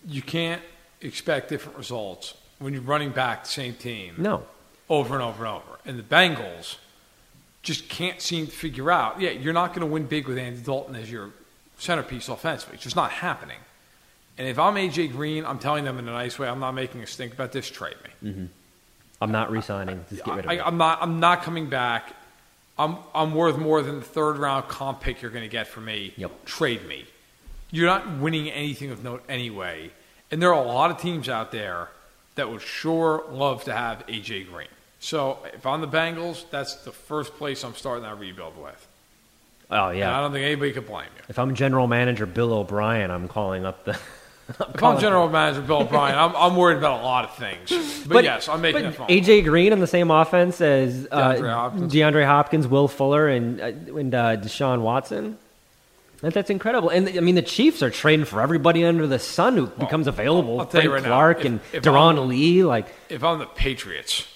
You 0.07 0.21
can't 0.21 0.61
expect 1.01 1.49
different 1.49 1.77
results 1.77 2.35
when 2.59 2.73
you're 2.73 2.81
running 2.81 3.11
back 3.11 3.43
the 3.43 3.49
same 3.49 3.75
team. 3.75 4.15
No. 4.17 4.43
Over 4.89 5.15
and 5.15 5.23
over 5.23 5.45
and 5.45 5.55
over. 5.55 5.79
And 5.85 5.97
the 5.97 6.03
Bengals 6.03 6.77
just 7.63 7.89
can't 7.89 8.21
seem 8.21 8.45
to 8.45 8.51
figure 8.51 8.91
out. 8.91 9.19
Yeah, 9.19 9.31
you're 9.31 9.53
not 9.53 9.69
going 9.69 9.81
to 9.81 9.91
win 9.91 10.05
big 10.05 10.27
with 10.27 10.37
Andy 10.37 10.61
Dalton 10.61 10.95
as 10.95 11.11
your 11.11 11.31
centerpiece 11.77 12.29
offensively. 12.29 12.75
It's 12.75 12.83
just 12.83 12.95
not 12.95 13.11
happening. 13.11 13.57
And 14.37 14.47
if 14.47 14.59
I'm 14.59 14.75
AJ 14.75 15.13
Green, 15.13 15.45
I'm 15.45 15.59
telling 15.59 15.85
them 15.85 15.97
in 15.97 16.07
a 16.07 16.11
nice 16.11 16.37
way, 16.37 16.47
I'm 16.47 16.59
not 16.59 16.73
making 16.73 17.01
a 17.01 17.07
stink 17.07 17.33
about 17.33 17.51
this. 17.51 17.69
Trade 17.69 17.95
me. 18.03 18.31
Mm-hmm. 18.31 18.45
I'm 19.21 19.31
not 19.31 19.49
resigning. 19.49 20.03
Just 20.09 20.25
get 20.25 20.35
rid 20.35 20.45
of 20.45 20.51
I, 20.51 20.55
it. 20.55 20.61
I'm 20.65 20.77
not. 20.77 21.01
I'm 21.01 21.19
not 21.19 21.43
coming 21.43 21.69
back. 21.69 22.13
I'm 22.77 22.97
I'm 23.13 23.33
worth 23.33 23.57
more 23.57 23.81
than 23.81 23.99
the 23.99 24.05
third 24.05 24.37
round 24.37 24.67
comp 24.67 24.99
pick 24.99 25.21
you're 25.21 25.31
going 25.31 25.45
to 25.45 25.49
get 25.49 25.67
from 25.67 25.85
me. 25.85 26.13
Yep. 26.17 26.45
Trade 26.45 26.85
me. 26.85 27.05
You're 27.71 27.87
not 27.87 28.19
winning 28.19 28.49
anything 28.49 28.91
of 28.91 29.03
note 29.03 29.23
anyway. 29.29 29.91
And 30.31 30.41
there 30.41 30.53
are 30.53 30.63
a 30.63 30.67
lot 30.67 30.91
of 30.91 30.97
teams 30.97 31.29
out 31.29 31.51
there 31.51 31.89
that 32.35 32.49
would 32.49 32.61
sure 32.61 33.23
love 33.29 33.63
to 33.65 33.73
have 33.73 34.05
AJ 34.07 34.51
Green. 34.51 34.67
So 34.99 35.39
if 35.53 35.65
I'm 35.65 35.81
the 35.81 35.87
Bengals, 35.87 36.45
that's 36.49 36.75
the 36.75 36.91
first 36.91 37.35
place 37.35 37.63
I'm 37.63 37.75
starting 37.75 38.03
that 38.03 38.19
rebuild 38.19 38.57
with. 38.57 38.87
Oh 39.69 39.89
And 39.89 40.03
I 40.03 40.21
don't 40.21 40.31
think 40.31 40.45
anybody 40.45 40.71
could 40.73 40.87
blame 40.87 41.07
you. 41.15 41.23
If 41.29 41.39
I'm 41.39 41.55
general 41.55 41.87
manager 41.87 42.25
Bill 42.25 42.53
O'Brien, 42.53 43.11
I'm 43.11 43.27
calling 43.27 43.65
up 43.65 43.85
the. 43.85 43.97
If 44.47 44.83
I'm 44.83 44.99
general 44.99 45.27
manager 45.29 45.61
Bill 45.61 45.77
O'Brien, 45.81 46.15
I'm, 46.17 46.35
I'm 46.35 46.55
worried 46.55 46.77
about 46.77 47.01
a 47.01 47.03
lot 47.03 47.25
of 47.25 47.35
things. 47.35 48.05
But, 48.05 48.23
yes, 48.23 48.47
I'm 48.47 48.61
making 48.61 48.83
but 48.83 48.89
that 48.91 48.95
phone. 48.95 49.07
AJ 49.07 49.43
Green 49.45 49.73
on 49.73 49.79
the 49.79 49.87
same 49.87 50.11
offense 50.11 50.61
as 50.61 51.07
uh, 51.11 51.33
DeAndre 51.33 51.53
Hopkins. 51.53 51.93
DeAndre 51.93 52.25
Hopkins, 52.25 52.67
Will 52.67 52.87
Fuller, 52.87 53.27
and 53.27 53.59
uh, 53.59 53.65
and 53.65 54.13
uh, 54.13 54.37
Deshaun 54.37 54.81
Watson. 54.81 55.37
That, 56.21 56.33
that's 56.35 56.49
incredible. 56.51 56.89
And 56.89 57.09
I 57.09 57.19
mean, 57.21 57.35
the 57.35 57.41
Chiefs 57.41 57.81
are 57.81 57.89
trading 57.89 58.25
for 58.25 58.39
everybody 58.41 58.85
under 58.85 59.07
the 59.07 59.19
sun 59.19 59.57
who 59.57 59.65
becomes 59.67 60.05
available. 60.07 60.59
I'll 60.59 60.67
tell 60.67 60.83
you 60.83 60.89
Frank 60.91 61.03
right 61.05 61.09
now, 61.09 61.15
Clark 61.15 61.39
if- 61.39 61.45
and 61.45 61.59
if 61.73 61.83
Darron 61.83 62.15
I'm- 62.17 62.27
Lee. 62.29 62.63
Like, 62.63 62.87
if 63.09 63.23
I'm 63.23 63.39
the 63.39 63.45
Patriots, 63.47 64.27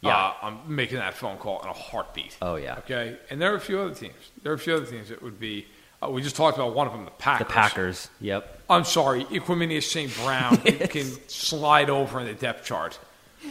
Yeah. 0.00 0.16
uh, 0.16 0.32
I'm 0.42 0.58
making 0.76 0.98
that 0.98 1.14
phone 1.14 1.38
call 1.38 1.60
in 1.62 1.68
a 1.68 1.72
heartbeat. 1.72 2.36
Oh, 2.40 2.54
yeah. 2.54 2.78
Okay, 2.78 3.16
and 3.30 3.40
there 3.42 3.52
are 3.52 3.56
a 3.56 3.60
few 3.60 3.80
other 3.80 3.94
teams. 3.94 4.14
There 4.44 4.52
are 4.52 4.54
a 4.54 4.58
few 4.58 4.74
other 4.76 4.86
teams 4.86 5.08
that 5.08 5.22
would 5.22 5.40
be. 5.40 5.66
Uh, 6.02 6.08
we 6.10 6.22
just 6.22 6.36
talked 6.36 6.56
about 6.56 6.74
one 6.74 6.86
of 6.86 6.92
them, 6.92 7.04
the 7.04 7.10
Packers. 7.12 7.46
the 7.46 7.52
Packers. 7.52 8.08
Yep. 8.20 8.55
I'm 8.68 8.84
sorry, 8.84 9.24
Equanimeous 9.26 9.84
St. 9.84 10.14
Brown 10.16 10.56
can, 10.58 10.78
can 10.88 11.06
slide 11.28 11.90
over 11.90 12.20
in 12.20 12.26
the 12.26 12.34
depth 12.34 12.64
chart. 12.64 12.98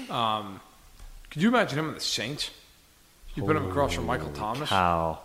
Um, 0.10 0.60
could 1.30 1.42
you 1.42 1.48
imagine 1.50 1.80
him 1.80 1.88
in 1.90 1.94
the 1.94 2.00
Saints? 2.00 2.52
You 3.36 3.44
put 3.44 3.56
him 3.56 3.68
across 3.70 3.94
from 3.94 4.06
Michael 4.06 4.32
Thomas. 4.32 4.70
How? 4.70 5.20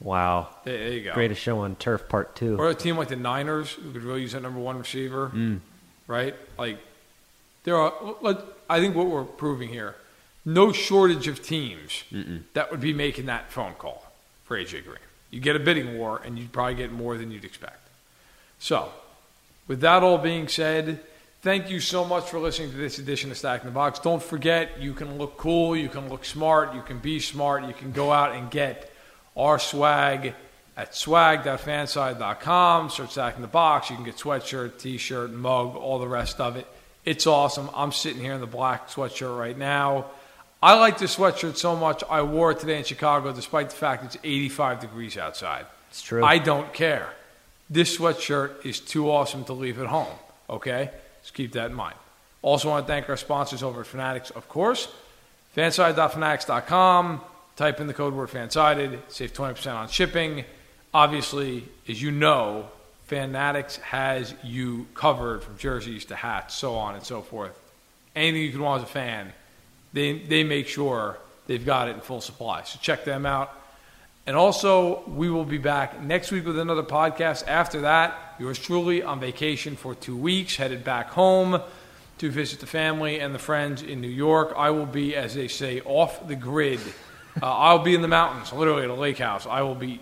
Wow. 0.00 0.48
There, 0.64 0.76
there 0.76 0.92
you 0.92 1.04
go. 1.04 1.14
Greatest 1.14 1.40
show 1.40 1.58
on 1.60 1.76
turf, 1.76 2.08
part 2.08 2.34
two. 2.34 2.56
Or 2.56 2.70
a 2.70 2.74
team 2.74 2.96
like 2.96 3.08
the 3.08 3.16
Niners 3.16 3.72
who 3.72 3.92
could 3.92 4.02
really 4.02 4.22
use 4.22 4.32
that 4.32 4.42
number 4.42 4.58
one 4.58 4.78
receiver, 4.78 5.30
right? 6.06 6.34
Like 6.58 6.78
there 7.64 7.76
are. 7.76 7.92
I 8.68 8.80
think 8.80 8.94
what 8.94 9.06
we're 9.06 9.24
proving 9.24 9.68
here, 9.68 9.96
no 10.44 10.72
shortage 10.72 11.28
of 11.28 11.42
teams 11.42 12.04
that 12.54 12.70
would 12.70 12.80
be 12.80 12.92
making 12.92 13.26
that 13.26 13.50
phone 13.50 13.74
call 13.74 14.10
for 14.44 14.56
AJ 14.56 14.84
Green. 14.84 14.96
You 15.30 15.40
get 15.40 15.54
a 15.54 15.60
bidding 15.60 15.96
war, 15.98 16.20
and 16.24 16.38
you'd 16.38 16.52
probably 16.52 16.74
get 16.74 16.90
more 16.90 17.16
than 17.16 17.30
you'd 17.30 17.44
expect. 17.44 17.88
So, 18.58 18.90
with 19.66 19.80
that 19.80 20.02
all 20.02 20.18
being 20.18 20.48
said, 20.48 21.00
thank 21.42 21.70
you 21.70 21.80
so 21.80 22.04
much 22.04 22.28
for 22.28 22.38
listening 22.38 22.70
to 22.70 22.76
this 22.76 22.98
edition 22.98 23.30
of 23.30 23.36
Stacking 23.36 23.66
the 23.66 23.74
Box. 23.74 23.98
Don't 23.98 24.22
forget, 24.22 24.80
you 24.80 24.94
can 24.94 25.18
look 25.18 25.36
cool, 25.36 25.76
you 25.76 25.88
can 25.88 26.08
look 26.08 26.24
smart, 26.24 26.74
you 26.74 26.82
can 26.82 26.98
be 26.98 27.20
smart, 27.20 27.64
you 27.64 27.74
can 27.74 27.92
go 27.92 28.12
out 28.12 28.34
and 28.34 28.50
get 28.50 28.92
our 29.36 29.58
swag 29.58 30.34
at 30.76 30.94
swag.fanside.com. 30.94 32.90
Search 32.90 33.10
Stacking 33.10 33.42
the 33.42 33.48
Box. 33.48 33.90
You 33.90 33.96
can 33.96 34.04
get 34.04 34.16
sweatshirt, 34.16 34.78
t-shirt, 34.78 35.30
mug, 35.30 35.76
all 35.76 35.98
the 35.98 36.08
rest 36.08 36.40
of 36.40 36.56
it. 36.56 36.66
It's 37.04 37.26
awesome. 37.26 37.68
I'm 37.74 37.92
sitting 37.92 38.20
here 38.20 38.32
in 38.34 38.40
the 38.40 38.46
black 38.46 38.88
sweatshirt 38.88 39.38
right 39.38 39.56
now. 39.56 40.06
I 40.62 40.78
like 40.78 40.98
this 40.98 41.16
sweatshirt 41.16 41.56
so 41.56 41.74
much, 41.74 42.02
I 42.08 42.22
wore 42.22 42.50
it 42.50 42.60
today 42.60 42.78
in 42.78 42.84
Chicago 42.84 43.32
despite 43.32 43.70
the 43.70 43.76
fact 43.76 44.04
it's 44.04 44.18
85 44.22 44.80
degrees 44.80 45.16
outside. 45.16 45.66
It's 45.88 46.02
true. 46.02 46.22
I 46.22 46.38
don't 46.38 46.72
care. 46.72 47.08
This 47.70 47.96
sweatshirt 47.96 48.66
is 48.66 48.80
too 48.80 49.08
awesome 49.10 49.44
to 49.44 49.52
leave 49.52 49.80
at 49.80 49.86
home. 49.86 50.12
Okay? 50.50 50.90
Just 51.22 51.34
keep 51.34 51.52
that 51.52 51.70
in 51.70 51.74
mind. 51.74 51.94
Also, 52.42 52.68
want 52.68 52.86
to 52.86 52.92
thank 52.92 53.08
our 53.08 53.16
sponsors 53.16 53.62
over 53.62 53.82
at 53.82 53.86
Fanatics, 53.86 54.30
of 54.30 54.48
course. 54.48 54.88
Fanside.fanatics.com. 55.56 57.20
Type 57.56 57.80
in 57.80 57.86
the 57.86 57.94
code 57.94 58.14
word 58.14 58.30
fansided. 58.30 58.98
Save 59.08 59.32
20% 59.32 59.74
on 59.74 59.88
shipping. 59.88 60.44
Obviously, 60.92 61.68
as 61.88 62.02
you 62.02 62.10
know, 62.10 62.68
Fanatics 63.06 63.76
has 63.78 64.34
you 64.42 64.86
covered 64.94 65.42
from 65.42 65.58
jerseys 65.58 66.04
to 66.06 66.16
hats, 66.16 66.54
so 66.54 66.76
on 66.76 66.94
and 66.94 67.04
so 67.04 67.22
forth. 67.22 67.58
Anything 68.16 68.42
you 68.42 68.52
can 68.52 68.60
want 68.62 68.82
as 68.82 68.88
a 68.88 68.92
fan, 68.92 69.32
they, 69.92 70.18
they 70.18 70.44
make 70.44 70.68
sure 70.68 71.18
they've 71.46 71.64
got 71.64 71.88
it 71.88 71.96
in 71.96 72.00
full 72.00 72.20
supply. 72.20 72.62
So 72.62 72.78
check 72.80 73.04
them 73.04 73.26
out. 73.26 73.52
And 74.26 74.36
also, 74.36 75.02
we 75.08 75.30
will 75.30 75.44
be 75.44 75.58
back 75.58 76.00
next 76.02 76.30
week 76.30 76.46
with 76.46 76.58
another 76.58 76.82
podcast. 76.82 77.48
After 77.48 77.80
that, 77.82 78.36
yours 78.38 78.58
truly 78.58 79.02
on 79.02 79.18
vacation 79.18 79.76
for 79.76 79.94
two 79.94 80.16
weeks, 80.16 80.56
headed 80.56 80.84
back 80.84 81.08
home 81.10 81.60
to 82.18 82.30
visit 82.30 82.60
the 82.60 82.66
family 82.66 83.18
and 83.18 83.34
the 83.34 83.38
friends 83.38 83.82
in 83.82 84.00
New 84.00 84.08
York. 84.08 84.52
I 84.56 84.70
will 84.70 84.86
be, 84.86 85.16
as 85.16 85.34
they 85.34 85.48
say, 85.48 85.80
off 85.80 86.28
the 86.28 86.36
grid. 86.36 86.80
Uh, 87.42 87.46
I'll 87.46 87.78
be 87.80 87.94
in 87.94 88.02
the 88.02 88.08
mountains, 88.08 88.52
literally 88.52 88.84
at 88.84 88.90
a 88.90 88.94
lake 88.94 89.18
house. 89.18 89.46
I 89.46 89.62
will 89.62 89.74
be, 89.74 90.00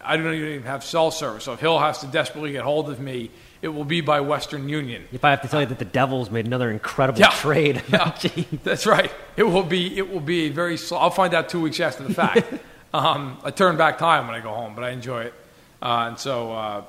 I 0.00 0.16
don't 0.16 0.32
even 0.34 0.62
have 0.62 0.82
cell 0.82 1.10
service. 1.10 1.44
So 1.44 1.52
if 1.52 1.60
Hill 1.60 1.78
has 1.78 1.98
to 2.00 2.06
desperately 2.06 2.52
get 2.52 2.64
hold 2.64 2.88
of 2.90 2.98
me, 2.98 3.30
it 3.60 3.68
will 3.68 3.84
be 3.84 4.00
by 4.00 4.20
Western 4.22 4.68
Union. 4.70 5.04
if 5.12 5.22
I 5.22 5.30
have 5.30 5.42
to 5.42 5.48
tell 5.48 5.60
you 5.60 5.66
that 5.66 5.78
the 5.78 5.84
Devils 5.84 6.30
made 6.30 6.46
another 6.46 6.70
incredible 6.70 7.20
Yeah. 7.20 7.28
trade. 7.28 7.82
Yeah, 7.90 8.16
that's 8.64 8.86
right. 8.86 9.12
It 9.36 9.42
will 9.42 9.62
be. 9.62 9.98
It 9.98 10.10
will 10.10 10.20
be 10.20 10.46
a 10.46 10.48
very. 10.48 10.78
Slow, 10.78 10.96
I'll 10.96 11.10
find 11.10 11.34
out 11.34 11.50
two 11.50 11.60
weeks 11.60 11.78
after 11.78 12.02
the 12.02 12.14
fact. 12.14 12.42
um, 12.92 13.38
I 13.44 13.50
turn 13.50 13.76
back 13.76 13.98
time 13.98 14.26
when 14.26 14.36
I 14.36 14.40
go 14.40 14.52
home, 14.52 14.74
but 14.74 14.84
I 14.84 14.90
enjoy 14.90 15.22
it. 15.22 15.34
Uh, 15.82 16.06
and 16.08 16.18
so, 16.18 16.52
uh, 16.52 16.84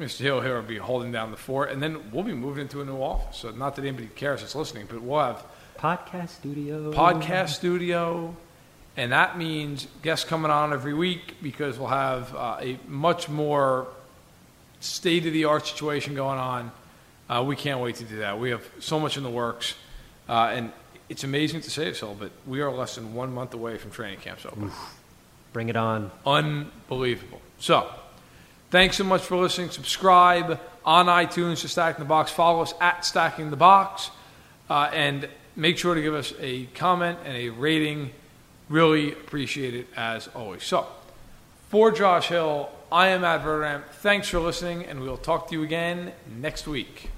Mr. 0.00 0.20
Hill 0.20 0.40
here 0.40 0.56
will 0.56 0.62
be 0.62 0.78
holding 0.78 1.12
down 1.12 1.30
the 1.30 1.36
fort, 1.36 1.70
and 1.70 1.80
then 1.82 2.10
we'll 2.10 2.24
be 2.24 2.32
moving 2.32 2.62
into 2.62 2.80
a 2.80 2.84
new 2.84 2.96
office. 2.96 3.38
So, 3.38 3.50
not 3.50 3.76
that 3.76 3.82
anybody 3.82 4.08
cares 4.08 4.40
that's 4.40 4.54
listening, 4.54 4.86
but 4.88 5.00
we'll 5.00 5.20
have 5.20 5.44
Podcast 5.78 6.30
studio. 6.30 6.92
podcast 6.92 7.50
studio, 7.50 8.34
and 8.96 9.12
that 9.12 9.36
means 9.38 9.86
guests 10.02 10.24
coming 10.24 10.50
on 10.50 10.72
every 10.72 10.94
week 10.94 11.36
because 11.42 11.78
we'll 11.78 11.88
have 11.88 12.34
uh, 12.34 12.56
a 12.60 12.78
much 12.88 13.28
more 13.28 13.86
state 14.80 15.26
of 15.26 15.32
the 15.32 15.44
art 15.44 15.66
situation 15.66 16.14
going 16.14 16.38
on. 16.38 16.72
Uh, 17.28 17.44
we 17.46 17.54
can't 17.56 17.80
wait 17.80 17.96
to 17.96 18.04
do 18.04 18.18
that. 18.18 18.38
We 18.38 18.50
have 18.50 18.62
so 18.80 18.98
much 18.98 19.16
in 19.16 19.22
the 19.22 19.30
works, 19.30 19.74
uh, 20.28 20.52
and 20.54 20.72
it's 21.08 21.22
amazing 21.24 21.60
to 21.62 21.70
say 21.70 21.92
so, 21.92 22.14
but 22.14 22.30
we 22.46 22.60
are 22.62 22.70
less 22.70 22.96
than 22.96 23.14
one 23.14 23.32
month 23.32 23.54
away 23.54 23.76
from 23.78 23.90
training 23.90 24.20
camps 24.20 24.44
open. 24.46 24.70
Bring 25.54 25.68
it 25.68 25.76
on. 25.76 26.10
Unbelievable. 26.26 27.40
So, 27.60 27.88
thanks 28.70 28.96
so 28.96 29.04
much 29.04 29.22
for 29.22 29.36
listening. 29.36 29.70
Subscribe 29.70 30.60
on 30.84 31.06
iTunes 31.06 31.60
to 31.60 31.68
Stacking 31.68 32.02
the 32.02 32.08
Box. 32.08 32.32
Follow 32.32 32.60
us 32.60 32.74
at 32.80 33.04
Stacking 33.04 33.50
the 33.50 33.56
Box. 33.56 34.10
Uh, 34.68 34.90
and 34.92 35.28
make 35.54 35.78
sure 35.78 35.94
to 35.94 36.02
give 36.02 36.12
us 36.12 36.34
a 36.40 36.64
comment 36.74 37.20
and 37.24 37.36
a 37.36 37.50
rating. 37.50 38.10
Really 38.68 39.12
appreciate 39.12 39.74
it 39.74 39.86
as 39.96 40.26
always. 40.34 40.64
So, 40.64 40.88
for 41.68 41.92
Josh 41.92 42.28
Hill, 42.28 42.68
I 42.90 43.08
am 43.08 43.20
Matt. 43.20 43.94
Thanks 43.94 44.28
for 44.28 44.40
listening, 44.40 44.84
and 44.84 45.00
we'll 45.00 45.16
talk 45.16 45.48
to 45.50 45.54
you 45.54 45.62
again 45.62 46.12
next 46.40 46.66
week. 46.66 47.13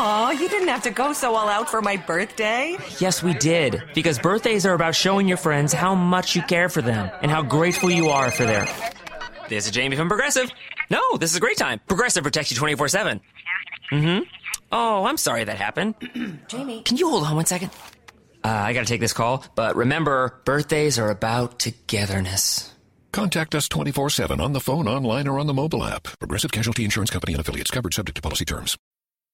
Aw, 0.00 0.30
you 0.30 0.48
didn't 0.48 0.68
have 0.68 0.82
to 0.82 0.90
go 0.90 1.12
so 1.12 1.34
all 1.34 1.48
out 1.48 1.68
for 1.68 1.82
my 1.82 1.96
birthday. 1.96 2.76
Yes, 3.00 3.20
we 3.20 3.34
did. 3.34 3.82
Because 3.94 4.16
birthdays 4.16 4.64
are 4.64 4.74
about 4.74 4.94
showing 4.94 5.26
your 5.26 5.36
friends 5.36 5.72
how 5.72 5.96
much 5.96 6.36
you 6.36 6.42
care 6.42 6.68
for 6.68 6.80
them 6.80 7.10
and 7.20 7.32
how 7.32 7.42
grateful 7.42 7.90
you 7.90 8.08
are 8.10 8.30
for 8.30 8.44
their. 8.44 8.68
This 9.48 9.66
is 9.66 9.72
Jamie 9.72 9.96
from 9.96 10.06
Progressive. 10.06 10.52
No, 10.88 11.16
this 11.16 11.32
is 11.32 11.36
a 11.36 11.40
great 11.40 11.56
time. 11.56 11.80
Progressive 11.88 12.22
protects 12.22 12.52
you 12.52 12.56
24 12.56 12.88
7. 12.88 13.20
Mm 13.90 14.02
hmm. 14.02 14.24
Oh, 14.70 15.04
I'm 15.04 15.16
sorry 15.16 15.44
that 15.44 15.56
happened. 15.56 15.94
Jamie. 16.48 16.82
Can 16.82 16.96
you 16.96 17.10
hold 17.10 17.24
on 17.24 17.34
one 17.34 17.46
second? 17.46 17.70
Uh, 18.44 18.48
I 18.48 18.74
gotta 18.74 18.86
take 18.86 19.00
this 19.00 19.12
call, 19.12 19.44
but 19.56 19.74
remember, 19.74 20.40
birthdays 20.44 20.98
are 21.00 21.10
about 21.10 21.58
togetherness. 21.58 22.72
Contact 23.10 23.54
us 23.56 23.68
24 23.68 24.10
7 24.10 24.40
on 24.40 24.52
the 24.52 24.60
phone, 24.60 24.86
online, 24.86 25.26
or 25.26 25.40
on 25.40 25.48
the 25.48 25.54
mobile 25.54 25.82
app. 25.82 26.04
Progressive 26.20 26.52
Casualty 26.52 26.84
Insurance 26.84 27.10
Company 27.10 27.32
and 27.32 27.40
affiliates 27.40 27.72
covered 27.72 27.94
subject 27.94 28.14
to 28.14 28.22
policy 28.22 28.44
terms. 28.44 28.76